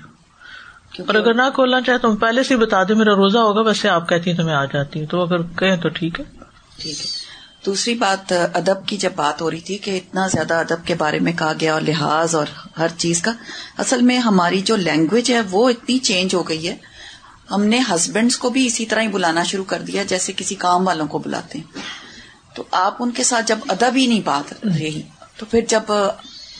اور 0.98 1.14
اگر 1.14 1.34
نہ 1.34 1.42
کھولنا 1.54 1.80
چاہے 1.80 1.98
تو 1.98 2.16
پہلے 2.16 2.42
سے 2.42 2.56
بتا 2.56 2.82
دیں 2.82 2.94
میرا 2.96 3.12
روزہ 3.12 3.38
ہوگا 3.38 3.60
ویسے 3.60 3.88
آپ 3.88 4.08
کہتی 4.08 4.30
ہیں 4.30 4.36
تو 4.36 4.44
میں 4.44 4.54
آ 4.54 4.64
جاتی 4.64 5.00
ہوں۔ 5.00 5.06
تو 5.06 5.22
اگر 5.22 5.42
کہیں 5.42 5.76
تو 5.76 5.88
ٹھیک 5.88 6.20
ہے۔ 6.20 6.24
ٹھیک 6.82 7.00
ہے۔ 7.00 7.25
دوسری 7.66 7.94
بات، 7.94 8.32
ادب 8.32 8.86
کی 8.86 8.96
جب 8.96 9.10
بات 9.16 9.40
ہو 9.42 9.50
رہی 9.50 9.60
تھی 9.60 9.78
کہ 9.78 9.96
اتنا 9.96 10.26
زیادہ 10.26 10.54
ادب 10.54 10.86
کے 10.86 10.94
بارے 10.94 11.18
میں 11.18 11.32
کہا 11.32 11.52
گیا 11.60 11.72
اور 11.74 11.80
لحاظ 11.80 12.34
اور 12.34 12.46
ہر 12.78 12.88
چیز 12.98 13.22
کا، 13.22 13.32
اصل 13.78 14.02
میں 14.02 14.18
ہماری 14.18 14.60
جو 14.60 14.76
لینگویج 14.76 15.32
ہے 15.32 15.40
وہ 15.40 15.70
اتنی 15.70 15.98
چینج 15.98 16.34
ہو 16.34 16.48
گئی 16.48 16.68
ہے۔ 16.68 16.76
ہم 17.50 17.64
نے 17.64 17.80
ہسبینڈس 17.90 18.36
کو 18.36 18.50
بھی 18.50 18.66
اسی 18.66 18.86
طرح 18.86 19.02
ہی 19.02 19.08
بلانا 19.08 19.42
شروع 19.42 19.64
کر 19.64 19.82
دیا 19.82 20.02
جیسے 20.02 20.32
کسی 20.36 20.54
کام 20.54 20.86
والوں 20.86 21.06
کو 21.06 21.18
بلاتے 21.18 21.58
ہیں۔ 21.58 21.80
تو 22.54 22.62
آپ 22.70 22.96
ان 23.00 23.10
کے 23.10 23.24
ساتھ 23.24 23.46
جب 23.46 23.58
ادب 23.68 23.96
ہی 23.96 24.06
نہیں 24.06 24.20
بات 24.24 24.52
رہی، 24.66 25.02
تو 25.36 25.46
پھر 25.46 25.60
جب، 25.68 25.92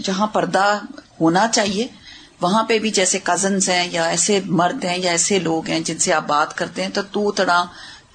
جہاں 0.03 0.27
پردہ 0.27 0.79
ہونا 1.21 1.47
چاہیے، 1.49 1.87
وہاں 2.41 2.63
پہ 2.63 2.79
بھی 2.79 2.91
جیسے 2.91 3.19
کزنس 3.25 3.69
ہیں 3.69 3.89
یا 3.93 4.05
ایسے 4.05 4.41
مرد 4.45 4.85
ہیں 4.85 4.99
یا 4.99 5.11
ایسے 5.11 5.39
لوگ 5.39 5.67
ہیں 5.67 5.81
جن 5.81 5.99
سے 5.99 6.13
آپ 6.13 6.27
بات 6.27 6.57
کرتے 6.57 6.83
ہیں، 6.83 6.91
تو 6.95 7.03
تو 7.03 7.33
تڑا 7.33 7.65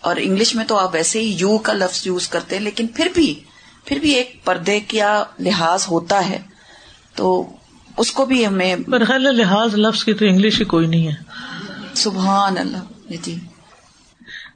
اور 0.02 0.16
انگلش 0.20 0.56
میں 0.56 0.66
تو 0.66 0.78
آپ 0.78 0.94
ویسے 0.94 1.20
ہی 1.20 1.36
یو 1.40 1.58
کا 1.58 1.74
لفظ 1.74 2.08
یوز 2.08 2.28
کرتے 2.28 2.56
ہیں 2.56 2.64
لیکن 2.64 2.88
پھر 2.88 3.08
بھی 3.14 3.40
پھر 3.86 4.00
بھی 4.00 4.12
ایک 4.12 4.46
پردے 4.46 4.80
کا 4.80 5.24
لحاظ 5.40 5.86
ہوتا 5.90 6.30
ہے۔ 6.30 6.40
تو 7.16 7.50
اس 7.98 8.12
کو 8.12 8.26
بھی 8.26 8.46
ہمیں 8.46 8.76
لحاظ 8.88 9.76
لفظ 9.76 10.04
کی 10.04 10.14
تو 10.14 10.26
انگلش 10.26 10.60
ہی 10.60 10.66
کوئی 10.66 10.88
نہیں 10.88 11.08
ہے۔ 11.08 11.14
سبحان 11.94 12.58
اللہ 12.58 13.10
جی, 13.10 13.18
جی۔ 13.24 13.40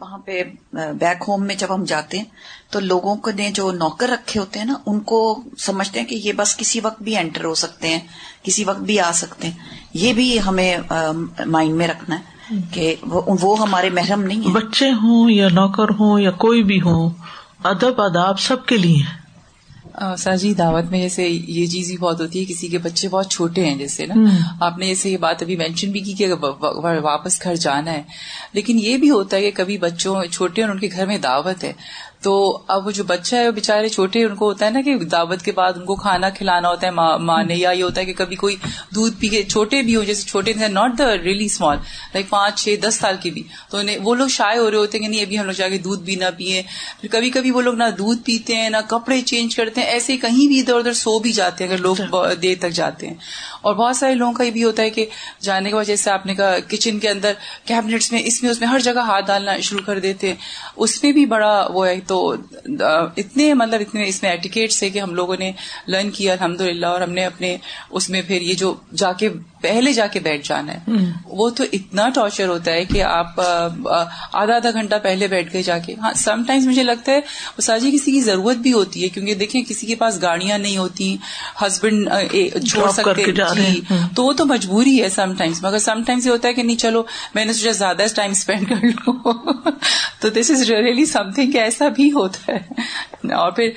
وہاں 0.02 0.18
پہ 0.18 0.44
بیک 0.74 1.24
ہوم 1.28 1.46
میں 1.48 1.56
جب 1.56 1.76
ہم 1.76 1.84
جاتے 1.84 2.18
ہیں 2.18 2.26
تو 2.70 2.80
لوگوں 2.80 3.16
کو 3.16 3.32
نے 3.32 3.52
جو 3.52 3.72
نوکر 3.72 4.10
رکھے 4.10 4.40
ہوتے 4.40 4.60
ہیں 4.60 4.66
نا 4.66 4.74
ان 4.86 5.00
کو 5.00 5.44
سمجھتے 5.58 6.00
ہیں 6.00 6.08
کہ 6.08 6.16
یہ 6.16 6.34
بس 6.34 6.58
کسی 6.58 6.80
وقت 6.80 7.02
بھی 7.02 7.18
انٹر 7.18 7.44
ہو 7.44 7.56
سکتے 7.56 7.88
ہیں 7.88 8.00
کسی 8.44 8.64
وقت 8.64 8.80
بھی 8.80 9.00
آ 9.00 9.12
سکتے 9.12 9.48
ہیں۔ 9.48 9.54
یہ 9.94 10.14
بھی 10.14 10.42
ہمیں 10.42 10.78
مائنڈ 11.46 11.76
میں 11.76 11.88
رکھنا 11.88 12.20
ہے۔ 12.20 12.35
کہ 12.72 12.96
وہ 13.08 13.60
ہمارے 13.60 13.90
محرم 13.90 14.24
نہیں 14.24 14.52
بچے 14.52 14.92
ہوں 14.92 15.30
یا 15.30 15.48
نوکر 15.52 15.90
ہوں 16.00 16.20
یا 16.20 16.32
کوئی 16.32 16.64
بھی 16.64 16.82
ہوں 16.82 17.10
ادب 17.64 18.02
اداب 18.02 18.40
سب 18.40 18.66
کے 18.66 18.78
لیے 18.78 19.26
سر 20.18 20.38
جی 20.38 20.54
دعوت 20.54 20.92
میں 20.92 21.02
جیسے 21.02 21.28
یہ 21.30 21.68
چیز 21.68 21.88
بھی 21.88 21.98
بہت 21.98 22.22
ہوتی 22.22 22.40
ہے 22.40 22.46
کسی 22.46 22.68
کے 22.68 22.78
بچے 22.78 23.10
بہت 23.10 23.32
چھوٹے 23.32 23.66
ہیں 23.66 23.76
جیسے 23.76 24.06
نا۔ 24.06 24.14
آپ 24.60 24.78
نے 24.78 24.86
جیسے 24.86 25.10
یہ 25.10 25.18
بات 25.18 25.42
ابھی 25.42 25.56
مینشن 25.56 25.92
بھی 25.92 26.00
کی 26.00 26.14
کہ 26.14 26.34
واپس 27.02 27.44
گھر 27.44 27.56
جانا 27.56 27.92
ہے۔ 27.92 28.04
لیکن 28.54 28.80
یہ 28.80 28.98
بھی 28.98 29.10
ہوتا 29.10 29.38
ہے 29.38 29.42
کہ 29.42 29.64
کبھی 29.64 29.78
بچوں 29.78 30.24
چھوٹے 30.32 30.62
اور 30.62 30.70
ان 30.70 30.80
کے 30.80 30.90
گھر 30.92 31.06
میں 31.06 31.18
دعوت 31.18 31.64
ہے۔ 31.64 31.74
تو 32.26 32.62
اب 32.68 32.86
وہ 32.86 32.92
جو 32.92 33.04
بچہ 33.04 33.36
ہے 33.36 33.48
وہ 33.48 33.52
بےچارے 33.52 33.90
چھوٹے 33.90 34.24
ان 34.24 34.36
کو 34.36 34.46
ہوتا 34.46 34.66
ہے 34.66 34.72
نا 34.72 34.82
کہ 34.82 34.98
دعوت 34.98 35.42
کے 35.42 35.52
بعد 35.52 35.74
ان 35.76 35.86
کو 35.86 35.96
کھانا 35.96 36.30
کھلانا 36.30 36.70
ہوتا 36.70 36.88
ہے 36.88 36.92
ماں 36.92 37.44
نے 37.44 37.56
یا 37.56 37.72
یہ 37.72 37.84
ہوتا 37.84 38.02
ہے 38.02 38.06
کہ 38.06 38.14
کبھی 38.14 38.36
کوئی 38.36 38.56
دودھ 38.96 39.16
پی 39.20 39.28
کے 39.28 39.44
چھوٹے 39.44 39.82
بھی 39.82 39.96
ہو 39.96 40.04
جیسے 40.04 40.24
چھوٹے 40.24 40.54
not 40.54 40.98
the 40.98 41.18
really 41.18 41.46
small 41.46 41.78
like 42.14 42.30
پانچ 42.30 42.64
چھ 42.64 42.76
دس 42.84 42.96
سال 42.96 43.16
کے 43.24 43.30
بھی۔ 43.30 43.44
تو 43.70 43.78
وہ 44.04 44.16
لوگ 44.16 44.28
شائع 44.28 44.60
ہو 44.60 44.72
رہے 44.72 44.78
ہوتے 44.78 44.98
ہیں 44.98 45.06
کہ 45.06 45.12
نہیں 45.12 45.22
ابھی 45.22 45.40
ہم 45.40 45.46
لوگ 45.46 45.54
جا 45.54 45.70
کے 45.70 45.78
دودھ 45.78 46.04
بھی 46.04 46.16
نہ 46.16 46.26
پیئے 46.38 46.64
پھر 47.02 47.10
کبھی 47.10 47.30
کبھی 47.30 47.52
وہ 47.52 47.62
لوگ 47.62 47.74
نہ 47.74 47.84
دودھ 47.98 48.22
پیتے 48.26 48.56
ہیں 48.56 48.70
نہ 48.70 48.78
کپڑے 48.88 49.22
چینج 49.22 49.56
کرتے 49.56 49.82
ہیں 49.82 49.88
ایسے 49.88 50.18
کہیں 50.18 50.48
بھی 50.48 50.60
ادھر 50.60 50.76
ادھر 50.76 50.94
سو 50.94 51.20
بھی 51.20 51.32
جاتے 51.32 51.64
ہیں 51.64 51.72
اگر 51.72 51.82
لوگ 51.82 52.02
اچھا۔ 52.02 52.34
دیر 52.42 52.56
تک 52.60 52.72
جاتے 52.72 53.08
ہیں۔ 53.08 53.16
اور 53.62 53.76
بہت 53.76 53.96
سارے 53.98 54.16
لوگوں 54.16 54.34
کا 54.34 54.44
یہ 54.44 54.52
بھی 54.52 54.64
ہوتا 54.64 54.84
ہے 54.84 54.90
کہ 54.90 55.06
جانے 55.42 55.70
کے 55.70 55.76
بعد 55.76 55.86
جیسے 55.86 56.12
آپ 56.12 56.26
نے 56.26 56.36
کہا 56.36 56.60
کچن 56.68 57.00
کے 57.00 57.10
اندر 57.10 57.34
کیبنیٹس 57.66 58.12
میں 58.12 58.22
اس 58.26 58.44
میں 58.44 58.52
اس 58.52 58.60
میں 58.60 58.68
ہر 58.68 58.80
جگہ 58.80 59.00
ہاتھ 59.00 59.26
ڈالنا 59.26 59.60
شروع 59.60 59.82
کر 59.86 60.00
دیتے 60.00 60.28
ہیں۔ 60.28 60.36
اس 60.76 61.04
میں 61.04 61.12
بھی 61.12 61.26
بڑا 61.26 61.68
وہ 61.74 61.88
ہے 61.88 62.00
تو 62.08 62.15
تو 62.16 62.36
اتنے 63.18 63.54
مطلب 63.54 63.82
اتنے 63.82 64.08
اس 64.08 64.24
میں 64.24 64.30
ایٹیکیٹس 64.32 64.84
ہے 64.84 64.90
کہ 64.90 65.00
ہم 65.00 65.14
لوگوں 65.16 65.36
نے 65.40 65.52
لرن 65.88 66.12
کیا 66.12 66.34
الحمد 66.34 66.62
للہ 66.62 66.86
اور 66.86 67.02
ہم 67.02 67.12
نے 67.12 67.26
اپنے 67.26 67.58
اس 67.90 68.10
میں 68.10 68.22
پھر 68.22 68.42
یہ 68.42 68.54
جو 68.54 68.74
جا 68.96 69.12
کے 69.14 69.30
پہلے 69.66 69.94
جا 69.94 70.08
کے 70.08 70.20
بیٹھ 70.20 70.48
جانا 70.48 70.74
ہے۔ 70.74 70.96
وہ 71.26 71.50
تو 71.50 71.64
اتنا 71.74 72.08
ٹارچر 72.10 72.48
ہوتا 72.48 72.72
ہے 72.72 72.86
کہ 72.86 73.04
آپ 73.04 73.40
آدھا 73.40 74.56
آدھا 74.56 74.72
گھنٹہ 74.72 74.96
پہلے 75.04 75.28
بیٹھ 75.28 75.54
گئے 75.54 75.64
جا 75.64 75.78
کے۔ 75.78 75.96
ہاں 76.02 76.14
سم 76.14 76.44
ٹائمز 76.48 76.68
مجھے 76.68 76.84
لگتا 76.84 77.12
ہے 77.12 77.62
ساجی 77.62 77.92
کسی 77.92 78.12
کی 78.12 78.22
ضرورت 78.22 78.58
بھی 78.58 78.74
ہوتی 78.74 79.04
ہے 79.04 79.10
کیونکہ 79.10 79.34
دیکھیں 79.36 79.62
کسی 79.64 79.88
کے 79.88 79.96
پاس 79.96 80.22
گاڑیاں 80.22 80.58
نہیں 80.58 80.78
ہوتی 80.78 81.16
ہسبینڈ 81.62 82.10
چھوڑ 82.70 82.90
سکتے 82.92 83.32
جی 83.56 83.82
تو 84.16 84.26
وہ 84.26 84.34
تو 84.34 84.46
مجبوری 84.46 85.02
ہے 85.04 85.10
سم 85.10 85.34
ٹائمس 85.38 85.64
مگر 85.64 85.80
سم 85.80 86.04
ٹائمز 86.04 86.28
یہ 86.28 86.32
ہوتا 86.32 86.48
ہے 86.48 86.54
کہ 86.54 86.64
نہیں 86.64 86.78
چلو 86.78 87.04
میں 87.36 87.46
نے 87.46 87.54
سوچا 87.54 87.72
زیادہ 87.72 88.06
ٹائم 88.16 88.32
اسپینڈ 88.32 88.70
کر 88.70 88.86
لوں۔ 88.86 89.34
تو 90.20 90.30
دس 90.30 90.52
از 90.52 90.62
ریئلی 90.62 91.06
سم 91.06 91.32
تھنگ 91.32 91.56
ایسا 91.56 91.88
بھی 91.88 92.12
ہوتا 92.12 92.54
ہے۔ 92.54 93.34
اور 93.34 93.52
پھر 93.52 93.70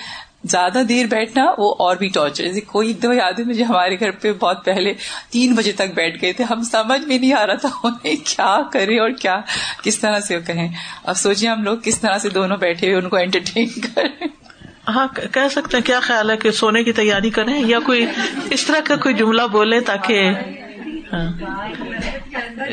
زیادہ 0.45 0.83
دیر 0.89 1.07
بیٹھنا، 1.07 1.45
وہ 1.59 1.75
اور 1.79 1.97
بھی 1.97 2.09
ٹارچر 2.09 2.45
جیسے 2.45 2.61
کوئی 2.61 2.89
ایک 2.89 2.99
دفعہ 3.03 3.15
یاد 3.15 3.39
ہے 3.39 3.45
مجھے 3.45 3.65
ہمارے 3.65 4.01
گھر 4.01 4.11
پہ 4.11 4.33
بہت 4.33 4.65
پہلے 4.65 4.93
تین 5.31 5.55
بجے 5.55 5.73
تک 5.73 5.95
بیٹھ 5.95 6.23
گئے 6.23 6.33
تھے۔ 6.33 6.45
ہم 6.45 6.63
سمجھ 6.63 7.01
میں 7.05 7.19
نہیں 7.19 7.33
آ 7.33 7.47
رہا 7.47 7.55
تھا 7.55 7.69
انہیں 7.83 8.17
کیا 8.25 8.61
کرے 8.73 8.99
اور 8.99 9.11
کیا، 9.11 9.41
کس 9.83 9.99
طرح 9.99 10.21
سے 10.21 10.37
وہ 10.37 10.47
کہیں۔ 10.47 10.69
اب 11.05 11.17
سوچیں 11.17 11.49
ہم 11.49 11.63
لوگ 11.63 11.79
کس 11.79 12.01
طرح 12.01 12.19
سے 12.19 12.29
دونوں 12.29 12.57
بیٹھے 12.57 12.87
ہوئے 12.87 13.03
ان 13.03 13.09
کو 13.09 13.17
انٹرٹین 13.17 13.81
کریں۔ 13.81 14.27
ہاں 14.89 15.07
کہہ 15.33 15.49
سکتے 15.51 15.77
ہیں، 15.77 15.85
کیا 15.85 16.01
خیال 16.01 16.31
ہے 16.31 16.37
کہ 16.37 16.51
سونے 16.51 16.85
کی 16.85 16.93
تیاری 16.93 17.31
کریں 17.31 17.67
یا 17.67 17.79
کوئی 17.79 18.07
اس 18.51 18.67
طرح 18.67 18.81
کا 18.85 18.97
کوئی 18.97 19.15
جملہ 19.15 19.43
بولے 19.53 19.81
تاکہ 19.81 20.31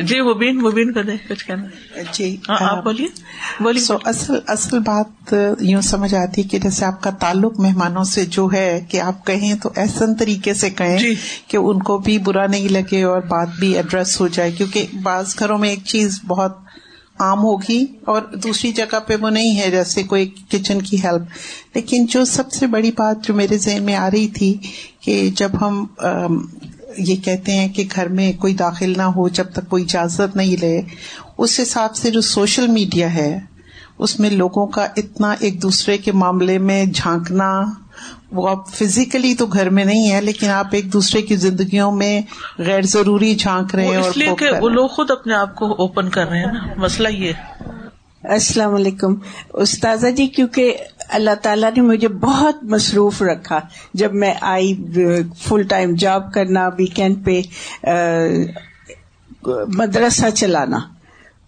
جی 0.02 0.22
مبین 0.22 0.58
مبین 0.58 0.94
کو 0.94 1.02
دیں 1.02 1.18
کچھ 1.30 1.46
کہنا۔ 1.46 2.02
جی 2.12 2.38
ہاں، 2.50 2.58
آپ 2.62 2.84
بولیے۔ 2.84 3.08
بولیے۔ 3.60 3.82
سو 3.82 3.98
اصل 4.04 4.40
اصل 4.48 4.80
بات 4.80 5.34
یوں 5.60 5.82
سمجھ 5.82 6.16
آتی 6.16 6.44
کہ 6.44 6.60
جیسے 6.60 6.86
آپ 6.86 7.02
کا 7.02 7.10
تعلق 7.10 7.60
مہمانوں 7.60 8.04
سے 8.04 8.26
جو 8.26 8.48
ہے 8.54 8.86
کہ 8.90 9.02
آپ 9.02 9.26
کہیں 9.26 9.54
تو 9.56 9.70
ایسن 9.76 10.16
طریقے 10.16 10.54
سے 10.54 10.70
کہیں 10.70 10.98
جی۔ 10.98 11.16
کہ 11.48 11.58
ان 11.58 11.84
کو 11.84 11.98
بھی 11.98 12.18
برا 12.18 12.48
نہیں 12.48 12.70
لگے 12.70 13.04
اور 13.04 13.22
بات 13.22 13.48
بھی 13.60 13.76
ایڈریس 13.76 14.22
ہو 14.22 14.28
جائے 14.28 14.52
کیونکہ 14.52 14.86
بعض 15.04 15.36
گھروں 15.40 15.58
میں 15.58 15.70
ایک 15.70 15.84
چیز 15.86 16.20
بہت 16.28 16.58
عام 17.20 17.40
ہوگی 17.40 17.86
اور 18.06 18.22
دوسری 18.22 18.72
جگہ 18.72 19.00
پہ 19.00 19.16
وہ 19.16 19.30
نہیں 19.30 19.60
ہے 19.60 19.72
جیسے 19.72 20.04
کوئی 20.04 20.30
کچن 20.50 20.82
کی 20.82 21.04
ہیلپ 21.04 21.22
لیکن 21.76 22.06
جو 22.06 22.26
سب 22.26 22.52
سے 22.52 22.68
بڑی 22.68 22.92
بات 22.92 23.24
جو 23.24 23.34
میرے 23.34 23.58
ذہن 23.58 23.84
میں 23.84 23.96
آ 23.96 24.12
رہی 24.12 24.28
تھی 24.28 24.58
کہ 25.02 25.30
جب 25.36 25.52
ہم 25.62 25.86
یہ 26.98 27.16
کہتے 27.16 27.52
ہیں 27.52 27.68
کہ 27.68 27.84
گھر 27.96 28.08
میں 28.08 28.34
کوئی 28.34 28.54
داخل 28.54 28.94
نہ 28.98 29.04
ہو 29.04 29.28
جب 29.28 29.52
تک 29.54 29.70
کوئی 29.70 29.84
اجازت 29.84 30.36
نہیں 30.36 30.56
لے 30.62 30.82
اس 31.38 31.60
حساب 31.64 31.96
سے 31.96 32.12
جو 32.12 32.22
سوشل 32.22 32.68
میڈیا 32.68 33.14
ہے 33.14 33.40
اس 33.98 34.20
میں 34.20 34.30
لوگوں 34.30 34.68
کا 34.68 34.88
اتنا 34.98 35.36
ایک 35.40 35.62
دوسرے 35.62 35.98
کے 35.98 36.12
معاملے 36.12 36.58
میں 36.58 36.86
جھانکنا 36.86 37.64
وہ 38.32 38.50
آپ 38.50 38.70
فزیکلی 38.70 39.36
تو 39.36 39.46
گھر 39.46 39.70
میں 39.70 39.86
نہیں 39.86 40.12
ہے 40.12 40.22
لیکن 40.22 40.50
آپ 40.50 40.68
ایک 40.72 40.94
دوسرے 40.94 41.22
کی 41.22 41.36
زندگیوں 41.36 41.92
میں 41.92 42.22
غیر 42.58 42.82
ضروری 42.82 43.36
جھانک 43.36 43.76
رہے 43.76 43.86
ہیں 43.86 43.98
اور 43.98 44.62
وہ 44.62 44.70
لوگ 44.70 44.88
خود 44.88 45.12
اپنے 45.12 45.34
آپ 45.34 45.56
کو 45.56 45.72
اوپن 45.72 46.10
کر 46.10 46.28
رہے 46.28 46.40
ہیں 46.40 46.52
نا۔ 46.52 46.74
مسئلہ 46.78 47.08
یہ 47.08 47.34
السلام 48.24 48.76
علیکم۔ 48.76 49.16
استاذہ 49.54 50.08
جی 50.08 50.28
کیونکہ 50.28 50.78
اللہ 51.10 51.36
تعالیٰ 51.42 51.70
نے 51.78 51.82
مجھے 51.82 52.08
بہت 52.08 52.64
مصروف 52.64 53.22
رکھا 53.22 53.60
جب 53.94 54.14
میں 54.14 54.34
آئی 54.42 54.74
فل 55.38 55.64
ٹائم 55.64 55.96
جاب 55.96 56.34
کرنا 56.34 56.68
ویکینڈ 56.78 57.26
پہ 57.26 57.42
مدرسہ 59.68 60.30
چلانا۔ 60.30 60.80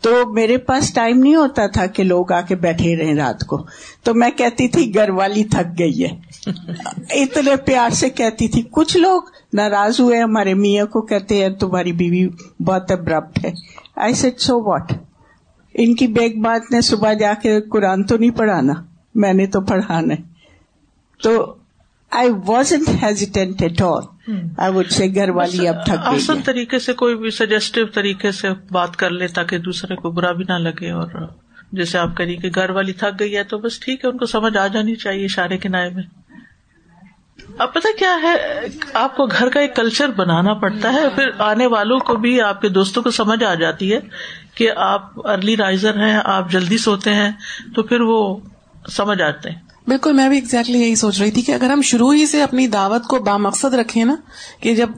تو 0.02 0.34
میرے 0.34 0.58
پاس 0.58 0.94
ٹائم 0.94 1.20
نہیں 1.20 1.36
ہوتا 1.36 1.68
تھا 1.68 1.86
کہ 1.86 2.04
لوگ 2.04 2.32
آ 2.32 2.42
کے 2.42 2.56
بیٹھے 2.56 2.96
رہے 2.96 3.16
رات 3.16 3.46
کو۔ 3.48 3.66
تو 4.04 4.14
میں 4.14 4.30
کہتی 4.32 4.68
تھی 4.68 4.96
گھر 4.96 5.10
والی 5.10 5.44
تھک 5.44 5.80
گئی 5.80 6.06
ہے۔ 6.06 6.10
اتنے 7.10 7.56
پیار 7.56 7.90
سے 7.90 8.10
کہتی 8.10 8.48
تھی 8.48 8.64
کچھ 8.72 8.98
لوگ 8.98 9.22
ناراض 9.54 10.00
ہوئے 10.00 10.22
ہمارے 10.22 10.54
میاں 10.54 10.86
کو 10.86 11.02
کہتے 11.02 11.44
ہیں 11.44 11.50
تمہاری 11.50 11.92
بیوی 11.92 12.28
بہت 12.64 12.92
ابرپٹ 12.92 13.46
ہے۔ 13.46 13.52
آئی 13.96 14.14
سیٹ 14.14 14.40
سو 14.40 14.62
واٹ 14.62 14.94
ان 15.74 15.96
کی 15.96 16.08
بیگ 16.08 16.42
بات 16.42 16.72
نے 16.72 16.82
صبح 16.82 17.14
جا 17.14 17.34
کے 17.42 17.62
قرآن 17.62 18.04
تو 18.04 18.18
نہیں 18.18 18.32
پڑھانا۔ 18.32 18.74
میں 19.18 19.34
نے 19.34 19.48
تو 19.48 19.62
پڑھانا 19.62 20.16
تو 21.24 21.56
I 22.12 22.30
was 22.48 22.74
hesitant 23.04 23.62
at 23.62 23.82
all 23.82 24.04
I 24.58 24.74
would 24.74 24.88
say 24.88 25.08
گھر 25.16 25.30
والی 25.30 25.68
اب 25.68 25.86
تھک 25.86 26.08
آسان 26.08 26.42
طریقے 26.42 26.80
سے 26.80 26.94
کوئی 26.94 27.16
بھی 27.16 27.30
سجیسٹو 27.30 27.86
طریقے 27.86 28.32
سے 28.32 28.48
بات 28.72 28.96
کر 28.96 29.10
لے 29.10 29.28
تاکہ 29.28 29.58
دوسرے 29.58 29.96
کو 29.96 30.12
برا 30.12 30.32
بھی 30.32 30.46
نہ 30.50 30.54
لگے 30.54 30.92
اور 30.92 31.08
جیسے 31.72 31.98
آپ 31.98 32.16
کریے 32.16 32.36
کہ 32.36 32.50
گھر 32.56 32.70
والی 32.70 32.94
تھک 32.94 33.20
گئی 33.20 33.38
ہے 33.38 33.44
تو 33.44 33.58
بس 33.58 33.80
ٹھیک 33.80 34.06
ہے 34.06 34.10
ان 34.10 34.18
کو 34.18 34.26
سمجھ 34.26 34.58
آ 34.58 34.68
جانی 34.68 34.96
چاہیے 34.96 35.26
اشارے 35.26 35.58
کے 35.58 35.70
نائے 35.70 35.90
میں۔ 35.90 36.04
اب 37.58 37.74
پتا 37.74 37.90
کیا 38.00 38.18
ہے 38.24 38.36
آپ 38.94 39.16
کو 39.18 39.26
گھر 39.26 39.50
کا 39.50 39.60
ایک 39.60 39.76
کلچر 39.76 40.10
بنانا 40.10 40.54
پڑتا 40.54 40.94
ہے 40.94 41.10
پھر 41.16 41.30
آنے 41.38 41.68
والوں 41.68 42.00
کو 42.00 42.16
بھی 42.16 42.42
آپ 42.42 42.62
کے 42.62 42.70
دوستوں 42.70 43.04
کو 43.04 43.12
سمجھ 43.12 43.44
آ 43.44 43.54
جاتی 43.54 43.94
ہے 43.94 44.00
کہ 44.56 44.72
آپ 44.76 45.28
ارلی 45.28 45.58
رائزر 45.58 45.98
ہیں 45.98 46.20
آپ 46.24 46.52
جلدی 46.52 46.78
سوتے 46.78 47.14
ہیں 47.14 47.32
تو 47.76 47.84
پھر 47.84 48.02
وہ 48.02 48.38
سمجھ 48.88 49.22
آتے 49.22 49.50
ہیں۔ 49.50 49.60
بالکل 49.88 50.14
میں 50.14 50.30
بھی 50.30 50.38
ایگزیکٹلی 50.38 50.80
یہی 50.82 50.96
سوچ 50.96 51.22
رہی 51.22 51.32
تھی 51.32 51.42
کہ 51.42 51.52
اگر 51.52 51.70
ہم 51.70 51.82
شروع 51.82 52.14
ہی 52.14 52.26
سے 52.26 52.42
اپنی 52.44 52.68
دعوت 52.68 53.04
کو 53.04 53.20
بامقصد 53.20 53.74
رکھیں 53.74 54.06
نا 54.06 54.16
کہ 54.62 54.76
جب 54.76 54.90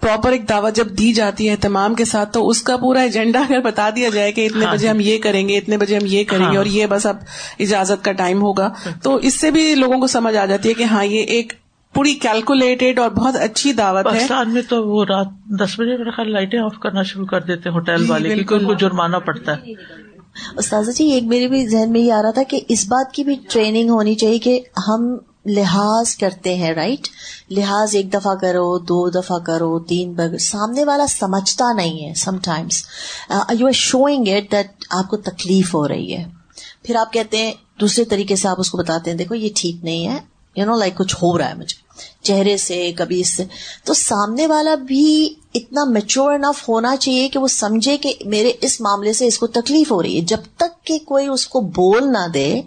پراپر 0.00 0.32
ایک 0.32 0.48
دعوت 0.48 0.76
جب 0.76 0.88
دی 0.98 1.12
جاتی 1.12 1.48
ہے 1.48 1.52
اہتمام 1.52 1.94
کے 1.94 2.04
ساتھ 2.04 2.32
تو 2.32 2.48
اس 2.48 2.62
کا 2.62 2.76
پورا 2.76 3.00
ایجنڈا 3.00 3.40
اگر 3.40 3.60
بتا 3.60 3.90
دیا 3.96 4.08
جائے 4.08 4.32
کہ 4.32 4.46
اتنے 4.46 4.64
ہاں 4.64 4.72
بجے 4.72 4.82
جی۔ 4.82 4.88
ہم 4.88 5.00
یہ 5.00 5.18
کریں 5.18 5.48
گے 5.48 5.58
اتنے 5.58 5.76
بجے 5.76 5.96
ہم 5.96 6.06
یہ 6.06 6.24
کریں 6.24 6.40
گے 6.40 6.46
ہاں۔ 6.46 6.56
اور 6.56 6.66
یہ 6.66 6.86
بس 6.86 7.06
اب 7.06 7.16
اجازت 7.58 8.04
کا 8.04 8.12
ٹائم 8.12 8.42
ہوگا 8.42 8.72
تو 9.02 9.14
اس 9.16 9.40
سے 9.40 9.50
بھی 9.50 9.74
لوگوں 9.74 9.98
کو 9.98 10.06
سمجھ 10.06 10.36
آ 10.36 10.44
جاتی 10.46 10.68
ہے 10.68 10.74
کہ 10.74 10.84
ہاں 10.84 11.04
یہ 11.04 11.22
ایک 11.28 11.52
پوری 11.94 12.14
کیلکولیٹڈ 12.14 12.98
اور 12.98 13.10
بہت 13.10 13.36
اچھی 13.36 13.72
دعوت 13.72 14.06
ہے۔ 14.06 14.10
پاکستان 14.10 14.50
میں 14.50 14.62
تو 14.68 14.82
وہ 14.88 15.04
رات 15.04 15.28
دس 15.60 15.78
بجے 15.80 15.96
میرا 15.96 16.10
خیال 16.10 16.32
لائٹیں 16.32 16.58
آف 16.58 16.78
کرنا 16.78 17.02
شروع 17.02 17.26
کر 17.26 17.40
دیتے 17.40 17.70
ہوٹل 17.70 18.04
جی، 18.04 18.10
والے 18.10 18.34
کیونکہ 18.34 18.54
ان 18.54 18.64
کو 18.64 18.74
جرمانہ 18.74 19.16
پڑتا 19.16 19.52
ہے۔ 19.52 19.74
استاذہ 20.56 20.90
جی 20.90 21.04
ایک 21.04 21.24
میرے 21.24 21.48
بھی 21.48 21.66
ذہن 21.66 21.92
میں 21.92 22.00
یہ 22.00 22.12
آ 22.12 22.22
رہا 22.22 22.30
تھا 22.30 22.42
کہ 22.42 22.60
اس 22.68 22.84
بات 22.88 23.12
کی 23.12 23.24
بھی 23.24 23.36
ٹریننگ 23.50 23.90
ہونی 23.90 24.14
چاہیے 24.14 24.38
کہ 24.38 24.60
ہم 24.88 25.16
لحاظ 25.46 26.16
کرتے 26.16 26.54
ہیں 26.54 26.72
رائٹ 26.74 27.08
لحاظ 27.50 27.94
ایک 27.96 28.12
دفعہ 28.12 28.34
کرو، 28.34 28.78
دو 28.78 29.10
دفعہ 29.10 29.38
کرو، 29.38 29.78
تین 29.78 30.12
بار 30.12 30.38
سامنے 30.38 30.84
والا 30.84 31.06
سمجھتا 31.06 31.72
نہیں 31.72 32.08
ہے 32.08 32.14
sometimes 32.38 32.84
you 33.58 33.66
are 33.66 33.72
showing 33.72 34.28
it 34.28 34.52
that 34.52 34.84
آپ 34.90 35.10
کو 35.10 35.16
تکلیف 35.16 35.74
ہو 35.74 35.88
رہی 35.88 36.16
ہے۔ 36.16 36.24
پھر 36.82 36.96
آپ 36.96 37.12
کہتے 37.12 37.38
ہیں، 37.38 37.52
دوسرے 37.80 38.04
طریقے 38.04 38.36
سے 38.36 38.48
آپ 38.48 38.60
اس 38.60 38.70
کو 38.70 38.78
بتاتے 38.78 39.10
ہیں، 39.10 39.18
دیکھو 39.18 39.34
یہ 39.34 39.48
ٹھیک 39.56 39.84
نہیں 39.84 40.06
ہے۔ 40.06 40.18
یو 40.58 40.66
نو 40.66 40.76
لائک 40.76 40.98
کچھ 40.98 41.16
ہو 41.16 41.38
رہا 41.38 41.48
ہے 41.48 41.54
مجھے 41.54 41.88
چہرے 42.22 42.56
سے 42.56 42.92
کبھی 42.96 43.20
اس 43.20 43.36
سے۔ 43.36 43.44
تو 43.84 43.94
سامنے 43.94 44.46
والا 44.46 44.74
بھی 44.74 45.34
اتنا 45.54 45.84
میچور 45.84 46.32
انف 46.32 46.68
ہونا 46.68 46.96
چاہیے 46.96 47.28
کہ 47.28 47.38
وہ 47.38 47.48
سمجھے 47.48 47.96
کہ 47.96 48.14
میرے 48.24 48.52
اس 48.60 48.80
معاملے 48.80 49.12
سے 49.12 49.26
اس 49.26 49.38
کو 49.38 49.46
تکلیف 49.46 49.92
ہو 49.92 50.02
رہی 50.02 50.16
ہے۔ 50.16 50.20
جب 50.20 50.38
تک 50.56 50.84
کہ 50.84 50.98
کوئی 50.98 51.26
اس 51.26 51.46
کو 51.46 51.60
بول 51.60 52.12
نہ 52.12 52.28
دے 52.34 52.62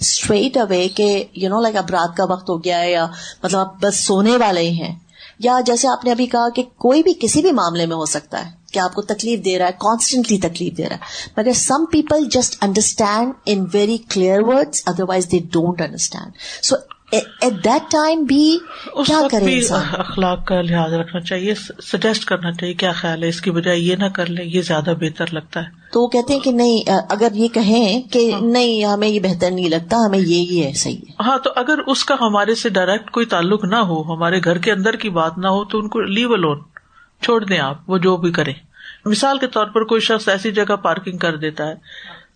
اسٹریٹ 0.00 0.56
اوے 0.56 0.88
کہ 0.88 1.24
یو 1.34 1.48
نو 1.48 1.60
لائک 1.60 1.76
اب 1.76 1.90
رات 1.90 2.16
کا 2.16 2.24
وقت 2.24 2.50
ہو 2.50 2.64
گیا 2.64 2.80
ہے 2.80 2.92
یا 2.92 3.06
مطلب 3.42 3.60
آپ 3.60 3.74
بس 3.80 3.96
سونے 3.96 4.36
والے 4.36 4.60
ہی 4.60 4.82
ہیں۔ 4.82 4.98
یا 5.38 5.60
جیسے 5.66 5.88
آپ 5.88 6.04
نے 6.04 6.10
ابھی 6.10 6.26
کہا 6.26 6.48
کہ 6.48 6.62
کوئی 6.62 7.02
بھی 7.02 7.14
کسی 7.20 7.42
بھی 7.42 7.52
معاملے 7.52 7.86
میں 7.86 7.96
ہو 7.96 8.06
سکتا 8.06 8.46
ہے 8.46 8.50
کہ 8.72 8.78
آپ 8.78 8.94
کو 8.94 9.02
تکلیف 9.02 9.44
دے 9.44 9.58
رہا 9.58 9.66
ہے 9.66 9.72
کانسٹنٹلی 9.72 10.38
تکلیف 10.38 10.78
دے 10.78 10.88
رہا 10.88 10.96
ہے۔ 10.96 11.00
مگر 11.36 11.52
some 11.52 11.84
people 11.84 12.24
just 12.28 12.56
understand 12.60 13.32
in 13.46 13.64
very 13.72 13.96
clear 13.96 14.40
word 14.42 14.68
otherwise 15.08 15.26
they 15.32 15.38
don't 15.38 15.80
understand 15.80 16.32
so 16.62 16.76
at 17.12 17.52
that 17.64 17.90
time 17.90 18.22
بھی 18.22 18.58
کیا 19.04 19.20
کریں 19.30 19.60
اخلاق 19.98 20.46
کا 20.46 20.60
لحاظ 20.62 20.92
رکھنا 20.92 21.20
چاہیے 21.20 21.54
سجیسٹ 21.82 22.24
کرنا 22.24 22.52
چاہیے 22.52 22.74
کیا 22.74 22.92
خیال 22.92 23.22
ہے 23.22 23.28
اس 23.28 23.40
کی 23.40 23.50
بجائے 23.50 23.78
یہ 23.78 23.96
نہ 23.96 24.08
کر 24.08 24.26
لیں 24.26 24.44
یہ 24.44 24.62
زیادہ 24.62 24.94
بہتر 25.00 25.32
لگتا 25.32 25.60
ہے۔ 25.60 25.66
تو 25.92 26.02
وہ 26.02 26.08
کہتے 26.08 26.32
ہیں 26.32 26.40
کہ 26.40 26.50
نہیں 26.50 26.90
اگر 27.10 27.28
یہ 27.34 27.48
کہیں 27.48 28.12
کہ 28.12 28.32
ہاں۔ 28.32 28.40
نہیں 28.42 28.84
ہمیں 28.84 29.08
یہ 29.08 29.20
بہتر 29.20 29.50
نہیں 29.50 29.68
لگتا 29.68 29.96
ہمیں 30.06 30.18
یہ 30.18 30.64
ہے 30.64 30.72
صحیح 30.72 31.00
ہاں 31.20 31.38
تو 31.38 31.50
اگر 31.56 31.78
اس 31.86 32.04
کا 32.04 32.14
ہمارے 32.20 32.54
سے 32.54 32.68
ڈائریکٹ 32.68 33.10
کوئی 33.10 33.26
تعلق 33.26 33.64
نہ 33.64 33.76
ہو 33.76 34.02
ہمارے 34.14 34.40
گھر 34.44 34.58
کے 34.58 34.72
اندر 34.72 34.96
کی 34.96 35.10
بات 35.10 35.38
نہ 35.38 35.46
ہو 35.46 35.64
تو 35.64 35.78
ان 35.78 35.88
کو 35.88 36.00
لیو 36.00 36.36
لون 36.36 36.60
چھوڑ 37.22 37.44
دیں 37.44 37.58
آپ 37.58 37.90
وہ 37.90 37.98
جو 37.98 38.16
بھی 38.16 38.32
کریں۔ 38.32 38.54
مثال 39.04 39.38
کے 39.38 39.46
طور 39.46 39.66
پر 39.66 39.84
کوئی 39.84 40.00
شخص 40.00 40.28
ایسی 40.28 40.50
جگہ 40.52 40.76
پارکنگ 40.76 41.18
کر 41.18 41.36
دیتا 41.36 41.68
ہے 41.68 41.74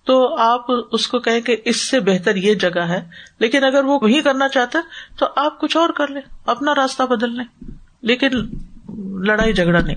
تو 0.04 0.36
آپ 0.38 0.66
اس 0.92 1.06
کو 1.06 1.18
کہیں 1.18 1.40
کہ 1.40 1.56
اس 1.64 1.90
سے 1.90 2.00
بہتر 2.00 2.36
یہ 2.36 2.54
جگہ 2.54 2.80
ہے 2.80 3.02
لیکن 3.38 3.64
اگر 3.64 3.84
وہ 3.84 3.98
وہی 4.02 4.20
کرنا 4.20 4.48
چاہتا 4.48 4.78
ہے 4.78 5.16
تو 5.18 5.26
آپ 5.36 5.60
کچھ 5.60 5.76
اور 5.76 5.88
کر 5.88 6.08
لیں 6.08 6.22
اپنا 6.46 6.74
راستہ 6.74 7.02
بدل 7.02 7.36
لیں 7.36 7.70
لیکن 8.02 8.28
لڑائی 9.22 9.52
جھگڑا 9.52 9.80
نہیں۔ 9.80 9.96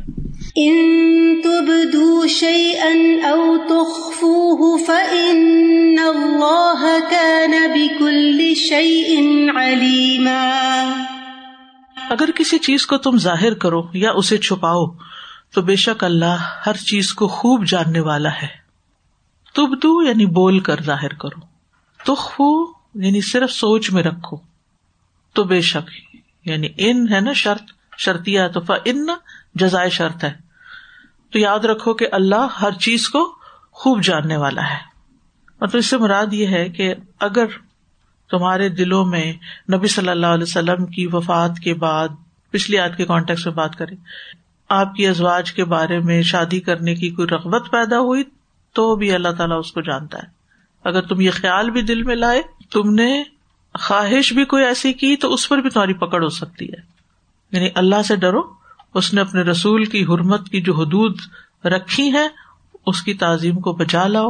اگر 12.10 12.32
کسی 12.36 12.58
چیز 12.58 12.88
کو 12.88 12.98
تم 12.98 13.18
ظاہر 13.18 13.54
کرو 13.54 13.84
یا 13.94 14.12
اسے 14.12 14.38
چھپاؤ 14.38 14.86
تو 15.54 15.62
بے 15.62 15.76
شک 15.76 16.04
اللہ 16.04 16.38
ہر 16.66 16.74
چیز 16.74 17.14
کو 17.14 17.28
خوب 17.28 17.66
جاننے 17.66 18.00
والا 18.00 18.30
ہے۔ 18.30 18.65
تب 19.56 19.86
یعنی 20.08 20.26
بول 20.26 20.60
کر 20.60 20.82
ظاہر 20.82 21.14
کرو۔ 21.14 21.40
تخو 22.06 22.66
یعنی 22.96 23.22
صرف 23.22 23.52
سوچ 23.52 23.92
میں 23.92 24.04
رکھو۔ 24.04 24.38
تو 25.34 25.44
بے 25.44 25.62
شک 25.62 25.90
یعنی 26.46 26.68
ان 26.78 27.14
ہے 27.14 27.20
نا 27.20 27.34
شرط 27.34 27.64
شرطیا 27.98 28.48
تو 28.48 28.60
ان 28.86 29.08
جزائے 29.56 29.90
شرط 29.90 30.24
ہے۔ 30.24 30.34
تو 31.32 31.40
یاد 31.40 31.60
رکھو 31.60 31.94
کہ 31.94 32.08
اللہ 32.12 32.48
ہر 32.62 32.72
چیز 32.72 33.10
کو 33.10 33.36
خوب 33.72 34.04
جاننے 34.04 34.38
والا 34.38 34.64
ہے۔ 34.64 34.78
مطلب 35.62 35.80
اس 35.80 35.86
سے 35.86 35.98
مراد 35.98 36.34
یہ 36.34 36.48
ہے 36.48 36.70
کہ 36.70 36.94
اگر 37.20 37.46
تمہارے 38.30 38.70
دلوں 38.70 39.06
میں 39.06 39.34
نبی 39.74 39.88
صلی 39.88 40.10
اللہ 40.10 40.28
علیہ 40.28 40.44
وسلم 40.44 40.86
کی 40.86 41.08
وفات 41.08 41.60
کے 41.64 41.74
بعد، 41.74 42.08
پچھلی 42.50 42.80
آج 42.80 42.98
کے 42.98 43.06
کانٹیکس 43.06 43.46
میں 43.46 43.54
بات 43.54 43.76
کریں، 43.76 43.98
آپ 44.70 44.96
کی 44.96 45.08
ازواج 45.08 45.54
کے 45.54 45.66
بارے 45.66 46.00
میں 46.00 46.22
شادی 46.22 46.60
کرنے 46.60 46.96
کی 46.96 47.10
کوئی 47.10 47.28
رغبت 47.28 47.72
پیدا 47.72 48.00
ہوئی 48.00 48.24
تو 48.76 48.96
بھی 48.96 49.12
اللہ 49.12 49.30
تعالیٰ 49.38 49.60
اس 49.60 49.72
کو 49.72 49.82
جانتا 49.82 50.18
ہے۔ 50.18 50.28
اگر 50.84 51.02
تم 51.02 51.22
یہ 51.22 51.32
خیال 51.32 51.70
بھی 51.70 51.82
دل 51.82 52.04
میں 52.04 52.16
لائے، 52.16 52.42
تم 52.72 52.90
نے 52.94 53.24
خواہش 53.80 54.34
بھی 54.34 54.46
کوئی 54.46 54.64
ایسی 54.64 54.94
کی 54.94 55.16
تو 55.16 55.34
اس 55.34 55.50
پر 55.50 55.58
بھی 55.58 55.70
تمہاری 55.70 55.94
پکڑ 55.94 56.24
ہو 56.24 56.30
سکتی 56.30 56.66
ہے۔ 56.66 56.78
یعنی 57.52 57.70
اللہ 57.76 58.02
سے 58.02 58.16
ڈرو، 58.16 58.42
اس 58.94 59.14
نے 59.14 59.22
اپنے 59.22 59.42
رسول 59.42 59.86
کی 59.86 60.04
حرمت 60.04 60.50
کی 60.50 60.62
جو 60.62 60.74
حدود 60.74 61.20
رکھی 61.66 62.14
ہے 62.14 62.28
اس 62.86 63.02
کی 63.02 63.14
تعظیم 63.14 63.60
کو 63.60 63.74
بچا 63.74 64.08
لاؤ 64.08 64.30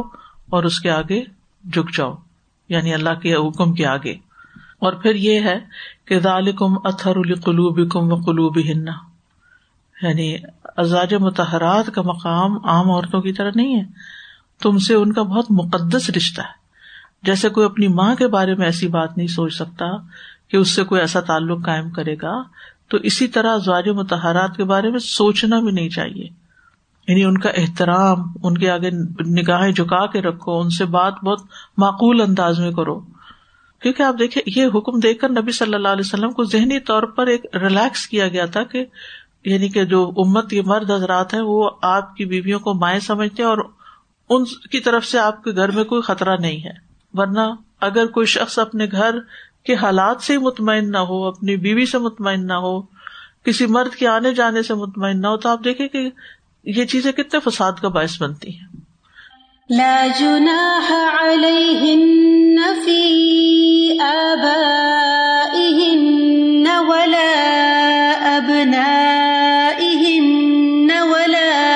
اور 0.50 0.64
اس 0.64 0.80
کے 0.80 0.90
آگے 0.90 1.22
جھک 1.72 1.96
جاؤ۔ 1.96 2.14
یعنی 2.68 2.94
اللہ 2.94 3.14
کے 3.14 3.34
حکم 3.34 3.74
کے 3.74 3.86
آگے۔ 3.86 4.14
اور 4.78 4.92
پھر 4.92 5.14
یہ 5.14 5.40
ہے 5.40 5.58
کہ 6.04 6.18
ذالکم 6.18 6.74
اتھر 6.84 7.16
القلوب 7.16 7.90
کم 7.90 8.12
و 8.12 8.16
قلوب 8.16 8.58
ہننا 8.58 8.92
یعنی 10.02 10.36
ازاج 10.64 11.14
متحرات 11.14 11.86
کا 11.94 12.02
مقام 12.02 12.66
عام 12.66 12.90
عورتوں 12.90 13.20
کی 13.22 13.32
طرح 13.32 13.50
نہیں 13.54 13.76
ہے۔ 13.76 14.15
تم 14.62 14.78
سے 14.78 14.94
ان 14.94 15.12
کا 15.12 15.22
بہت 15.22 15.46
مقدس 15.50 16.10
رشتہ 16.10 16.40
ہے۔ 16.40 16.66
جیسے 17.22 17.48
کوئی 17.48 17.66
اپنی 17.66 17.88
ماں 17.88 18.14
کے 18.14 18.28
بارے 18.28 18.54
میں 18.54 18.66
ایسی 18.66 18.88
بات 18.88 19.16
نہیں 19.16 19.26
سوچ 19.26 19.54
سکتا 19.54 19.86
کہ 20.48 20.56
اس 20.56 20.70
سے 20.70 20.84
کوئی 20.84 21.00
ایسا 21.00 21.20
تعلق 21.20 21.64
قائم 21.64 21.90
کرے 21.90 22.14
گا، 22.22 22.42
تو 22.88 22.96
اسی 22.96 23.28
طرح 23.28 23.56
زواج 23.56 23.88
متحرات 23.88 24.56
کے 24.56 24.64
بارے 24.64 24.90
میں 24.90 24.98
سوچنا 24.98 25.60
بھی 25.60 25.70
نہیں 25.70 25.88
چاہیے۔ 25.88 26.28
یعنی 27.08 27.24
ان 27.24 27.38
کا 27.38 27.50
احترام، 27.50 28.18
ان 28.42 28.58
کے 28.58 28.70
آگے 28.70 28.90
نگاہیں 29.26 29.72
جھکا 29.72 30.06
کے 30.06 30.22
رکھو، 30.22 30.60
ان 30.60 30.70
سے 30.70 30.84
بات 30.84 31.14
بہت 31.24 31.40
معقول 31.76 32.20
انداز 32.20 32.60
میں 32.60 32.72
کرو۔ 32.72 33.00
کیونکہ 33.82 34.02
آپ 34.02 34.14
دیکھیں، 34.18 34.42
یہ 34.56 34.66
حکم 34.74 34.98
دیکھ 34.98 35.20
کر 35.20 35.28
نبی 35.28 35.52
صلی 35.52 35.74
اللہ 35.74 35.88
علیہ 35.88 36.02
وسلم 36.04 36.30
کو 36.30 36.44
ذہنی 36.44 36.80
طور 36.80 37.02
پر 37.02 37.26
ایک 37.26 37.56
ریلیکس 37.56 38.06
کیا 38.06 38.28
گیا 38.28 38.46
تھا 38.46 38.62
کہ 38.62 38.84
یعنی 39.44 39.68
کہ 39.68 39.84
جو 39.84 40.12
امت 40.16 40.50
کے 40.50 40.62
مرد 40.62 40.90
حضرات 40.90 41.34
ہیں، 41.34 41.40
وہ 41.40 41.70
آپ 41.82 42.16
کی 42.16 42.24
بیویوں 42.24 42.60
کو 42.60 42.74
مائیں 42.74 43.00
سمجھتے 43.00 43.42
ہیں 43.42 43.50
اور 43.50 43.58
ان 44.30 44.44
کی 44.44 44.80
طرف 44.80 45.06
سے 45.06 45.18
آپ 45.18 45.44
کے 45.44 45.50
گھر 45.50 45.70
میں 45.70 45.84
کوئی 45.84 46.02
خطرہ 46.02 46.36
نہیں 46.40 46.64
ہے۔ 46.64 46.72
ورنہ 47.14 47.40
اگر 47.80 48.06
کوئی 48.06 48.26
شخص 48.26 48.58
اپنے 48.58 48.86
گھر 48.92 49.14
کے 49.64 49.74
حالات 49.74 50.22
سے 50.22 50.38
مطمئن 50.38 50.90
نہ 50.90 50.98
ہو، 50.98 51.24
اپنی 51.24 51.56
بیوی 51.56 51.86
سے 51.86 51.98
مطمئن 51.98 52.46
نہ 52.46 52.52
ہو، 52.52 52.80
کسی 53.44 53.66
مرد 53.66 53.94
کے 53.94 54.08
آنے 54.08 54.34
جانے 54.34 54.62
سے 54.62 54.74
مطمئن 54.74 55.20
نہ 55.20 55.26
ہو، 55.26 55.36
تو 55.36 55.48
آپ 55.48 55.64
دیکھیں 55.64 55.88
کہ 55.88 56.10
یہ 56.64 56.84
چیزیں 56.84 57.12
کتنے 57.12 57.50
فساد 57.50 57.72
کا 57.82 57.88
باعث 57.88 58.22
بنتی 58.22 58.50
ہیں۔ 58.50 58.76
لا 59.70 60.06
جناح 60.18 60.92
ولا 66.88 68.38
ولا 71.02 71.75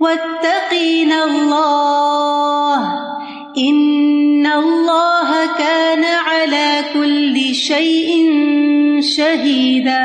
واتقين 0.00 1.12
الله 1.12 2.80
إن 3.58 4.46
الله 4.46 5.46
كان 5.58 6.04
على 6.04 6.68
كل 6.92 7.54
شيء 7.54 8.10
شهيدا 9.00 10.02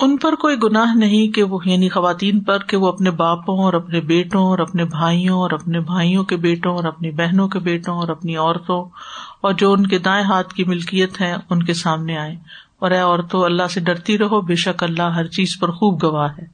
ان 0.00 0.16
پر 0.16 0.34
کوئی 0.34 0.56
گناہ 0.62 0.94
نہیں 0.94 1.34
کہ 1.34 1.42
وہ 1.42 1.58
یعنی 1.64 1.88
خواتین 1.88 2.40
پر، 2.40 2.64
کہ 2.64 2.76
وہ 2.76 2.88
اپنے 2.88 3.10
باپوں 3.10 3.58
اور 3.64 3.74
اپنے 3.74 4.00
بیٹوں 4.00 4.46
اور 4.46 4.58
اپنے 4.58 4.84
بھائیوں 4.84 5.40
اور 5.40 5.50
اپنے 5.50 5.80
بھائیوں 5.80 6.24
کے 6.24 6.36
بیٹوں 6.36 6.76
اور 6.76 6.84
اپنی 6.84 7.10
بہنوں 7.10 7.48
کے 7.48 7.58
بیٹوں 7.58 7.98
اور 7.98 8.08
اپنی 8.08 8.36
عورتوں 8.36 8.80
اور 9.40 9.52
جو 9.52 9.72
ان 9.72 9.86
کے 9.86 9.98
دائیں 9.98 10.24
ہاتھ 10.24 10.54
کی 10.54 10.64
ملکیت 10.64 11.20
ہے 11.20 11.34
ان 11.50 11.62
کے 11.62 11.74
سامنے 11.74 12.18
آئے 12.18 12.34
اور 12.78 12.90
اے 12.90 12.98
عورتوں 12.98 13.44
اللہ 13.44 13.66
سے 13.70 13.80
ڈرتی 13.80 14.18
رہو، 14.18 14.40
بے 14.40 14.54
شک 14.54 14.82
اللہ 14.82 15.16
ہر 15.16 15.26
چیز 15.26 15.58
پر 15.60 15.70
خوب 15.70 16.02
گواہ 16.02 16.32
ہے۔ 16.38 16.53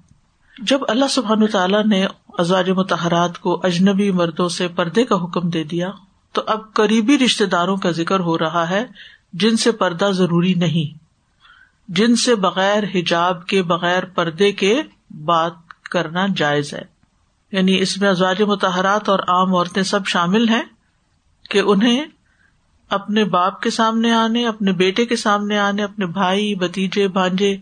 جب 0.61 0.81
اللہ 0.89 1.05
سبحان 1.11 1.47
تعالیٰ 1.47 1.87
نے 1.87 2.07
ازواج 2.29 2.71
متحرات 2.71 3.39
کو 3.39 3.61
اجنبی 3.65 4.11
مردوں 4.11 4.49
سے 4.49 4.69
پردے 4.69 5.05
کا 5.05 5.25
حکم 5.25 5.49
دے 5.49 5.65
دیا، 5.65 5.91
تو 6.33 6.43
اب 6.47 6.73
قریبی 6.73 7.19
رشتے 7.19 7.47
داروں 7.47 7.77
کا 7.77 7.91
ذکر 7.91 8.21
ہو 8.21 8.39
رہا 8.39 8.71
ہے، 8.71 8.87
جن 9.33 9.57
سے 9.57 9.73
پردہ 9.73 10.11
ضروری 10.13 10.55
نہیں۔ 10.55 10.99
جن 11.89 12.17
سے 12.17 12.35
بغیر 12.35 12.83
حجاب 12.95 13.47
کے، 13.47 13.63
بغیر 13.63 14.05
پردے 14.05 14.53
کے 14.53 14.83
بات 15.25 15.83
کرنا 15.91 16.27
جائز 16.37 16.75
ہے۔ 16.75 16.83
یعنی 17.53 17.81
اس 17.81 17.99
میں 17.99 18.09
ازواج 18.09 18.43
متحرات 18.43 19.09
اور 19.09 19.19
عام 19.19 19.55
عورتیں 19.55 19.83
سب 19.83 20.07
شامل 20.07 20.49
ہیں 20.49 20.63
کہ 21.51 21.59
انہیں 21.59 22.07
اپنے 22.91 23.25
باپ 23.25 23.63
کے 23.63 23.71
سامنے 23.71 24.13
آنے، 24.13 24.47
اپنے 24.47 24.73
بیٹے 24.73 25.07
کے 25.07 25.17
سامنے 25.17 25.59
آنے، 25.59 25.85
اپنے 25.85 26.07
بھائی 26.07 26.55
بتیجے 26.55 27.09
بھانجے 27.09 27.53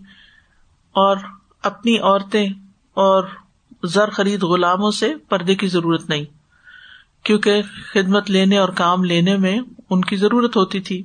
اور 0.92 1.16
اپنی 1.62 1.98
عورتیں 1.98 2.48
اور 3.00 3.24
زر 3.84 4.10
خرید 4.10 4.42
غلاموں 4.42 4.90
سے 4.90 5.14
پردے 5.28 5.54
کی 5.54 5.66
ضرورت 5.68 6.08
نہیں، 6.08 6.24
کیونکہ 7.22 7.62
خدمت 7.94 8.30
لینے 8.30 8.58
اور 8.58 8.68
کام 8.68 9.04
لینے 9.04 9.36
میں 9.36 9.60
ان 9.90 10.00
کی 10.00 10.16
ضرورت 10.16 10.56
ہوتی 10.56 10.80
تھی۔ 10.80 11.02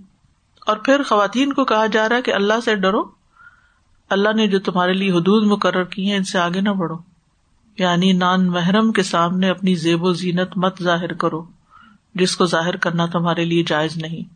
اور 0.68 0.78
پھر 0.78 1.04
خواتین 1.04 1.54
کو 1.54 1.66
کہا 1.66 1.86
جا 1.86 2.10
رہا 2.10 2.16
ہے 2.16 2.22
کہ 2.22 2.34
اللہ 2.34 2.54
سے 2.66 2.76
ڈرو، 2.76 3.04
اللہ 4.10 4.30
نے 4.36 4.48
جو 4.48 4.60
تمہارے 4.60 4.94
لیے 4.94 5.12
حدود 5.12 5.48
مقرر 5.48 5.84
کی 5.84 6.10
ہیں، 6.10 6.18
ان 6.18 6.24
سے 6.24 6.40
آگے 6.40 6.62
نہ 6.62 6.70
بڑھو۔ 6.70 6.96
یعنی 7.78 8.12
نان 8.12 8.48
محرم 8.48 8.92
کے 8.92 9.04
سامنے 9.04 9.50
اپنی 9.50 9.76
زیب 9.76 10.04
و 10.04 10.14
زینت 10.14 10.58
مت 10.58 10.84
ظاہر 10.84 11.14
کرو، 11.14 11.44
جس 12.16 12.38
کو 12.38 12.46
ظاہر 12.46 12.76
کرنا 12.76 13.06
تمہارے 13.06 13.46
لیے 13.46 13.64
جائز 13.64 13.98
نہیں۔ 13.98 14.34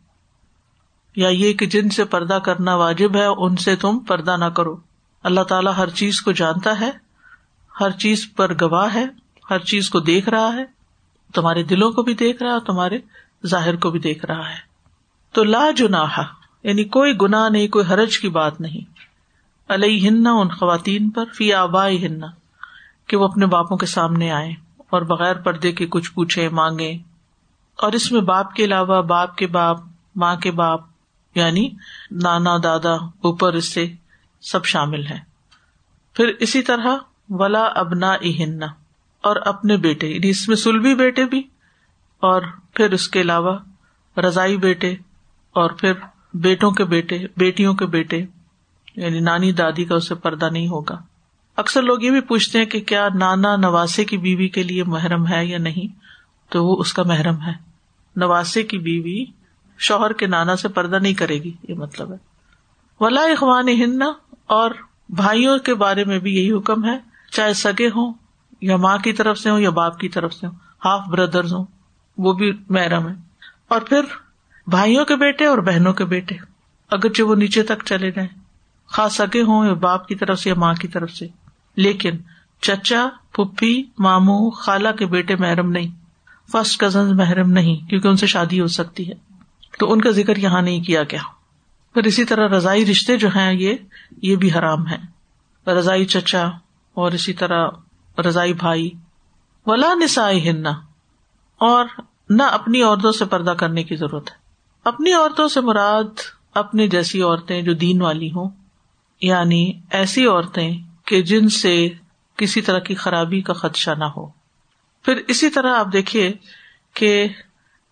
یا 1.16 1.28
یہ 1.28 1.52
کہ 1.52 1.66
جن 1.66 1.90
سے 1.90 2.04
پردہ 2.04 2.38
کرنا 2.44 2.74
واجب 2.74 3.16
ہے، 3.16 3.24
ان 3.24 3.56
سے 3.56 3.76
تم 3.76 3.98
پردہ 3.98 4.36
نہ 4.36 4.44
کرو۔ 4.44 4.76
اللہ 5.22 5.40
تعالیٰ 5.40 5.72
ہر 5.76 5.90
چیز 5.90 6.20
کو 6.20 6.32
جانتا 6.32 6.80
ہے۔ 6.80 7.07
ہر 7.80 7.90
چیز 7.90 8.32
پر 8.36 8.54
گواہ 8.60 8.94
ہے، 8.94 9.04
ہر 9.50 9.58
چیز 9.58 9.90
کو 9.90 10.00
دیکھ 10.00 10.28
رہا 10.28 10.52
ہے، 10.52 10.64
تمہارے 11.34 11.62
دلوں 11.62 11.92
کو 11.92 12.02
بھی 12.02 12.14
دیکھ 12.14 12.42
رہا 12.42 12.54
ہے 12.54 12.60
تمہارے 12.60 12.98
ظاہر 13.46 13.76
کو 13.76 13.90
بھی 13.90 14.00
دیکھ 14.00 14.26
رہا 14.26 14.50
ہے۔ 14.50 14.68
تو 15.32 15.44
لا 15.44 15.70
جناح 15.76 16.20
یعنی 16.62 16.84
کوئی 16.84 17.12
گنا 17.22 17.48
نہیں، 17.48 17.68
کوئی 17.68 17.84
حرج 17.90 18.18
کی 18.18 18.28
بات 18.28 18.60
نہیں۔ 18.60 18.98
علیہ 19.68 20.08
ہن 20.08 20.26
ان 20.26 20.48
خواتین 20.48 21.10
پر، 21.10 21.24
فی 21.24 21.52
آبا 21.52 21.88
ہن 21.88 22.20
کہ 23.06 23.16
وہ 23.16 23.24
اپنے 23.24 23.46
باپوں 23.46 23.76
کے 23.76 23.86
سامنے 23.86 24.30
آئے 24.30 24.50
اور 24.78 25.02
بغیر 25.02 25.34
پردے 25.34 25.72
کے 25.72 25.86
کچھ 25.86 26.12
پوچھے 26.12 26.48
مانگے 26.48 26.98
اور 27.76 27.92
اس 27.92 28.12
میں 28.12 28.20
باپ 28.20 28.54
کے 28.54 28.64
علاوہ 28.64 29.02
باپ 29.02 29.36
کے 29.36 29.46
باپ، 29.46 29.78
ماں 30.16 30.36
کے 30.36 30.50
باپ 30.50 30.80
یعنی 31.34 31.68
نانا، 32.10 32.56
دادا، 32.62 32.94
اوپر 32.94 33.52
اس 33.52 33.74
سے 33.74 33.92
سب 34.40 34.64
شامل 34.64 35.06
ہیں۔ 35.06 35.20
پھر 36.14 36.28
اسی 36.28 36.62
طرح 36.62 36.96
ولا 37.30 37.64
ابنا 37.74 38.14
ہن 38.38 38.62
اور 39.24 39.36
اپنے 39.44 39.76
بیٹے 39.76 40.08
یعنی 40.08 40.28
اس 40.28 40.48
میں 40.48 40.56
سلبی 40.56 40.94
بیٹے 40.94 41.24
بھی، 41.24 41.42
اور 42.22 42.42
پھر 42.74 42.92
اس 42.92 43.08
کے 43.08 43.20
علاوہ 43.20 43.58
رضائی 44.16 44.56
بیٹے، 44.56 44.94
اور 45.54 45.70
پھر 45.70 45.92
بیٹوں 46.34 46.70
کے 46.70 46.84
بیٹے، 46.84 47.18
بیٹیوں 47.36 47.74
کے 47.74 47.86
بیٹے 47.86 48.24
یعنی 48.96 49.20
نانی 49.20 49.52
دادی 49.52 49.84
کا 49.84 49.94
اسے 49.94 50.14
پردہ 50.14 50.48
نہیں 50.52 50.68
ہوگا۔ 50.68 50.96
اکثر 51.56 51.82
لوگ 51.82 52.02
یہ 52.02 52.10
بھی 52.10 52.20
پوچھتے 52.20 52.58
ہیں 52.58 52.66
کہ 52.66 52.80
کیا 52.80 53.08
نانا 53.14 53.56
نواسے 53.56 54.04
کی 54.04 54.16
بیوی 54.18 54.48
کے 54.48 54.62
لیے 54.62 54.84
محرم 54.84 55.26
ہے 55.26 55.44
یا 55.46 55.58
نہیں؟ 55.58 55.96
تو 56.52 56.64
وہ 56.64 56.76
اس 56.80 56.92
کا 56.92 57.02
محرم 57.02 57.42
ہے۔ 57.42 57.52
نواسے 58.16 58.62
کی 58.62 58.78
بیوی 58.78 59.24
شوہر 59.78 60.12
کے 60.12 60.26
نانا 60.26 60.56
سے 60.56 60.68
پردہ 60.68 60.96
نہیں 60.96 61.14
کرے 61.14 61.34
گی، 61.34 61.52
یہ 61.68 61.74
مطلب 61.74 62.12
ہے۔ 62.12 62.16
ولا 63.00 63.22
اخوان 63.22 63.68
ہن 63.68 64.02
اور 64.46 64.70
بھائیوں 65.08 65.58
کے 65.58 65.74
بارے 65.74 66.04
میں 66.04 66.18
بھی 66.18 66.34
یہی 66.36 66.52
حکم 66.52 66.84
ہے۔ 66.84 66.98
چاہے 67.30 67.54
سگے 67.54 67.88
ہوں 67.88 68.12
یا 68.60 68.76
ماں 68.76 68.98
کی 68.98 69.12
طرف 69.12 69.38
سے 69.38 69.50
ہوں 69.50 69.60
یا 69.60 69.70
باپ 69.70 69.98
کی 69.98 70.08
طرف 70.08 70.34
سے 70.34 70.46
ہوں 70.46 70.54
ہاف 70.84 71.00
بردرز 71.08 71.52
ہوں، 71.52 71.64
وہ 72.18 72.32
بھی 72.32 72.52
محرم 72.68 73.08
ہے۔ 73.08 73.14
اور 73.68 73.80
پھر 73.80 74.00
بھائیوں 74.66 75.04
کے 75.04 75.16
بیٹے 75.16 75.46
اور 75.46 75.58
بہنوں 75.58 75.92
کے 75.92 76.04
بیٹے، 76.04 76.34
اگرچہ 76.90 77.22
وہ 77.22 77.34
نیچے 77.34 77.62
تک 77.62 77.84
چلے 77.84 78.10
جائیں 78.10 78.28
خاص 78.86 79.16
سگے 79.16 79.42
ہوں 79.42 79.66
یا 79.66 79.72
باپ 79.72 80.08
کی 80.08 80.14
طرف 80.14 80.40
سے 80.40 80.50
یا 80.50 80.54
ماں 80.58 80.74
کی 80.74 80.88
طرف 80.88 81.10
سے۔ 81.10 81.26
لیکن 81.76 82.10
چچا 82.60 83.08
پپھی 83.32 83.84
مامو 83.98 84.50
خالہ 84.50 84.88
کے 84.98 85.06
بیٹے 85.06 85.36
محرم 85.36 85.70
نہیں۔ 85.70 85.88
فرسٹ 86.52 86.80
کزن 86.80 87.16
محرم 87.16 87.50
نہیں، 87.50 87.88
کیونکہ 87.88 88.08
ان 88.08 88.16
سے 88.16 88.26
شادی 88.26 88.60
ہو 88.60 88.66
سکتی 88.66 89.08
ہے۔ 89.08 89.14
تو 89.78 89.92
ان 89.92 90.00
کا 90.00 90.10
ذکر 90.10 90.36
یہاں 90.36 90.62
نہیں 90.62 90.80
کیا 90.80 91.02
گیا۔ 91.02 91.20
پھر 91.94 92.02
اسی 92.02 92.24
طرح 92.24 92.48
رضائی 92.48 92.86
رشتے 92.86 93.16
جو 93.16 93.28
ہیں، 93.28 93.52
یہ 93.52 93.74
یہ 94.22 94.36
بھی 94.36 94.52
حرام 94.52 94.88
ہے 94.88 94.96
رضائی 95.70 96.04
چچا 96.04 96.50
اور 96.98 97.12
اسی 97.12 97.32
طرح 97.32 97.68
رضائی 98.18 98.54
بھائی، 98.54 98.90
ولا 99.66 99.94
نسائی 99.94 100.50
ہننا 100.50 100.70
اور 101.58 101.84
نہ 102.30 102.42
اپنی 102.42 102.82
عورتوں 102.82 103.12
سے 103.12 103.24
پردہ 103.24 103.50
کرنے 103.50 103.82
کی 103.82 103.96
ضرورت 103.96 104.30
ہے۔ 104.30 104.36
اپنی 104.84 105.12
عورتوں 105.12 105.48
سے 105.48 105.60
مراد 105.60 106.20
اپنے 106.54 106.88
جیسی 106.88 107.22
عورتیں 107.22 107.62
جو 107.62 107.72
دین 107.72 108.02
والی 108.02 108.28
ہوں 108.28 108.50
یعنی 109.20 109.72
ایسی 109.90 110.26
عورتیں 110.26 110.78
کہ 111.04 111.22
جن 111.22 111.48
سے 111.48 111.88
کسی 112.36 112.62
طرح 112.62 112.78
کی 112.78 112.94
خرابی 112.94 113.40
کا 113.40 113.52
خدشہ 113.52 113.90
نہ 113.90 114.04
ہو۔ 114.04 114.26
پھر 115.02 115.22
اسی 115.28 115.50
طرح 115.50 115.78
آپ 115.78 115.86
دیکھیے 115.92 116.32
کہ 116.94 117.28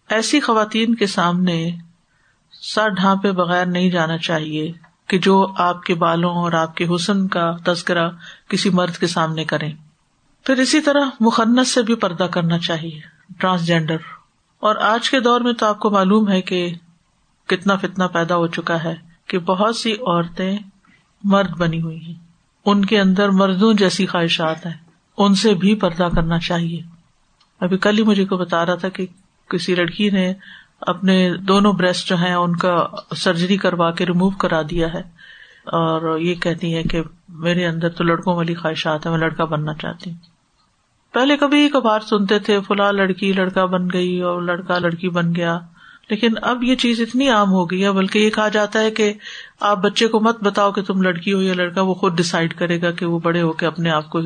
ایسی 0.08 0.40
خواتین 0.40 0.94
کے 0.94 1.06
سامنے 1.06 1.70
سر 2.52 2.88
ڈھانپے 2.88 3.32
بغیر 3.32 3.66
نہیں 3.66 3.90
جانا 3.90 4.18
چاہیے۔ 4.18 4.72
کہ 5.06 5.18
جو 5.18 5.54
آپ 5.56 5.82
کے 5.82 5.94
بالوں 5.94 6.30
اور 6.30 6.52
آپ 6.52 6.76
کے 6.76 6.86
حسن 6.94 7.28
کا 7.28 7.56
تذکرہ 7.66 8.10
کسی 8.48 8.70
مرد 8.70 8.96
کے 8.96 9.06
سامنے 9.06 9.44
کریں۔ 9.44 9.72
پھر 10.44 10.56
اسی 10.56 10.80
طرح 10.80 11.00
مخنت 11.20 11.66
سے 11.66 11.82
بھی 11.82 11.94
پردہ 11.94 12.24
کرنا 12.24 12.58
چاہیے 12.58 13.00
ٹرانسجینڈر 13.38 13.96
اور 14.60 14.76
آج 14.76 15.10
کے 15.10 15.20
دور 15.20 15.40
میں 15.40 15.52
تو 15.52 15.66
آپ 15.66 15.78
کو 15.78 15.90
معلوم 15.90 16.30
ہے 16.30 16.42
کہ 16.42 16.74
کتنا 17.46 17.76
فتنا 17.76 18.06
پیدا 18.06 18.36
ہو 18.36 18.46
چکا 18.46 18.84
ہے 18.84 18.94
کہ 19.26 19.38
بہت 19.38 19.76
سی 19.76 19.92
عورتیں 19.92 20.58
مرد 21.24 21.50
بنی 21.50 21.82
ہوئی 21.82 22.04
ہیں۔ 22.04 22.14
ان 22.64 22.84
کے 22.84 23.00
اندر 23.00 23.28
مردوں 23.28 23.74
جیسی 23.74 24.06
خواہشات 24.06 24.66
ہیں۔ 24.66 24.72
ان 25.18 25.34
سے 25.34 25.54
بھی 25.54 25.74
پردہ 25.74 26.08
کرنا 26.14 26.38
چاہیے۔ 26.38 26.82
ابھی 27.60 27.78
کل 27.78 27.98
ہی 27.98 28.02
مجھے 28.02 28.24
کو 28.24 28.36
بتا 28.36 28.66
رہا 28.66 28.74
تھا 28.74 28.88
کہ 28.88 29.06
کسی 29.50 29.74
لڑکی 29.74 30.10
نے 30.10 30.34
اپنے 30.80 31.36
دونوں 31.36 31.72
بریسٹ 31.72 32.08
جو 32.08 32.16
ہیں، 32.16 32.34
ان 32.34 32.56
کا 32.56 32.86
سرجری 33.16 33.56
کروا 33.56 33.90
کے 33.90 34.06
ریمو 34.06 34.30
کرا 34.30 34.62
دیا 34.62 34.94
ہے۔ 34.94 35.02
اور 35.66 36.18
یہ 36.18 36.34
کہتی 36.34 36.74
ہے 36.74 36.82
کہ 36.82 37.02
میرے 37.28 37.66
اندر 37.66 37.88
تو 37.88 38.04
لڑکوں 38.04 38.36
والی 38.36 38.54
خواہشات 38.54 39.06
ہے 39.06 39.10
میں 39.10 39.18
لڑکا 39.18 39.44
بننا 39.44 39.74
چاہتی 39.74 40.10
ہوں۔ 40.10 40.18
پہلے 41.12 41.36
کبھی 41.36 41.68
کبھار 41.68 42.00
سنتے 42.00 42.38
تھے، 42.38 42.60
فلاں 42.60 42.92
لڑکی 42.92 43.32
لڑکا 43.32 43.64
بن 43.64 43.88
گئی 43.92 44.20
اور 44.20 44.42
لڑکا 44.42 44.78
لڑکی 44.78 45.08
بن 45.08 45.34
گیا۔ 45.34 45.58
لیکن 46.10 46.32
اب 46.42 46.62
یہ 46.62 46.74
چیز 46.74 47.00
اتنی 47.00 47.28
عام 47.28 47.50
ہو 47.50 47.70
گئی 47.70 47.84
ہے، 47.84 47.92
بلکہ 47.92 48.18
یہ 48.18 48.30
کہا 48.30 48.48
جاتا 48.48 48.80
ہے 48.80 48.90
کہ 48.90 49.12
آپ 49.60 49.78
بچے 49.78 50.06
کو 50.06 50.20
مت 50.20 50.42
بتاؤ 50.42 50.72
کہ 50.72 50.82
تم 50.82 51.02
لڑکی 51.02 51.32
ہو 51.32 51.42
یا 51.42 51.54
لڑکا، 51.54 51.80
وہ 51.82 51.94
خود 51.94 52.18
ڈسائڈ 52.18 52.54
کرے 52.54 52.82
گا 52.82 52.90
کہ 52.90 53.06
وہ 53.06 53.18
بڑے 53.18 53.42
ہو 53.42 53.52
کے 53.52 53.66
اپنے 53.66 53.90
آپ 53.90 54.10
کو 54.10 54.20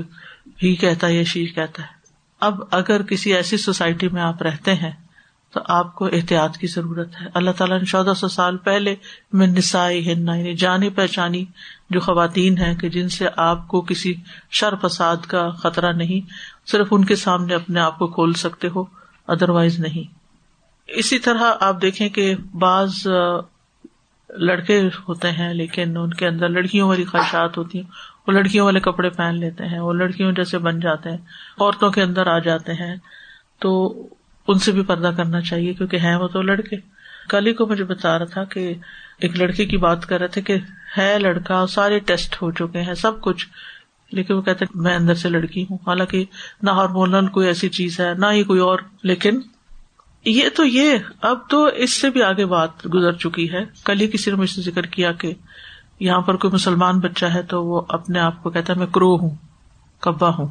ہی 0.63 0.75
کہتا 0.75 1.07
ہے 1.07 1.15
یا 1.15 1.25
شی 1.25 1.47
کہتا 1.47 1.83
ہے۔ 1.83 1.89
اب 2.41 2.61
اگر 2.71 3.03
کسی 3.03 3.35
ایسی 3.35 3.57
سوسائٹی 3.57 4.09
میں 4.09 4.23
آپ 4.23 4.43
رہتے 4.43 4.75
ہیں 4.75 4.93
تو 5.51 5.61
آپ 5.69 5.95
کو 5.95 6.07
احتیاط 6.07 6.57
کی 6.57 6.67
ضرورت 6.67 7.21
ہے۔ 7.21 7.27
اللہ 7.35 7.51
تعالیٰ 7.51 7.79
نے 7.79 7.85
چودہ 7.85 8.13
سو 8.17 8.29
سال 8.29 8.57
پہلے 8.57 8.95
میں 9.33 9.47
نسائی 9.47 10.13
ہننا 10.13 10.35
یعنی 10.35 10.55
جانی 10.55 10.91
پہچانی 10.91 11.45
جو 11.91 12.01
خواتین 12.01 12.59
ہیں 12.59 12.75
کہ 12.75 12.89
جن 12.89 13.09
سے 13.09 13.29
آپ 13.37 13.69
کو 13.69 13.81
کسی 13.81 14.15
شر 14.51 14.75
فساد 14.83 15.17
کا 15.17 15.51
خطرہ 15.51 15.93
نہیں، 15.93 16.21
صرف 16.67 16.89
ان 16.91 17.05
کے 17.05 17.17
سامنے 17.17 17.55
اپنے 17.55 17.81
آپ 17.81 17.99
کو 17.99 18.07
کھول 18.07 18.33
سکتے 18.33 18.69
ہو 18.69 18.85
ادر 19.29 19.49
وائز 19.49 19.81
نہیں۔ 19.81 20.15
اسی 20.87 21.19
طرح 21.19 21.53
آپ 21.61 21.83
دیکھیں 21.83 22.09
کہ 22.09 22.35
بعض 22.59 23.07
لڑکے 24.29 24.89
ہوتے 25.09 25.31
ہیں، 25.31 25.55
لیکن 25.55 25.97
ان 25.97 26.15
کے 26.15 26.27
اندر 26.27 26.49
لڑکیوں 26.49 26.89
والی 26.89 27.05
خواہشات 27.05 27.59
ہوتی 27.59 27.79
ہیں۔ 27.79 27.91
وہ 28.27 28.33
لڑکیوں 28.33 28.65
والے 28.65 28.81
کپڑے 28.81 29.11
پہن 29.11 29.35
لیتے 29.35 29.67
ہیں، 29.67 29.81
وہ 29.81 29.93
لڑکیوں 29.93 30.33
جیسے 30.33 30.59
بن 30.59 30.81
جاتے 30.81 31.11
ہیں، 31.11 31.19
عورتوں 31.61 31.91
کے 31.91 32.03
اندر 32.03 32.27
آ 32.27 32.39
جاتے 32.39 32.73
ہیں۔ 32.73 32.97
تو 33.59 33.71
ان 34.49 34.59
سے 34.59 34.73
بھی 34.73 34.83
پردہ 34.83 35.11
کرنا 35.17 35.41
چاہیے 35.41 35.75
کیونکہ 35.75 35.97
ہیں 35.97 36.17
وہ 36.17 36.29
تو 36.29 36.43
لڑکے۔ 36.43 36.77
کل 37.29 37.47
ہی 37.47 37.53
کو 37.53 37.67
مجھے 37.67 37.85
بتا 37.85 38.19
رہا 38.19 38.25
تھا 38.25 38.45
کہ 38.45 38.75
ایک 39.19 39.37
لڑکے 39.37 39.67
کی 39.67 39.77
بات 39.77 40.07
کر 40.07 40.19
رہے 40.19 40.29
تھے 40.29 40.43
کہ 40.43 40.57
ہے 40.99 41.19
لڑکا، 41.19 41.67
سارے 41.67 41.99
ٹیسٹ 41.99 42.43
ہو 42.43 42.51
چکے 42.51 42.81
ہیں، 42.81 42.95
سب 42.95 43.21
کچھ۔ 43.21 43.49
لیکن 44.13 44.35
وہ 44.35 44.43
کہتے 44.43 44.65
میں 44.75 44.97
اندر 44.97 45.15
سے 45.15 45.29
لڑکی 45.29 45.63
ہوں۔ 45.63 45.79
حالانکہ 45.87 46.25
نہ 46.63 46.71
ہارمونل 46.71 47.27
کوئی 47.27 47.47
ایسی 47.47 47.69
چیز 47.69 48.01
ہے، 48.01 48.15
نہ 48.15 48.27
ہی 48.33 48.43
کوئی 48.43 48.61
اور۔ 48.61 48.79
لیکن 49.03 49.41
یہ 50.25 50.49
تو 50.57 50.65
یہ، 50.65 50.97
اب 51.23 51.39
تو 51.49 51.65
اس 51.65 52.01
سے 52.01 52.11
بھی 52.11 52.23
آگے 52.23 52.47
بات 52.47 52.87
گزر 52.95 53.13
چکی 53.13 53.53
ہے۔ 53.53 53.65
کل 53.85 54.01
ہی 54.01 54.07
کسی 54.07 54.31
نے 54.31 54.37
مجھ 54.37 54.51
سے 54.51 54.63
ذکر 54.63 54.83
کیا 54.83 55.13
کہ 55.13 55.35
یہاں 56.01 56.21
پر 56.21 56.37
کوئی 56.37 56.53
مسلمان 56.53 56.99
بچہ 56.99 57.27
ہے 57.27 57.43
تو 57.43 57.65
وہ 57.65 57.83
اپنے 57.89 58.19
آپ 58.19 58.43
کو 58.43 58.51
کہتا 58.51 58.73
ہے 58.73 58.79
میں 58.79 58.87
کرو 58.87 59.17
ہوں، 59.17 59.31
کبا 60.01 60.29
ہوں۔ 60.29 60.47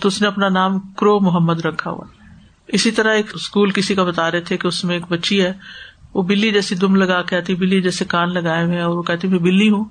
تو 0.00 0.08
اس 0.08 0.22
نے 0.22 0.28
اپنا 0.28 0.48
نام 0.48 0.78
کرو 0.78 1.20
محمد 1.20 1.60
رکھا 1.60 1.90
ہوا۔ 1.90 2.21
اسی 2.68 2.90
طرح 2.90 3.14
ایک 3.14 3.26
اسکول 3.34 3.70
کسی 3.70 3.94
کا 3.94 4.04
بتا 4.04 4.30
رہے 4.30 4.40
تھے 4.40 4.56
کہ 4.56 4.66
اس 4.66 4.84
میں 4.84 4.94
ایک 4.94 5.02
بچی 5.08 5.42
ہے، 5.42 5.52
وہ 6.14 6.22
بلی 6.22 6.52
جیسی 6.52 6.74
دم 6.74 6.94
لگا 6.94 7.22
کے 7.22 7.36
آتی، 7.36 7.54
بلی 7.54 7.80
جیسے 7.80 8.04
کان 8.04 8.34
لگائے 8.34 8.64
ہوئے 8.64 8.80
اور 8.80 8.94
وہ 8.94 9.02
کہتی 9.02 9.28
میں 9.28 9.38
بلی 9.38 9.70
ہوں۔ 9.70 9.84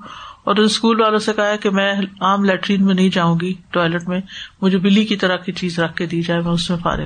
اور 0.44 0.56
ان 0.56 0.64
اسکول 0.64 1.02
والوں 1.02 1.20
سے 1.20 1.34
کہا 1.34 1.56
کہ 1.56 1.70
میں 1.70 1.94
عام 2.22 2.44
لیٹرین 2.44 2.86
میں 2.86 2.96
نہیں 2.96 3.10
جاؤں 3.10 3.40
گی 3.42 3.54
ٹوائلٹ 3.72 4.08
میں، 4.08 4.22
مجھے 4.62 4.78
بلی 4.78 5.06
کی 5.06 5.16
طرح 5.16 5.36
کی 5.36 5.52
چیز 5.52 5.80
رکھ 5.80 5.96
کے 5.96 6.06
دی 6.06 6.22
جائے، 6.22 6.40
میں 6.40 6.52
اس 6.52 6.70
میں 6.70 6.78
فارغ۔ 6.78 7.06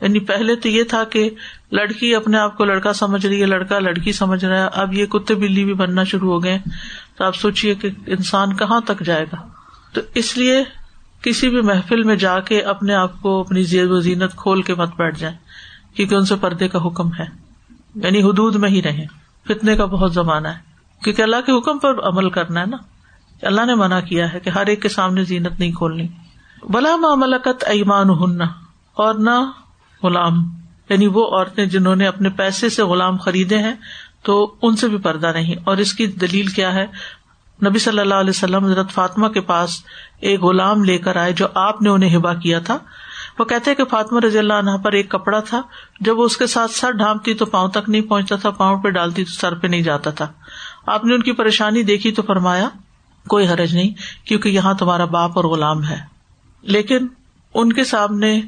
یعنی 0.00 0.18
پہلے 0.18 0.56
تو 0.56 0.68
یہ 0.68 0.82
تھا 0.82 1.04
کہ 1.04 1.30
لڑکی 1.72 2.14
اپنے 2.14 2.38
آپ 2.38 2.56
کو 2.56 2.64
لڑکا 2.64 2.92
سمجھ 2.92 3.26
رہی 3.26 3.40
ہے، 3.40 3.46
لڑکا 3.46 3.78
لڑکی 3.78 4.12
سمجھ 4.12 4.44
رہا 4.44 4.64
ہے، 4.64 4.68
اب 4.72 4.94
یہ 4.94 5.06
کتے 5.06 5.34
بلی 5.34 5.64
بھی 5.64 5.74
بننا 5.74 6.04
شروع 6.04 6.32
ہو 6.32 6.44
گئے 6.44 6.58
تو 7.16 7.24
آپ 7.24 7.36
سوچیے 7.36 7.74
کہ 7.74 7.88
انسان 8.06 8.56
کہاں 8.56 8.80
تک 8.80 9.00
جائے 9.00 9.24
گا۔ 9.24 9.48
تو 9.92 10.00
اس 10.14 10.38
لیے 10.38 10.64
کسی 11.26 11.48
بھی 11.48 11.60
محفل 11.60 12.02
میں 12.02 12.16
جا 12.16 12.40
کے 12.40 12.62
اپنے 12.62 12.94
آپ 12.94 13.22
کو 13.22 13.40
اپنی 13.40 13.62
زیب 13.62 13.90
و 13.90 14.00
زینت 14.00 14.36
کھول 14.36 14.62
کے 14.62 14.74
مت 14.74 14.96
بیٹھ 14.96 15.18
جائیں، 15.18 15.36
کیونکہ 15.96 16.14
ان 16.14 16.24
سے 16.24 16.36
پردے 16.36 16.68
کا 16.68 16.86
حکم 16.86 17.08
ہے۔ 17.18 17.24
یعنی 17.94 18.22
حدود 18.22 18.54
میں 18.54 18.68
ہی 18.68 18.82
رہے 18.82 19.06
فتنے 19.48 19.76
کا 19.76 19.84
بہت 19.84 20.12
زمانہ 20.12 20.48
ہے۔ 20.48 20.58
کیونکہ 21.02 21.22
اللہ 21.22 21.36
کے 21.46 21.52
حکم 21.52 21.78
پر 21.78 22.00
عمل 22.02 22.30
کرنا 22.30 22.60
ہے 22.60 22.66
نا۔ 22.66 22.76
اللہ 23.42 23.66
نے 23.66 23.74
منع 23.74 24.00
کیا 24.00 24.32
ہے 24.32 24.40
کہ 24.40 24.50
ہر 24.50 24.66
ایک 24.66 24.82
کے 24.82 24.88
سامنے 24.88 25.24
زینت 25.24 25.60
نہیں 25.60 25.72
کھولنی۔ 25.72 26.08
بلا 26.68 27.14
ملکت 27.14 27.64
ایمان 27.66 28.10
ہننا 28.10 28.44
اور 28.94 29.14
نہ 29.14 29.50
غلام۔ 30.02 30.34
یعنی 30.88 31.06
وہ 31.06 31.38
عورتیں 31.38 31.66
جنہوں 31.66 31.96
نے 31.96 32.06
اپنے 32.06 32.28
پیسے 32.28 32.68
سے 32.68 32.82
غلام 32.82 33.16
خریدے 33.16 33.58
ہیں، 33.58 33.74
تو 34.22 34.54
ان 34.62 34.76
سے 34.76 34.88
بھی 34.88 34.98
پردہ 34.98 35.32
نہیں 35.34 35.54
اور 35.64 35.76
اس 35.76 35.94
کی 35.94 36.06
دلیل 36.06 36.46
کیا 36.46 36.74
ہے؟ 36.74 36.86
نبی 37.64 37.78
صلی 37.78 37.98
اللہ 37.98 38.14
علیہ 38.14 38.30
وسلم 38.30 38.64
حضرت 38.64 38.90
فاطمہ 38.90 39.28
کے 39.28 39.40
پاس 39.40 39.82
ایک 40.20 40.40
غلام 40.40 40.84
لے 40.84 40.98
کر 40.98 41.16
آئے 41.16 41.32
جو 41.32 41.46
آپ 41.54 41.82
نے 41.82 41.88
انہیں 41.88 42.16
ہبا 42.16 42.34
کیا 42.34 42.58
تھا۔ 42.58 42.78
وہ 43.38 43.44
کہتے 43.44 43.74
کہ 43.74 43.84
فاطمہ 43.84 44.20
رضی 44.20 44.38
اللہ 44.38 44.52
عنہ 44.52 44.70
پر 44.84 44.92
ایک 44.92 45.10
کپڑا 45.10 45.40
تھا۔ 45.40 45.62
جب 46.00 46.18
وہ 46.18 46.24
اس 46.24 46.36
کے 46.36 46.46
ساتھ 46.46 46.70
سر 46.70 46.90
ڈھانپتی 46.90 47.34
تو 47.34 47.46
پاؤں 47.46 47.68
تک 47.68 47.88
نہیں 47.88 48.02
پہنچتا 48.02 48.36
تھا، 48.36 48.50
پاؤں 48.50 48.82
پہ 48.82 48.88
ڈالتی 48.88 49.24
تو 49.24 49.32
سر 49.32 49.54
پہ 49.54 49.66
نہیں 49.66 49.82
جاتا 49.82 50.10
تھا۔ 50.10 50.28
آپ 50.86 51.04
نے 51.04 51.14
ان 51.14 51.22
کی 51.22 51.32
پریشانی 51.32 51.82
دیکھی 51.82 52.12
تو 52.12 52.22
فرمایا، 52.22 52.68
کوئی 53.28 53.48
حرج 53.48 53.74
نہیں، 53.74 53.90
کیونکہ 54.26 54.48
یہاں 54.48 54.74
تمہارا 54.74 55.04
باپ 55.04 55.30
اور 55.36 55.44
غلام 55.44 55.84
ہے۔ 55.84 55.98
لیکن 56.62 57.06
ان 57.54 57.72
کے 57.72 57.84
سامنے 57.84 58.40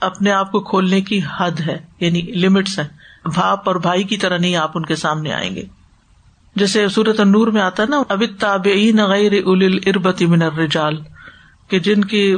اپنے 0.00 0.32
آپ 0.32 0.52
کو 0.52 0.60
کھولنے 0.60 1.00
کی 1.00 1.20
حد 1.36 1.60
ہے 1.60 1.78
یعنی 2.00 2.20
لمٹس 2.20 2.78
ہیں۔ 2.78 2.88
باپ 3.24 3.68
اور 3.68 3.76
بھائی 3.76 4.02
کی 4.02 4.16
طرح 4.16 4.38
نہیں 4.38 4.56
آپ 4.56 4.70
ان 4.74 4.86
کے 4.86 4.96
سامنے 4.96 5.32
آئیں 5.32 5.54
گے۔ 5.54 5.64
جیسے 6.56 6.88
صورت 6.88 7.20
نور 7.20 7.46
میں 7.46 7.62
آتا 7.62 7.82
نا، 7.88 8.02
اب 8.08 8.22
تاب 8.38 8.66
غیر 9.08 9.32
اول 9.32 9.78
اربتی 9.86 10.26
من 10.26 10.42
الرجال 10.42 10.96
کہ 11.68 11.78
جن 11.78 12.04
کی 12.04 12.36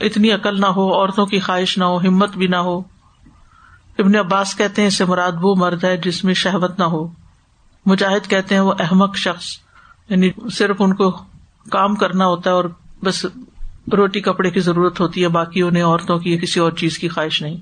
اتنی 0.00 0.32
عقل 0.32 0.60
نہ 0.60 0.66
ہو، 0.66 0.94
عورتوں 0.94 1.26
کی 1.26 1.38
خواہش 1.38 1.78
نہ 1.78 1.84
ہو، 1.84 1.98
ہمت 1.98 2.36
بھی 2.36 2.46
نہ 2.46 2.56
ہو۔ 2.56 2.78
ابن 3.98 4.16
عباس 4.16 4.56
کہتے 4.56 4.82
ہیں 4.82 4.88
اسے 4.88 5.04
مراد 5.04 5.32
وہ 5.42 5.54
مرد 5.54 5.84
ہے 5.84 5.96
جس 5.96 6.24
میں 6.24 6.34
شہبت 6.34 6.78
نہ 6.78 6.84
ہو۔ 6.84 7.08
مجاہد 7.86 8.30
کہتے 8.30 8.54
ہیں، 8.54 8.62
وہ 8.62 8.72
احمد 8.78 9.16
شخص۔ 9.16 9.44
یعنی 10.08 10.30
صرف 10.52 10.76
ان 10.78 10.94
کو 10.94 11.10
کام 11.70 11.94
کرنا 11.94 12.26
ہوتا 12.26 12.50
ہے 12.50 12.54
اور 12.54 12.64
بس 13.04 13.26
روٹی 13.92 14.20
کپڑے 14.20 14.50
کی 14.50 14.60
ضرورت 14.60 15.00
ہوتی 15.00 15.22
ہے، 15.22 15.28
باقی 15.28 15.62
انہیں 15.62 15.82
عورتوں 15.82 16.18
کی 16.18 16.38
کسی 16.38 16.60
اور 16.60 16.72
چیز 16.72 16.98
کی 16.98 17.08
خواہش 17.08 17.42
نہیں۔ 17.42 17.56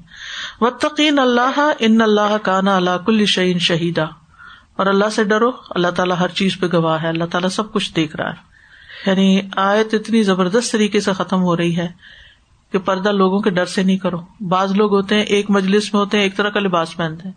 وطقین 0.61 1.19
اللہ 1.19 1.71
ان 1.79 2.01
اللہ 2.01 2.37
کانا 2.43 2.77
اللہ 2.77 2.99
کل 3.07 3.27
شعین 3.27 3.59
شہیدا 3.59 4.05
اور 4.77 4.87
اللہ 4.87 5.09
سے 5.13 5.25
ڈرو، 5.25 5.51
اللہ 5.71 5.89
تعالیٰ 5.89 6.17
ہر 6.21 6.29
چیز 6.29 6.59
پہ 6.61 6.67
گواہ 6.73 7.03
ہے، 7.03 7.09
اللہ 7.09 7.25
تعالیٰ 7.25 7.51
سب 7.51 7.73
کچھ 7.73 7.95
دیکھ 7.97 8.17
رہا 8.17 8.31
ہے۔ 8.31 8.55
یعنی 9.07 9.41
آیت 9.57 9.95
اتنی 9.95 10.23
زبردست 10.23 10.73
طریقے 10.73 11.01
سے 11.01 11.13
ختم 11.13 11.43
ہو 11.43 11.57
رہی 11.57 11.77
ہے 11.77 11.89
کہ 12.73 12.79
پردہ 12.79 13.09
لوگوں 13.09 13.41
کے 13.41 13.51
ڈر 13.51 13.65
سے 13.65 13.83
نہیں 13.83 13.97
کرو۔ 13.97 14.17
بعض 14.41 14.75
لوگ 14.75 14.95
ہوتے 14.95 15.15
ہیں، 15.15 15.23
ایک 15.23 15.51
مجلس 15.51 15.95
میں 15.95 16.01
ہوتے 16.01 16.17
ہیں، 16.17 16.25
ایک 16.25 16.37
طرح 16.37 16.49
کا 16.49 16.61
لباس 16.61 16.97
پہنتے 16.97 17.29
ہیں۔ 17.29 17.35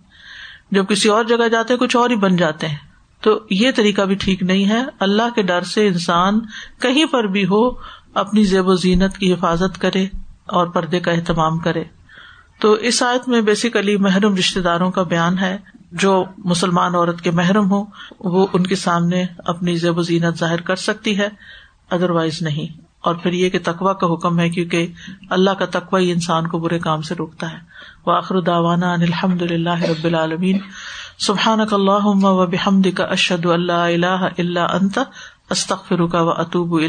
جب 0.71 0.87
کسی 0.89 1.09
اور 1.09 1.23
جگہ 1.23 1.47
جاتے 1.47 1.73
ہیں، 1.73 1.79
کچھ 1.79 1.97
اور 1.97 2.09
ہی 2.09 2.15
بن 2.15 2.35
جاتے 2.35 2.67
ہیں۔ 2.67 2.77
تو 3.21 3.39
یہ 3.49 3.71
طریقہ 3.75 4.01
بھی 4.01 4.15
ٹھیک 4.15 4.43
نہیں 4.43 4.69
ہے۔ 4.69 4.83
اللہ 4.99 5.35
کے 5.35 5.41
ڈر 5.41 5.61
سے 5.61 5.87
انسان 5.87 6.39
کہیں 6.81 7.05
پر 7.05 7.23
بھی 7.23 7.45
ہو، 7.45 7.69
اپنی 8.13 8.43
زیب 8.43 8.67
و 8.67 8.75
زینت 8.75 9.17
کی 9.17 9.33
حفاظت 9.33 9.81
کرے 9.81 10.07
اور 10.45 10.67
پردے 10.67 10.99
کا 10.99 11.11
اہتمام 11.11 11.59
کرے۔ 11.59 11.83
تو 12.59 12.71
اس 12.71 13.03
آیت 13.03 13.27
میں 13.27 13.41
بیسیکلی 13.41 13.97
محرم 13.97 14.35
رشتے 14.35 14.61
داروں 14.61 14.91
کا 14.91 15.03
بیان 15.03 15.39
ہے۔ 15.39 15.57
جو 15.91 16.25
مسلمان 16.37 16.95
عورت 16.95 17.21
کے 17.21 17.31
محرم 17.31 17.71
ہو، 17.71 17.85
وہ 18.19 18.47
ان 18.53 18.67
کے 18.67 18.75
سامنے 18.75 19.25
اپنی 19.37 19.75
زیب 19.75 19.97
و 19.97 20.01
زینت 20.01 20.37
ظاہر 20.37 20.61
کر 20.61 20.75
سکتی 20.75 21.19
ہے 21.19 21.27
ادر 21.91 22.09
وائز 22.09 22.41
نہیں۔ 22.41 22.81
اور 23.01 23.15
پھر 23.15 23.33
یہ 23.33 23.49
کہ 23.49 23.59
تقوا 23.63 23.93
کا 23.93 24.13
حکم 24.13 24.39
ہے، 24.39 24.49
کیونکہ 24.49 24.87
اللہ 25.29 25.49
کا 25.49 25.65
تقوا 25.65 25.99
ہی 25.99 26.11
انسان 26.11 26.47
کو 26.47 26.59
برے 26.59 26.79
کام 26.79 27.01
سے 27.01 27.15
روکتا 27.15 27.51
ہے۔ 27.51 27.57
وہ 28.05 28.11
آخر 28.11 28.41
داوانا 28.41 28.93
الحمد 28.93 29.41
للہ 29.41 29.81
رب 29.81 30.05
العالمین۔ 30.05 30.59
سبحان 31.17 31.67
کا 31.67 31.75
اللہ 31.75 32.05
و 32.05 32.45
بحمد 32.45 32.87
کا 32.95 33.03
اشد 33.03 33.45
اللہ 33.45 33.73
اللہ 33.73 34.27
اللہ 34.37 34.59
انت 34.59 34.99
استخر 35.49 36.05
کا 36.05 36.21
و 36.21 36.29
اطوب 36.29 36.81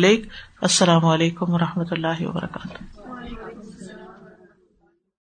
السلام 0.61 1.05
علیکم 1.05 1.53
و 1.53 1.59
رحمۃ 1.59 1.85
اللہ 1.91 2.27
وبرکاتہ۔ 2.27 2.98